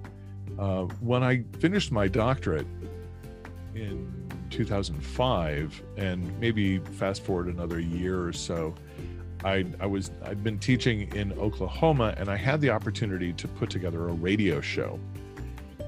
Uh, 0.58 0.84
when 1.00 1.22
I 1.22 1.44
finished 1.58 1.92
my 1.92 2.08
doctorate 2.08 2.66
in 3.74 4.10
2005, 4.48 5.82
and 5.98 6.40
maybe 6.40 6.78
fast 6.78 7.22
forward 7.22 7.48
another 7.48 7.78
year 7.78 8.26
or 8.26 8.32
so, 8.32 8.74
I, 9.44 9.66
I 9.78 9.86
was 9.86 10.10
I'd 10.24 10.42
been 10.42 10.58
teaching 10.58 11.14
in 11.14 11.32
Oklahoma, 11.34 12.14
and 12.16 12.30
I 12.30 12.36
had 12.36 12.62
the 12.62 12.70
opportunity 12.70 13.34
to 13.34 13.46
put 13.46 13.68
together 13.68 14.08
a 14.08 14.12
radio 14.12 14.62
show, 14.62 14.98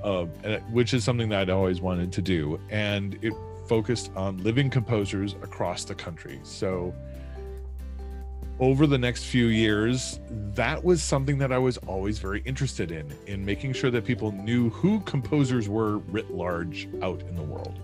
uh, 0.04 0.24
which 0.70 0.92
is 0.92 1.04
something 1.04 1.30
that 1.30 1.40
I'd 1.40 1.50
always 1.50 1.80
wanted 1.80 2.12
to 2.12 2.22
do, 2.22 2.60
and 2.68 3.18
it 3.22 3.32
focused 3.66 4.10
on 4.14 4.36
living 4.42 4.68
composers 4.68 5.32
across 5.42 5.84
the 5.84 5.94
country. 5.94 6.38
So 6.42 6.94
over 8.62 8.86
the 8.86 8.96
next 8.96 9.24
few 9.24 9.46
years, 9.46 10.20
that 10.54 10.84
was 10.84 11.02
something 11.02 11.36
that 11.36 11.50
I 11.50 11.58
was 11.58 11.78
always 11.78 12.20
very 12.20 12.42
interested 12.42 12.92
in, 12.92 13.12
in 13.26 13.44
making 13.44 13.72
sure 13.72 13.90
that 13.90 14.04
people 14.04 14.30
knew 14.30 14.70
who 14.70 15.00
composers 15.00 15.68
were 15.68 15.98
writ 15.98 16.30
large 16.30 16.88
out 17.02 17.22
in 17.22 17.34
the 17.34 17.42
world. 17.42 17.80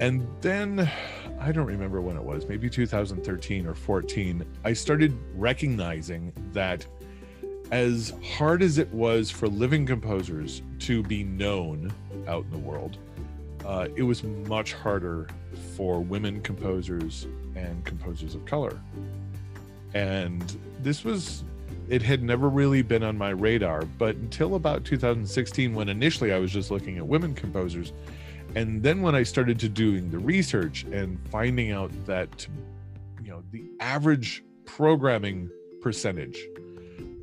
And 0.00 0.26
then 0.40 0.90
I 1.38 1.52
don't 1.52 1.68
remember 1.68 2.00
when 2.00 2.16
it 2.16 2.22
was, 2.24 2.48
maybe 2.48 2.68
2013 2.68 3.68
or 3.68 3.74
14, 3.76 4.44
I 4.64 4.72
started 4.72 5.16
recognizing 5.36 6.32
that 6.52 6.84
as 7.70 8.12
hard 8.24 8.60
as 8.60 8.78
it 8.78 8.92
was 8.92 9.30
for 9.30 9.46
living 9.46 9.86
composers 9.86 10.62
to 10.80 11.04
be 11.04 11.22
known 11.22 11.92
out 12.26 12.44
in 12.44 12.50
the 12.50 12.58
world, 12.58 12.98
uh, 13.64 13.86
it 13.94 14.02
was 14.02 14.24
much 14.24 14.72
harder 14.72 15.28
for 15.76 16.00
women 16.00 16.42
composers 16.42 17.28
and 17.54 17.84
composers 17.84 18.34
of 18.34 18.44
color 18.46 18.80
and 19.94 20.58
this 20.80 21.04
was 21.04 21.44
it 21.88 22.02
had 22.02 22.22
never 22.22 22.48
really 22.48 22.82
been 22.82 23.02
on 23.02 23.16
my 23.16 23.30
radar 23.30 23.82
but 23.98 24.16
until 24.16 24.54
about 24.54 24.84
2016 24.84 25.74
when 25.74 25.88
initially 25.88 26.32
i 26.32 26.38
was 26.38 26.52
just 26.52 26.70
looking 26.70 26.98
at 26.98 27.06
women 27.06 27.34
composers. 27.34 27.92
And 28.56 28.82
then 28.84 29.02
when 29.02 29.14
i 29.16 29.22
started 29.22 29.58
to 29.60 29.68
doing 29.68 30.10
the 30.10 30.18
research 30.18 30.84
and 30.84 31.18
finding 31.30 31.72
out 31.72 31.90
that 32.06 32.46
you 33.22 33.30
know 33.30 33.42
the 33.50 33.64
average 33.80 34.44
programming 34.64 35.50
percentage 35.80 36.38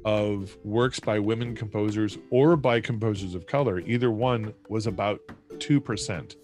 of 0.03 0.57
works 0.63 0.99
by 0.99 1.19
women 1.19 1.55
composers 1.55 2.17
or 2.31 2.55
by 2.55 2.81
composers 2.81 3.35
of 3.35 3.45
color 3.45 3.79
either 3.81 4.11
one 4.11 4.53
was 4.67 4.87
about 4.87 5.21
2% 5.51 6.35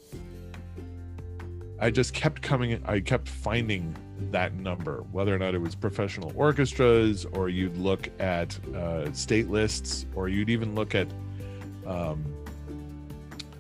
i 1.80 1.90
just 1.90 2.14
kept 2.14 2.42
coming 2.42 2.82
i 2.86 3.00
kept 3.00 3.28
finding 3.28 3.96
that 4.32 4.54
number, 4.56 5.04
whether 5.12 5.34
or 5.34 5.38
not 5.38 5.54
it 5.54 5.60
was 5.60 5.76
professional 5.76 6.32
orchestras, 6.36 7.26
or 7.26 7.50
you'd 7.50 7.78
look 7.78 8.10
at 8.20 8.58
uh, 8.76 9.12
state 9.14 9.50
lists, 9.50 10.06
or 10.16 10.30
you'd 10.30 10.50
even 10.50 10.76
look 10.76 10.96
at, 10.96 11.08
um, 11.86 12.24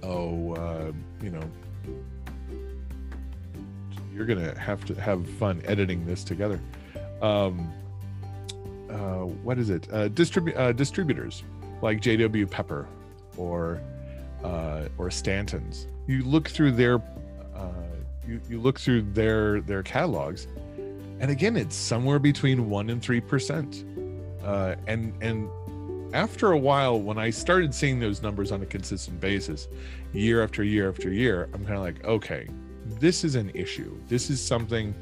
oh, 0.04 0.54
uh, 0.54 0.92
you 1.22 1.30
know, 1.30 1.44
you're 4.14 4.26
gonna 4.26 4.58
have 4.60 4.84
to 4.86 5.00
have 5.00 5.30
fun 5.38 5.62
editing 5.66 6.06
this 6.06 6.24
together. 6.24 6.60
Um, 7.22 7.72
uh, 8.90 9.26
what 9.44 9.60
is 9.60 9.70
it? 9.70 9.88
Uh, 9.92 10.10
distribu- 10.10 10.58
uh, 10.58 10.72
distributors 10.72 11.44
like 11.82 12.02
J.W. 12.02 12.48
Pepper 12.48 12.88
or 13.38 13.82
uh, 14.44 14.88
or 14.98 15.12
Stanton's. 15.12 15.88
You 16.08 16.24
look 16.24 16.48
through 16.48 16.72
their 16.72 17.00
you, 18.28 18.42
you 18.50 18.60
look 18.60 18.80
through 18.80 19.02
their 19.02 19.62
their 19.62 19.84
catalogs 19.84 20.48
and 21.20 21.32
again 21.32 21.56
it's 21.56 21.76
somewhere 21.76 22.20
between 22.20 22.70
1 22.70 22.90
and 22.90 23.02
3% 23.02 24.44
uh, 24.44 24.76
and 24.88 25.14
and 25.22 25.50
after 26.14 26.52
a 26.54 26.58
while 26.58 27.00
when 27.00 27.18
i 27.18 27.30
started 27.30 27.74
seeing 27.74 28.00
those 28.00 28.22
numbers 28.22 28.52
on 28.52 28.62
a 28.62 28.66
consistent 28.66 29.20
basis 29.20 29.68
year 30.14 30.44
after 30.44 30.64
year 30.64 30.90
after 30.90 31.12
year 31.12 31.50
i'm 31.54 31.66
kind 31.66 31.76
of 31.76 31.82
like 31.82 32.04
okay 32.06 32.48
this 33.00 33.24
is 33.24 33.36
an 33.36 33.52
issue. 33.54 33.98
This 34.08 34.30
is 34.30 34.42
something. 34.42 34.96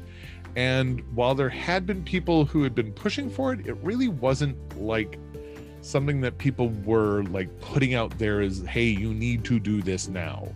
And 0.54 1.02
while 1.14 1.34
there 1.34 1.48
had 1.48 1.86
been 1.86 2.02
people 2.02 2.44
who 2.44 2.62
had 2.62 2.74
been 2.74 2.92
pushing 2.92 3.28
for 3.30 3.52
it, 3.52 3.66
it 3.66 3.76
really 3.82 4.08
wasn't 4.08 4.56
like 4.80 5.18
something 5.82 6.20
that 6.22 6.38
people 6.38 6.70
were 6.84 7.22
like 7.24 7.60
putting 7.60 7.94
out 7.94 8.18
there 8.18 8.40
as, 8.40 8.62
hey, 8.62 8.86
you 8.86 9.12
need 9.12 9.44
to 9.44 9.60
do 9.60 9.82
this 9.82 10.08
now. 10.08 10.48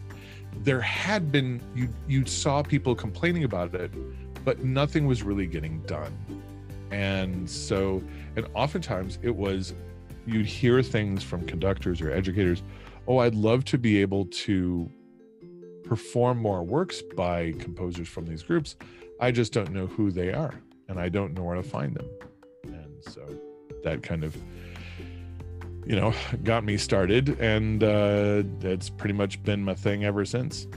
There 0.63 0.81
had 0.81 1.33
been, 1.33 1.61
you, 1.75 1.89
you 2.07 2.27
saw 2.27 2.63
people 2.63 2.95
complaining 2.95 3.45
about 3.45 3.75
it, 3.75 3.91
but 4.45 4.63
nothing 4.63 5.07
was 5.07 5.23
really 5.23 5.47
getting 5.47 5.81
done. 5.83 6.15
And 6.91 7.49
so, 7.49 8.03
and 8.37 8.47
oftentimes 8.55 9.19
it 9.23 9.35
was, 9.35 9.75
you'd 10.27 10.47
hear 10.47 10.83
things 10.83 11.23
from 11.23 11.47
conductors 11.47 12.01
or 12.01 12.11
educators, 12.11 12.63
oh, 13.07 13.19
I'd 13.19 13.35
love 13.35 13.65
to 13.67 13.79
be 13.79 14.01
able 14.03 14.27
to 14.27 14.91
perform 15.85 16.39
more 16.39 16.63
works 16.63 17.03
by 17.03 17.53
composers 17.59 18.09
from 18.09 18.27
these 18.27 18.43
groups. 18.43 18.77
I 19.19 19.31
just 19.31 19.53
don't 19.53 19.73
know 19.73 19.87
who 19.87 20.11
they 20.11 20.33
are 20.33 20.55
and 20.89 21.01
I 21.01 21.09
don't 21.09 21.35
know 21.35 21.43
where 21.43 21.57
to 21.57 21.63
find 21.63 21.95
them. 21.95 22.09
And 22.65 22.95
so 23.01 23.23
that 23.83 24.03
kind 24.03 24.25
of, 24.25 24.37
you 25.91 25.97
know, 25.97 26.15
got 26.45 26.63
me 26.63 26.77
started. 26.77 27.41
And 27.41 27.83
uh, 27.83 28.45
it's 28.61 28.89
pretty 28.89 29.15
much 29.15 29.43
been 29.43 29.65
my 29.65 29.75
thing 29.75 30.05
ever 30.05 30.25
since. 30.25 30.69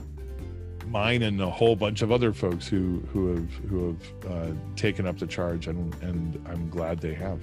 Mine 0.86 1.22
and 1.22 1.40
a 1.40 1.48
whole 1.48 1.76
bunch 1.76 2.02
of 2.02 2.10
other 2.12 2.32
folks 2.32 2.66
who 2.66 3.00
who 3.12 3.34
have 3.34 3.52
who 3.68 3.86
have 3.86 4.30
uh, 4.30 4.52
taken 4.76 5.06
up 5.06 5.18
the 5.18 5.26
charge, 5.26 5.66
and 5.66 5.94
and 6.02 6.44
I'm 6.48 6.68
glad 6.68 7.00
they 7.00 7.14
have. 7.14 7.40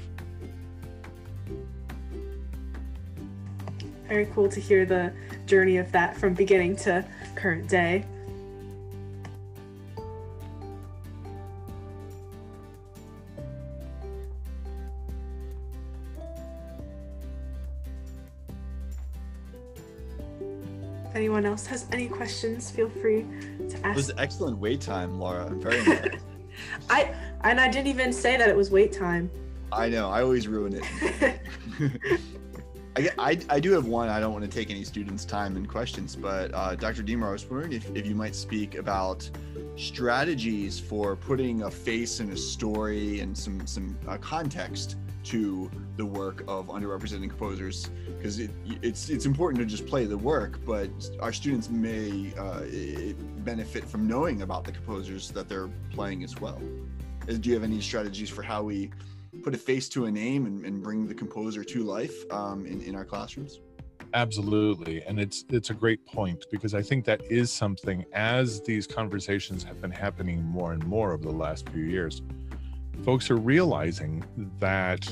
very 4.07 4.25
cool 4.35 4.49
to 4.49 4.59
hear 4.59 4.85
the 4.85 5.13
journey 5.45 5.77
of 5.77 5.89
that 5.93 6.17
from 6.17 6.33
beginning 6.33 6.75
to 6.75 7.05
current 7.35 7.69
day. 7.69 8.05
Anyone 21.21 21.45
else 21.45 21.67
has 21.67 21.85
any 21.91 22.07
questions, 22.07 22.71
feel 22.71 22.89
free 22.89 23.27
to 23.69 23.77
ask. 23.85 23.91
It 23.91 23.95
was 23.95 24.11
excellent 24.17 24.57
wait 24.57 24.81
time, 24.81 25.19
Laura. 25.19 25.45
I'm 25.45 25.61
very 25.61 25.77
impressed. 25.77 26.25
I 26.89 27.13
and 27.43 27.59
I 27.59 27.69
didn't 27.69 27.87
even 27.87 28.11
say 28.11 28.37
that 28.37 28.49
it 28.49 28.55
was 28.55 28.71
wait 28.71 28.91
time. 28.91 29.29
I 29.71 29.87
know. 29.87 30.09
I 30.09 30.23
always 30.23 30.47
ruin 30.47 30.81
it. 30.81 31.39
I, 32.97 33.09
I, 33.17 33.39
I, 33.49 33.59
do 33.61 33.71
have 33.71 33.85
one. 33.85 34.09
I 34.09 34.19
don't 34.19 34.33
want 34.33 34.43
to 34.43 34.51
take 34.51 34.69
any 34.69 34.83
students' 34.83 35.23
time 35.23 35.55
and 35.55 35.69
questions, 35.69 36.13
but 36.13 36.53
uh, 36.53 36.75
Dr. 36.75 37.03
Deemer, 37.03 37.29
I 37.29 37.31
was 37.31 37.49
wondering 37.49 37.71
if, 37.71 37.89
if 37.95 38.05
you 38.05 38.15
might 38.15 38.35
speak 38.35 38.75
about 38.75 39.29
strategies 39.75 40.79
for 40.79 41.15
putting 41.15 41.63
a 41.63 41.71
face 41.71 42.19
and 42.19 42.31
a 42.31 42.37
story 42.37 43.19
and 43.19 43.37
some 43.37 43.65
some 43.65 43.97
uh, 44.07 44.17
context 44.17 44.97
to 45.23 45.69
the 45.97 46.05
work 46.05 46.43
of 46.47 46.67
underrepresented 46.67 47.29
composers 47.29 47.89
because 48.17 48.39
it, 48.39 48.51
it's 48.81 49.09
it's 49.09 49.25
important 49.25 49.59
to 49.59 49.65
just 49.65 49.85
play 49.85 50.05
the 50.05 50.17
work, 50.17 50.59
but 50.65 50.89
our 51.19 51.33
students 51.33 51.69
may 51.69 52.33
uh, 52.37 52.61
benefit 53.43 53.85
from 53.85 54.07
knowing 54.07 54.41
about 54.41 54.63
the 54.63 54.71
composers 54.71 55.29
that 55.31 55.47
they're 55.47 55.69
playing 55.91 56.23
as 56.23 56.39
well. 56.39 56.61
Do 57.27 57.49
you 57.49 57.53
have 57.53 57.63
any 57.63 57.79
strategies 57.81 58.29
for 58.29 58.41
how 58.41 58.63
we 58.63 58.91
put 59.43 59.53
a 59.53 59.57
face 59.57 59.87
to 59.89 60.05
a 60.05 60.11
name 60.11 60.45
and, 60.45 60.65
and 60.65 60.83
bring 60.83 61.07
the 61.07 61.13
composer 61.13 61.63
to 61.63 61.83
life 61.83 62.29
um, 62.31 62.65
in, 62.65 62.81
in 62.81 62.95
our 62.95 63.05
classrooms 63.05 63.59
absolutely 64.13 65.01
and 65.03 65.19
it's 65.19 65.45
it's 65.49 65.69
a 65.69 65.73
great 65.73 66.05
point 66.05 66.45
because 66.51 66.73
i 66.73 66.81
think 66.81 67.05
that 67.05 67.21
is 67.29 67.51
something 67.51 68.05
as 68.13 68.61
these 68.61 68.85
conversations 68.85 69.63
have 69.63 69.79
been 69.81 69.91
happening 69.91 70.43
more 70.43 70.73
and 70.73 70.85
more 70.85 71.13
over 71.13 71.23
the 71.23 71.31
last 71.31 71.67
few 71.69 71.83
years 71.83 72.21
folks 73.03 73.31
are 73.31 73.37
realizing 73.37 74.23
that 74.59 75.07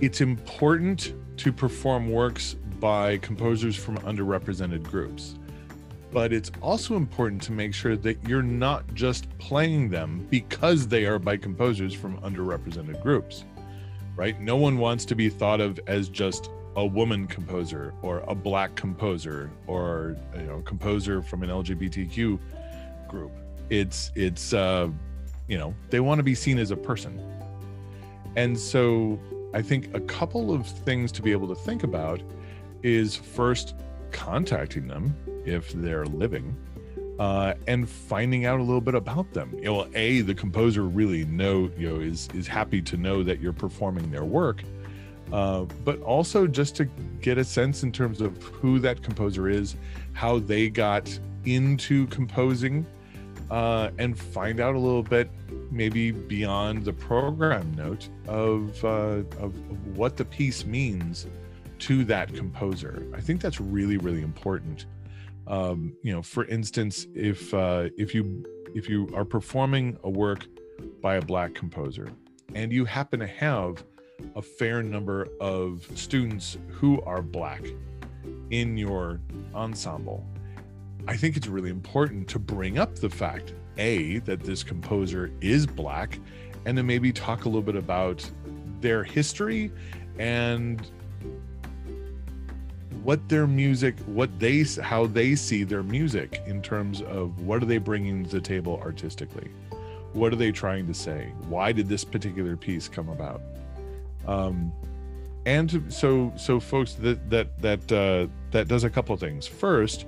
it's 0.00 0.20
important 0.20 1.14
to 1.36 1.52
perform 1.52 2.10
works 2.10 2.54
by 2.78 3.16
composers 3.18 3.74
from 3.74 3.96
underrepresented 3.98 4.82
groups 4.84 5.38
but 6.12 6.32
it's 6.32 6.50
also 6.62 6.96
important 6.96 7.42
to 7.42 7.52
make 7.52 7.74
sure 7.74 7.96
that 7.96 8.16
you're 8.26 8.42
not 8.42 8.94
just 8.94 9.26
playing 9.38 9.90
them 9.90 10.26
because 10.30 10.88
they 10.88 11.04
are 11.04 11.18
by 11.18 11.36
composers 11.36 11.92
from 11.92 12.18
underrepresented 12.20 13.02
groups, 13.02 13.44
right? 14.16 14.40
No 14.40 14.56
one 14.56 14.78
wants 14.78 15.04
to 15.06 15.14
be 15.14 15.28
thought 15.28 15.60
of 15.60 15.78
as 15.86 16.08
just 16.08 16.50
a 16.78 16.86
woman 16.86 17.26
composer 17.26 17.92
or 18.02 18.20
a 18.28 18.34
black 18.36 18.76
composer 18.76 19.50
or 19.66 20.16
you 20.36 20.44
know 20.44 20.60
composer 20.60 21.20
from 21.20 21.42
an 21.42 21.50
LGBTQ 21.50 22.38
group. 23.08 23.32
It's 23.68 24.12
it's 24.14 24.52
uh, 24.52 24.88
you 25.48 25.58
know 25.58 25.74
they 25.90 25.98
want 25.98 26.20
to 26.20 26.22
be 26.22 26.36
seen 26.36 26.56
as 26.56 26.70
a 26.70 26.76
person, 26.76 27.20
and 28.36 28.56
so 28.56 29.18
I 29.52 29.60
think 29.60 29.92
a 29.92 30.00
couple 30.00 30.54
of 30.54 30.68
things 30.68 31.10
to 31.12 31.22
be 31.22 31.32
able 31.32 31.48
to 31.48 31.56
think 31.56 31.82
about 31.82 32.22
is 32.84 33.16
first 33.16 33.74
contacting 34.12 34.86
them 34.86 35.16
if 35.44 35.72
they're 35.72 36.06
living 36.06 36.56
uh, 37.18 37.54
and 37.66 37.88
finding 37.88 38.46
out 38.46 38.60
a 38.60 38.62
little 38.62 38.80
bit 38.80 38.94
about 38.94 39.32
them. 39.32 39.52
You 39.56 39.64
know, 39.64 39.88
a 39.94 40.20
the 40.20 40.34
composer 40.34 40.84
really 40.84 41.24
know 41.24 41.72
you 41.76 41.88
know 41.88 42.00
is 42.00 42.28
is 42.34 42.46
happy 42.46 42.80
to 42.82 42.96
know 42.96 43.24
that 43.24 43.40
you're 43.40 43.52
performing 43.52 44.12
their 44.12 44.24
work, 44.24 44.62
uh, 45.32 45.64
but 45.84 46.00
also 46.02 46.46
just 46.46 46.76
to 46.76 46.84
get 47.20 47.38
a 47.38 47.44
sense 47.44 47.82
in 47.82 47.92
terms 47.92 48.20
of 48.20 48.42
who 48.42 48.78
that 48.78 49.02
composer 49.02 49.48
is, 49.48 49.76
how 50.12 50.38
they 50.38 50.68
got 50.68 51.18
into 51.44 52.06
composing, 52.08 52.86
uh, 53.50 53.90
and 53.98 54.18
find 54.18 54.60
out 54.60 54.74
a 54.74 54.78
little 54.78 55.02
bit 55.02 55.30
maybe 55.70 56.10
beyond 56.10 56.84
the 56.84 56.92
program 56.92 57.72
note 57.74 58.08
of, 58.26 58.84
uh, 58.84 59.22
of 59.38 59.54
what 59.96 60.16
the 60.16 60.24
piece 60.24 60.64
means 60.64 61.26
to 61.78 62.04
that 62.04 62.32
composer. 62.34 63.06
I 63.14 63.20
think 63.20 63.40
that's 63.40 63.60
really 63.60 63.96
really 63.98 64.22
important 64.22 64.86
um, 65.48 65.94
you 66.02 66.12
know 66.12 66.22
for 66.22 66.44
instance 66.44 67.06
if 67.14 67.52
uh, 67.54 67.88
if 67.96 68.14
you 68.14 68.44
if 68.74 68.88
you 68.88 69.08
are 69.14 69.24
performing 69.24 69.98
a 70.04 70.10
work 70.10 70.46
by 71.00 71.16
a 71.16 71.22
black 71.22 71.54
composer 71.54 72.08
and 72.54 72.72
you 72.72 72.84
happen 72.84 73.18
to 73.20 73.26
have 73.26 73.84
a 74.36 74.42
fair 74.42 74.82
number 74.82 75.28
of 75.40 75.86
students 75.94 76.58
who 76.68 77.00
are 77.02 77.22
black 77.22 77.62
in 78.50 78.76
your 78.76 79.20
ensemble. 79.54 80.24
I 81.06 81.16
think 81.16 81.36
it's 81.36 81.48
really 81.48 81.70
important 81.70 82.28
to 82.28 82.38
bring 82.38 82.78
up 82.78 82.96
the 82.96 83.10
fact 83.10 83.54
a 83.78 84.18
that 84.20 84.40
this 84.40 84.62
composer 84.62 85.32
is 85.40 85.66
black 85.66 86.18
and 86.66 86.76
then 86.76 86.86
maybe 86.86 87.12
talk 87.12 87.44
a 87.44 87.48
little 87.48 87.62
bit 87.62 87.76
about 87.76 88.28
their 88.80 89.02
history 89.02 89.72
and 90.18 90.86
what 93.02 93.28
their 93.28 93.46
music 93.46 93.98
what 94.06 94.38
they 94.38 94.64
how 94.82 95.06
they 95.06 95.34
see 95.34 95.64
their 95.64 95.82
music 95.82 96.42
in 96.46 96.60
terms 96.60 97.00
of 97.02 97.40
what 97.40 97.62
are 97.62 97.66
they 97.66 97.78
bringing 97.78 98.24
to 98.24 98.30
the 98.30 98.40
table 98.40 98.80
artistically? 98.84 99.48
What 100.12 100.32
are 100.32 100.36
they 100.36 100.52
trying 100.52 100.86
to 100.88 100.94
say? 100.94 101.32
Why 101.48 101.72
did 101.72 101.88
this 101.88 102.04
particular 102.04 102.56
piece 102.56 102.88
come 102.88 103.08
about 103.08 103.40
um 104.28 104.72
and 105.46 105.70
to, 105.70 105.90
so 105.90 106.32
so 106.36 106.60
folks 106.60 106.94
that 106.94 107.28
that 107.30 107.60
that 107.60 107.92
uh 107.92 108.26
that 108.50 108.68
does 108.68 108.84
a 108.84 108.90
couple 108.90 109.14
of 109.14 109.20
things 109.20 109.46
first 109.46 110.06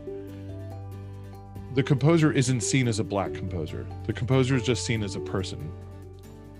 the 1.74 1.82
composer 1.82 2.32
isn't 2.32 2.60
seen 2.60 2.86
as 2.86 2.98
a 2.98 3.04
black 3.04 3.32
composer 3.34 3.86
the 4.06 4.12
composer 4.12 4.54
is 4.54 4.62
just 4.62 4.84
seen 4.84 5.02
as 5.02 5.16
a 5.16 5.20
person 5.20 5.72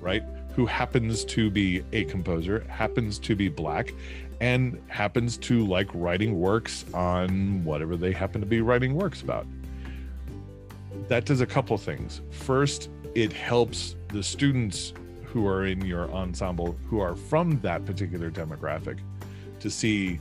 right 0.00 0.24
who 0.56 0.66
happens 0.66 1.24
to 1.24 1.50
be 1.50 1.84
a 1.92 2.04
composer 2.04 2.66
happens 2.68 3.18
to 3.18 3.36
be 3.36 3.48
black 3.48 3.92
and 4.40 4.80
happens 4.88 5.36
to 5.36 5.66
like 5.66 5.88
writing 5.92 6.40
works 6.40 6.84
on 6.94 7.62
whatever 7.64 7.96
they 7.96 8.10
happen 8.10 8.40
to 8.40 8.46
be 8.46 8.62
writing 8.62 8.94
works 8.94 9.20
about. 9.20 9.46
That 11.08 11.26
does 11.26 11.40
a 11.40 11.46
couple 11.46 11.76
things. 11.76 12.22
First, 12.30 12.88
it 13.14 13.32
helps 13.32 13.96
the 14.08 14.22
students 14.22 14.94
who 15.32 15.46
are 15.46 15.66
in 15.66 15.84
your 15.84 16.10
ensemble 16.12 16.76
who 16.88 17.00
are 17.00 17.14
from 17.14 17.60
that 17.60 17.84
particular 17.84 18.30
demographic 18.30 18.98
to 19.60 19.70
see, 19.70 20.18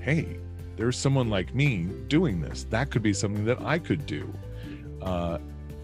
hey, 0.00 0.38
there's 0.76 0.98
someone 0.98 1.30
like 1.30 1.54
me 1.54 1.88
doing 2.08 2.40
this. 2.40 2.64
That 2.70 2.90
could 2.90 3.02
be 3.02 3.12
something 3.12 3.44
that 3.44 3.60
I 3.62 3.78
could 3.78 4.06
do. 4.06 4.32
Uh, 5.02 5.38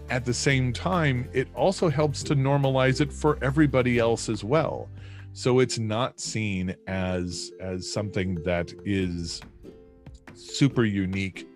at 0.09 0.25
the 0.25 0.33
same 0.33 0.73
time, 0.73 1.29
it 1.31 1.47
also 1.55 1.89
helps 1.89 2.23
to 2.23 2.35
normalize 2.35 2.99
it 2.99 3.13
for 3.13 3.37
everybody 3.41 3.99
else 3.99 4.27
as 4.27 4.43
well 4.43 4.89
so 5.33 5.59
it's 5.59 5.79
not 5.79 6.19
seen 6.19 6.75
as 6.87 7.51
as 7.59 7.91
something 7.91 8.35
that 8.43 8.73
is 8.85 9.41
super 10.33 10.83
unique 10.83 11.47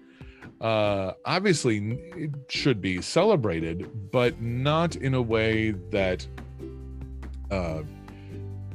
uh 0.61 1.11
obviously 1.25 1.99
it 2.15 2.31
should 2.49 2.79
be 2.79 3.01
celebrated 3.01 4.11
but 4.11 4.39
not 4.41 4.95
in 4.95 5.13
a 5.13 5.21
way 5.21 5.71
that 5.91 6.25
uh 7.51 7.83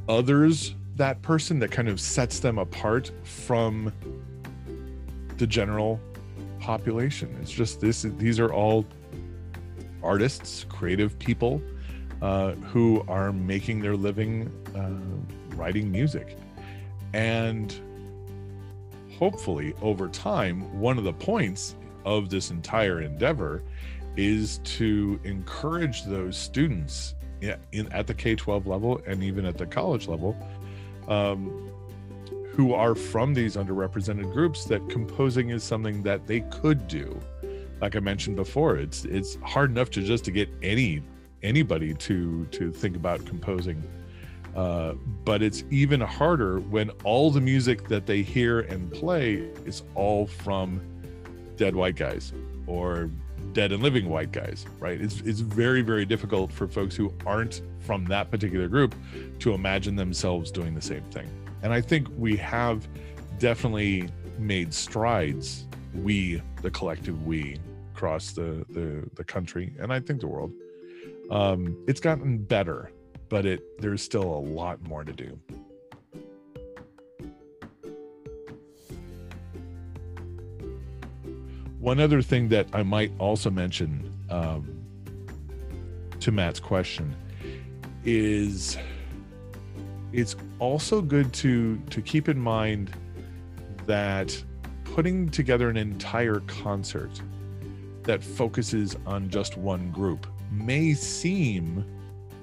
others 0.07 0.75
that 0.95 1.21
person 1.21 1.59
that 1.59 1.71
kind 1.71 1.87
of 1.87 1.99
sets 1.99 2.39
them 2.39 2.57
apart 2.57 3.11
from 3.23 3.91
the 5.37 5.47
general 5.47 5.99
population. 6.59 7.35
It's 7.41 7.51
just 7.51 7.81
this. 7.81 8.03
These 8.03 8.39
are 8.39 8.53
all 8.53 8.85
artists, 10.03 10.65
creative 10.69 11.17
people 11.17 11.61
uh, 12.21 12.51
who 12.51 13.03
are 13.07 13.31
making 13.31 13.81
their 13.81 13.95
living 13.95 14.51
uh, 14.75 15.55
writing 15.55 15.91
music, 15.91 16.37
and 17.13 17.73
hopefully 19.17 19.73
over 19.81 20.07
time, 20.07 20.79
one 20.79 20.97
of 20.97 21.03
the 21.03 21.13
points 21.13 21.75
of 22.05 22.29
this 22.29 22.51
entire 22.51 23.01
endeavor 23.01 23.63
is 24.17 24.59
to 24.59 25.19
encourage 25.23 26.03
those 26.03 26.37
students 26.37 27.15
in, 27.41 27.91
at 27.91 28.07
the 28.07 28.13
K 28.13 28.35
12 28.35 28.67
level 28.67 29.01
and 29.07 29.23
even 29.23 29.45
at 29.45 29.57
the 29.57 29.65
college 29.65 30.07
level 30.07 30.35
um, 31.07 31.71
who 32.51 32.73
are 32.73 32.95
from 32.95 33.33
these 33.33 33.55
underrepresented 33.55 34.31
groups 34.33 34.65
that 34.65 34.87
composing 34.89 35.49
is 35.49 35.63
something 35.63 36.03
that 36.03 36.27
they 36.27 36.41
could 36.41 36.87
do. 36.87 37.19
Like 37.79 37.95
I 37.95 37.99
mentioned 37.99 38.35
before, 38.35 38.77
it's 38.77 39.05
it's 39.05 39.37
hard 39.41 39.71
enough 39.71 39.89
to 39.91 40.03
just 40.03 40.23
to 40.25 40.31
get 40.31 40.49
any 40.61 41.01
anybody 41.41 41.93
to 41.95 42.45
to 42.45 42.71
think 42.71 42.95
about 42.95 43.25
composing. 43.25 43.81
Uh, 44.55 44.93
but 45.23 45.41
it's 45.41 45.63
even 45.71 46.01
harder 46.01 46.59
when 46.59 46.89
all 47.05 47.31
the 47.31 47.39
music 47.39 47.87
that 47.87 48.05
they 48.05 48.21
hear 48.21 48.59
and 48.59 48.91
play 48.91 49.49
is 49.65 49.81
all 49.95 50.27
from 50.27 50.81
dead 51.55 51.73
white 51.73 51.95
guys 51.95 52.33
or 52.67 53.09
dead 53.53 53.71
and 53.71 53.81
living 53.83 54.09
white 54.09 54.31
guys, 54.31 54.65
right? 54.79 54.99
It's 54.99 55.21
it's 55.21 55.39
very 55.39 55.81
very 55.81 56.05
difficult 56.05 56.51
for 56.51 56.67
folks 56.67 56.95
who 56.95 57.13
aren't 57.25 57.61
from 57.79 58.05
that 58.05 58.31
particular 58.31 58.67
group 58.67 58.95
to 59.39 59.53
imagine 59.53 59.95
themselves 59.95 60.51
doing 60.51 60.73
the 60.73 60.81
same 60.81 61.03
thing. 61.11 61.29
And 61.63 61.73
I 61.73 61.81
think 61.81 62.07
we 62.17 62.35
have 62.37 62.87
definitely 63.39 64.09
made 64.39 64.73
strides, 64.73 65.67
we, 65.93 66.41
the 66.61 66.71
collective 66.71 67.25
we, 67.25 67.57
across 67.93 68.31
the 68.31 68.65
the, 68.69 69.09
the 69.15 69.23
country 69.23 69.73
and 69.79 69.91
I 69.91 69.99
think 69.99 70.21
the 70.21 70.27
world. 70.27 70.53
Um, 71.29 71.77
it's 71.87 72.01
gotten 72.01 72.39
better, 72.39 72.91
but 73.29 73.45
it 73.45 73.79
there's 73.79 74.01
still 74.01 74.23
a 74.23 74.41
lot 74.41 74.81
more 74.83 75.03
to 75.03 75.13
do. 75.13 75.39
One 81.81 81.99
other 81.99 82.21
thing 82.21 82.49
that 82.49 82.67
I 82.73 82.83
might 82.83 83.11
also 83.17 83.49
mention 83.49 84.13
um, 84.29 84.85
to 86.19 86.31
Matt's 86.31 86.59
question 86.59 87.15
is 88.05 88.77
it's 90.13 90.35
also 90.59 91.01
good 91.01 91.33
to 91.33 91.77
to 91.89 92.01
keep 92.03 92.29
in 92.29 92.39
mind 92.39 92.91
that 93.87 94.43
putting 94.83 95.27
together 95.29 95.69
an 95.69 95.77
entire 95.77 96.41
concert 96.41 97.19
that 98.03 98.23
focuses 98.23 98.95
on 99.07 99.31
just 99.31 99.57
one 99.57 99.89
group 99.89 100.27
may 100.51 100.93
seem 100.93 101.83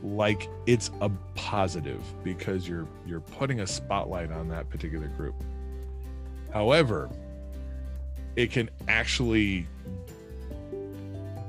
like 0.03 0.49
it's 0.67 0.91
a 1.01 1.11
positive 1.37 2.03
because 2.25 2.67
you're 2.67 2.89
you're 3.07 3.21
putting 3.21 3.61
a 3.61 3.67
spotlight 3.69 4.33
on 4.33 4.49
that 4.49 4.69
particular 4.69 5.07
group. 5.07 5.37
However, 6.53 7.09
it 8.39 8.53
can 8.53 8.71
actually 8.87 9.67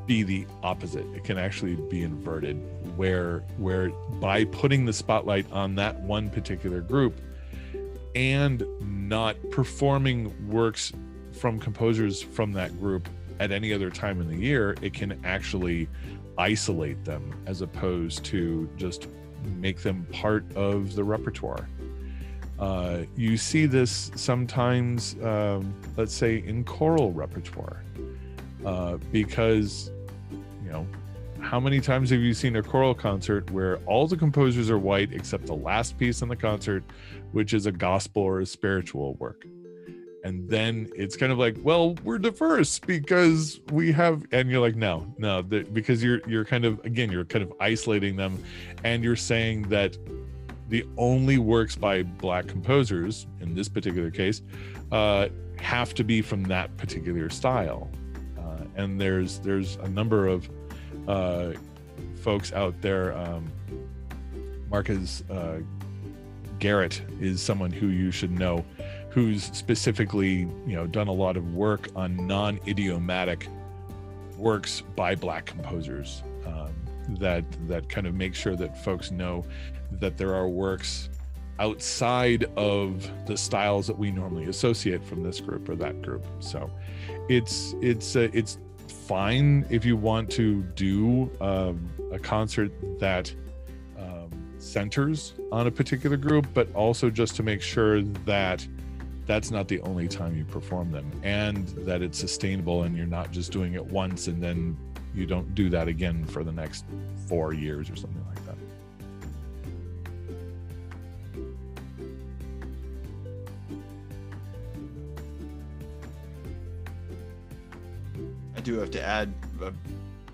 be 0.07 0.23
the 0.23 0.43
opposite. 0.63 1.05
It 1.15 1.23
can 1.23 1.37
actually 1.37 1.75
be 1.75 2.01
inverted 2.01 2.57
where 2.97 3.41
where 3.57 3.89
by 4.19 4.45
putting 4.45 4.85
the 4.85 4.91
spotlight 4.91 5.49
on 5.51 5.75
that 5.75 6.01
one 6.01 6.31
particular 6.31 6.81
group 6.81 7.21
and 8.15 8.63
not 8.81 9.35
performing 9.51 10.33
works 10.49 10.91
from 11.31 11.59
composers 11.59 12.23
from 12.23 12.53
that 12.53 12.77
group 12.79 13.07
at 13.39 13.51
any 13.51 13.71
other 13.71 13.91
time 13.91 14.19
in 14.19 14.27
the 14.27 14.35
year, 14.35 14.75
it 14.81 14.91
can 14.91 15.21
actually 15.23 15.87
isolate 16.39 17.05
them 17.05 17.31
as 17.45 17.61
opposed 17.61 18.25
to 18.25 18.67
just 18.77 19.07
make 19.57 19.83
them 19.83 20.07
part 20.11 20.43
of 20.55 20.95
the 20.95 21.03
repertoire. 21.03 21.69
Uh, 22.59 23.03
you 23.15 23.37
see 23.37 23.65
this 23.65 24.11
sometimes, 24.15 25.15
um, 25.23 25.73
let's 25.95 26.13
say, 26.13 26.43
in 26.45 26.63
choral 26.65 27.13
repertoire, 27.13 27.83
uh, 28.65 28.97
because, 29.11 29.91
you 30.63 30.69
know, 30.69 30.85
how 31.39 31.57
many 31.57 31.79
times 31.79 32.09
have 32.09 32.19
you 32.19 32.33
seen 32.33 32.57
a 32.57 32.63
choral 32.63 32.93
concert 32.93 33.49
where 33.51 33.77
all 33.85 34.07
the 34.07 34.17
composers 34.17 34.69
are 34.69 34.77
white 34.77 35.13
except 35.13 35.45
the 35.45 35.55
last 35.55 35.97
piece 35.97 36.21
in 36.21 36.27
the 36.27 36.35
concert, 36.35 36.83
which 37.31 37.53
is 37.53 37.65
a 37.65 37.71
gospel 37.71 38.23
or 38.23 38.41
a 38.41 38.45
spiritual 38.45 39.13
work? 39.15 39.45
And 40.25 40.49
then 40.49 40.89
it's 40.97 41.15
kind 41.15 41.31
of 41.31 41.37
like, 41.37 41.55
well, 41.63 41.95
we're 42.03 42.17
diverse 42.17 42.77
because 42.77 43.61
we 43.71 43.93
have, 43.93 44.25
and 44.33 44.51
you're 44.51 44.59
like, 44.59 44.75
no, 44.75 45.07
no, 45.17 45.41
because 45.41 46.03
you're 46.03 46.19
you're 46.27 46.43
kind 46.43 46.65
of 46.65 46.83
again, 46.83 47.09
you're 47.09 47.23
kind 47.23 47.41
of 47.41 47.53
isolating 47.61 48.17
them, 48.17 48.37
and 48.83 49.01
you're 49.01 49.15
saying 49.15 49.69
that 49.69 49.97
the 50.69 50.85
only 50.97 51.37
works 51.37 51.75
by 51.75 52.03
black 52.03 52.47
composers 52.47 53.27
in 53.41 53.55
this 53.55 53.67
particular 53.67 54.11
case 54.11 54.41
uh, 54.91 55.27
have 55.57 55.93
to 55.95 56.03
be 56.03 56.21
from 56.21 56.43
that 56.43 56.75
particular 56.77 57.29
style. 57.29 57.89
Uh, 58.37 58.63
and 58.75 59.01
there's 59.01 59.39
there's 59.39 59.75
a 59.77 59.89
number 59.89 60.27
of 60.27 60.49
uh, 61.07 61.51
folks 62.21 62.53
out 62.53 62.79
there 62.81 63.17
um, 63.17 63.51
marques 64.69 65.23
uh, 65.29 65.59
garrett 66.59 67.01
is 67.19 67.41
someone 67.41 67.71
who 67.71 67.87
you 67.87 68.11
should 68.11 68.31
know 68.31 68.63
who's 69.09 69.45
specifically 69.45 70.47
you 70.67 70.75
know 70.75 70.85
done 70.85 71.07
a 71.07 71.13
lot 71.13 71.35
of 71.35 71.55
work 71.55 71.87
on 71.95 72.15
non-idiomatic 72.27 73.47
works 74.37 74.81
by 74.95 75.15
black 75.15 75.45
composers. 75.45 76.23
Um, 76.45 76.73
that 77.15 77.43
that 77.67 77.89
kind 77.89 78.07
of 78.07 78.13
make 78.13 78.35
sure 78.35 78.55
that 78.55 78.77
folks 78.83 79.11
know 79.11 79.45
that 79.91 80.17
there 80.17 80.33
are 80.33 80.47
works 80.47 81.09
outside 81.59 82.45
of 82.55 83.09
the 83.25 83.35
styles 83.35 83.85
that 83.87 83.97
we 83.97 84.11
normally 84.11 84.45
associate 84.45 85.03
from 85.03 85.21
this 85.21 85.39
group 85.39 85.67
or 85.67 85.75
that 85.75 86.01
group. 86.01 86.25
So 86.39 86.71
it's 87.27 87.75
it's 87.81 88.15
uh, 88.15 88.29
it's 88.33 88.57
fine 88.87 89.65
if 89.69 89.85
you 89.85 89.97
want 89.97 90.29
to 90.31 90.61
do 90.75 91.29
um, 91.41 91.89
a 92.11 92.19
concert 92.19 92.71
that 92.99 93.33
um, 93.97 94.29
centers 94.57 95.33
on 95.51 95.67
a 95.67 95.71
particular 95.71 96.17
group, 96.17 96.47
but 96.53 96.73
also 96.73 97.09
just 97.09 97.35
to 97.35 97.43
make 97.43 97.61
sure 97.61 98.01
that 98.01 98.65
that's 99.25 99.51
not 99.51 99.67
the 99.67 99.79
only 99.81 100.07
time 100.07 100.35
you 100.35 100.43
perform 100.43 100.91
them 100.91 101.11
and 101.21 101.67
that 101.85 102.01
it's 102.01 102.17
sustainable 102.17 102.83
and 102.83 102.97
you're 102.97 103.05
not 103.05 103.29
just 103.29 103.51
doing 103.51 103.75
it 103.75 103.85
once 103.85 104.27
and 104.27 104.41
then 104.41 104.75
you 105.13 105.25
don't 105.25 105.53
do 105.55 105.69
that 105.69 105.87
again 105.87 106.25
for 106.25 106.43
the 106.43 106.51
next 106.51 106.85
four 107.27 107.53
years 107.53 107.89
or 107.89 107.95
something 107.95 108.23
like 108.27 108.45
that. 108.45 108.55
I 118.55 118.61
do 118.61 118.77
have 118.79 118.91
to 118.91 119.01
add 119.01 119.33
uh, 119.63 119.71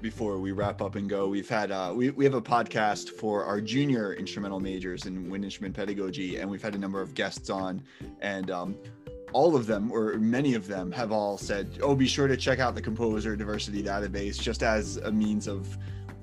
before 0.01 0.37
we 0.39 0.51
wrap 0.51 0.81
up 0.81 0.95
and 0.95 1.09
go. 1.09 1.27
We've 1.27 1.49
had 1.49 1.71
uh, 1.71 1.91
we 1.95 2.09
we 2.11 2.25
have 2.25 2.33
a 2.33 2.41
podcast 2.41 3.09
for 3.09 3.43
our 3.43 3.61
junior 3.61 4.13
instrumental 4.13 4.59
majors 4.59 5.05
in 5.05 5.29
wind 5.29 5.43
instrument 5.43 5.75
pedagogy, 5.75 6.37
and 6.37 6.49
we've 6.49 6.61
had 6.61 6.75
a 6.75 6.77
number 6.77 7.01
of 7.01 7.13
guests 7.13 7.49
on, 7.49 7.81
and 8.21 8.51
um, 8.51 8.75
all 9.35 9.53
of 9.53 9.67
them 9.67 9.91
or 9.91 10.13
many 10.17 10.53
of 10.53 10.65
them 10.65 10.93
have 10.93 11.11
all 11.11 11.37
said, 11.37 11.67
"Oh, 11.81 11.93
be 11.93 12.07
sure 12.07 12.25
to 12.25 12.37
check 12.37 12.59
out 12.59 12.73
the 12.73 12.81
composer 12.81 13.35
diversity 13.35 13.83
database," 13.83 14.39
just 14.39 14.63
as 14.63 14.95
a 14.95 15.11
means 15.11 15.49
of 15.49 15.77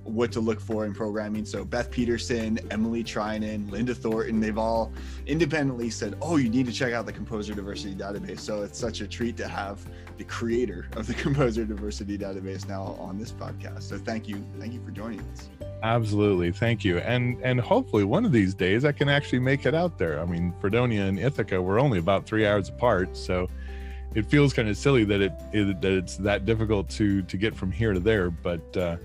what 0.04 0.32
to 0.32 0.40
look 0.40 0.60
for 0.60 0.84
in 0.84 0.92
programming. 0.92 1.44
So 1.44 1.64
Beth 1.64 1.90
Peterson, 1.90 2.58
Emily 2.70 3.02
Threinen, 3.02 3.70
Linda 3.70 3.94
Thornton, 3.94 4.40
they've 4.40 4.58
all 4.58 4.92
independently 5.26 5.90
said, 5.90 6.16
"Oh, 6.20 6.36
you 6.36 6.48
need 6.48 6.66
to 6.66 6.72
check 6.72 6.92
out 6.92 7.06
the 7.06 7.12
Composer 7.12 7.54
Diversity 7.54 7.94
Database." 7.94 8.40
So 8.40 8.62
it's 8.62 8.78
such 8.78 9.00
a 9.00 9.06
treat 9.06 9.36
to 9.36 9.48
have 9.48 9.84
the 10.18 10.24
creator 10.24 10.88
of 10.96 11.06
the 11.06 11.14
Composer 11.22 11.64
Diversity 11.64 12.18
Database 12.18 12.68
now 12.68 12.96
on 12.98 13.18
this 13.18 13.32
podcast. 13.32 13.82
So 13.82 13.98
thank 13.98 14.28
you, 14.28 14.44
thank 14.58 14.72
you 14.72 14.82
for 14.84 14.90
joining 14.90 15.20
us. 15.20 15.48
Absolutely, 15.82 16.52
thank 16.52 16.84
you, 16.84 16.98
and 16.98 17.38
and 17.42 17.60
hopefully 17.60 18.04
one 18.04 18.24
of 18.24 18.32
these 18.32 18.54
days 18.54 18.84
I 18.84 18.92
can 18.92 19.08
actually 19.08 19.40
make 19.40 19.66
it 19.66 19.74
out 19.74 19.98
there. 19.98 20.20
I 20.20 20.24
mean, 20.24 20.52
Fredonia 20.60 21.02
and 21.02 21.18
Ithaca 21.18 21.60
we're 21.60 21.80
only 21.80 21.98
about 21.98 22.26
three 22.26 22.46
hours 22.46 22.68
apart, 22.68 23.16
so 23.16 23.48
it 24.14 24.26
feels 24.26 24.52
kind 24.52 24.68
of 24.68 24.76
silly 24.76 25.04
that 25.04 25.20
it, 25.20 25.32
it 25.52 25.80
that 25.80 25.92
it's 25.92 26.16
that 26.18 26.44
difficult 26.44 26.88
to 26.90 27.22
to 27.22 27.36
get 27.36 27.54
from 27.54 27.70
here 27.70 27.92
to 27.92 28.00
there, 28.00 28.30
but. 28.30 28.76
Uh, 28.76 28.96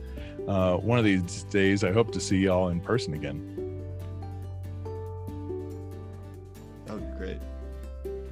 uh, 0.48 0.78
one 0.78 0.98
of 0.98 1.06
these 1.06 1.43
days, 1.43 1.84
I 1.84 1.91
hope 1.91 2.12
to 2.14 2.20
see 2.20 2.38
y'all 2.38 2.70
in 2.70 2.80
person 2.80 3.14
again. 3.14 3.84
That 6.86 6.93
would 6.93 7.12
be 7.12 7.18
great. 7.18 7.38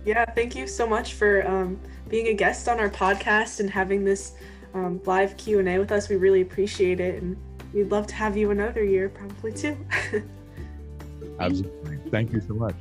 Yeah, 0.05 0.25
thank 0.25 0.55
you 0.55 0.67
so 0.67 0.87
much 0.87 1.13
for 1.13 1.45
um, 1.47 1.79
being 2.07 2.27
a 2.27 2.33
guest 2.33 2.69
on 2.69 2.79
our 2.79 2.89
podcast 2.89 3.59
and 3.59 3.69
having 3.69 4.05
this 4.05 4.33
um, 4.73 5.01
live 5.05 5.35
Q 5.37 5.59
and 5.59 5.67
A 5.67 5.79
with 5.79 5.91
us. 5.91 6.09
We 6.09 6.15
really 6.15 6.41
appreciate 6.41 6.99
it, 6.99 7.21
and 7.21 7.35
we'd 7.73 7.91
love 7.91 8.07
to 8.07 8.15
have 8.15 8.37
you 8.37 8.51
another 8.51 8.83
year, 8.83 9.09
probably 9.09 9.51
too. 9.51 9.77
Absolutely. 11.39 11.97
Thank 12.11 12.31
you 12.31 12.41
so 12.41 12.53
much. 12.53 12.75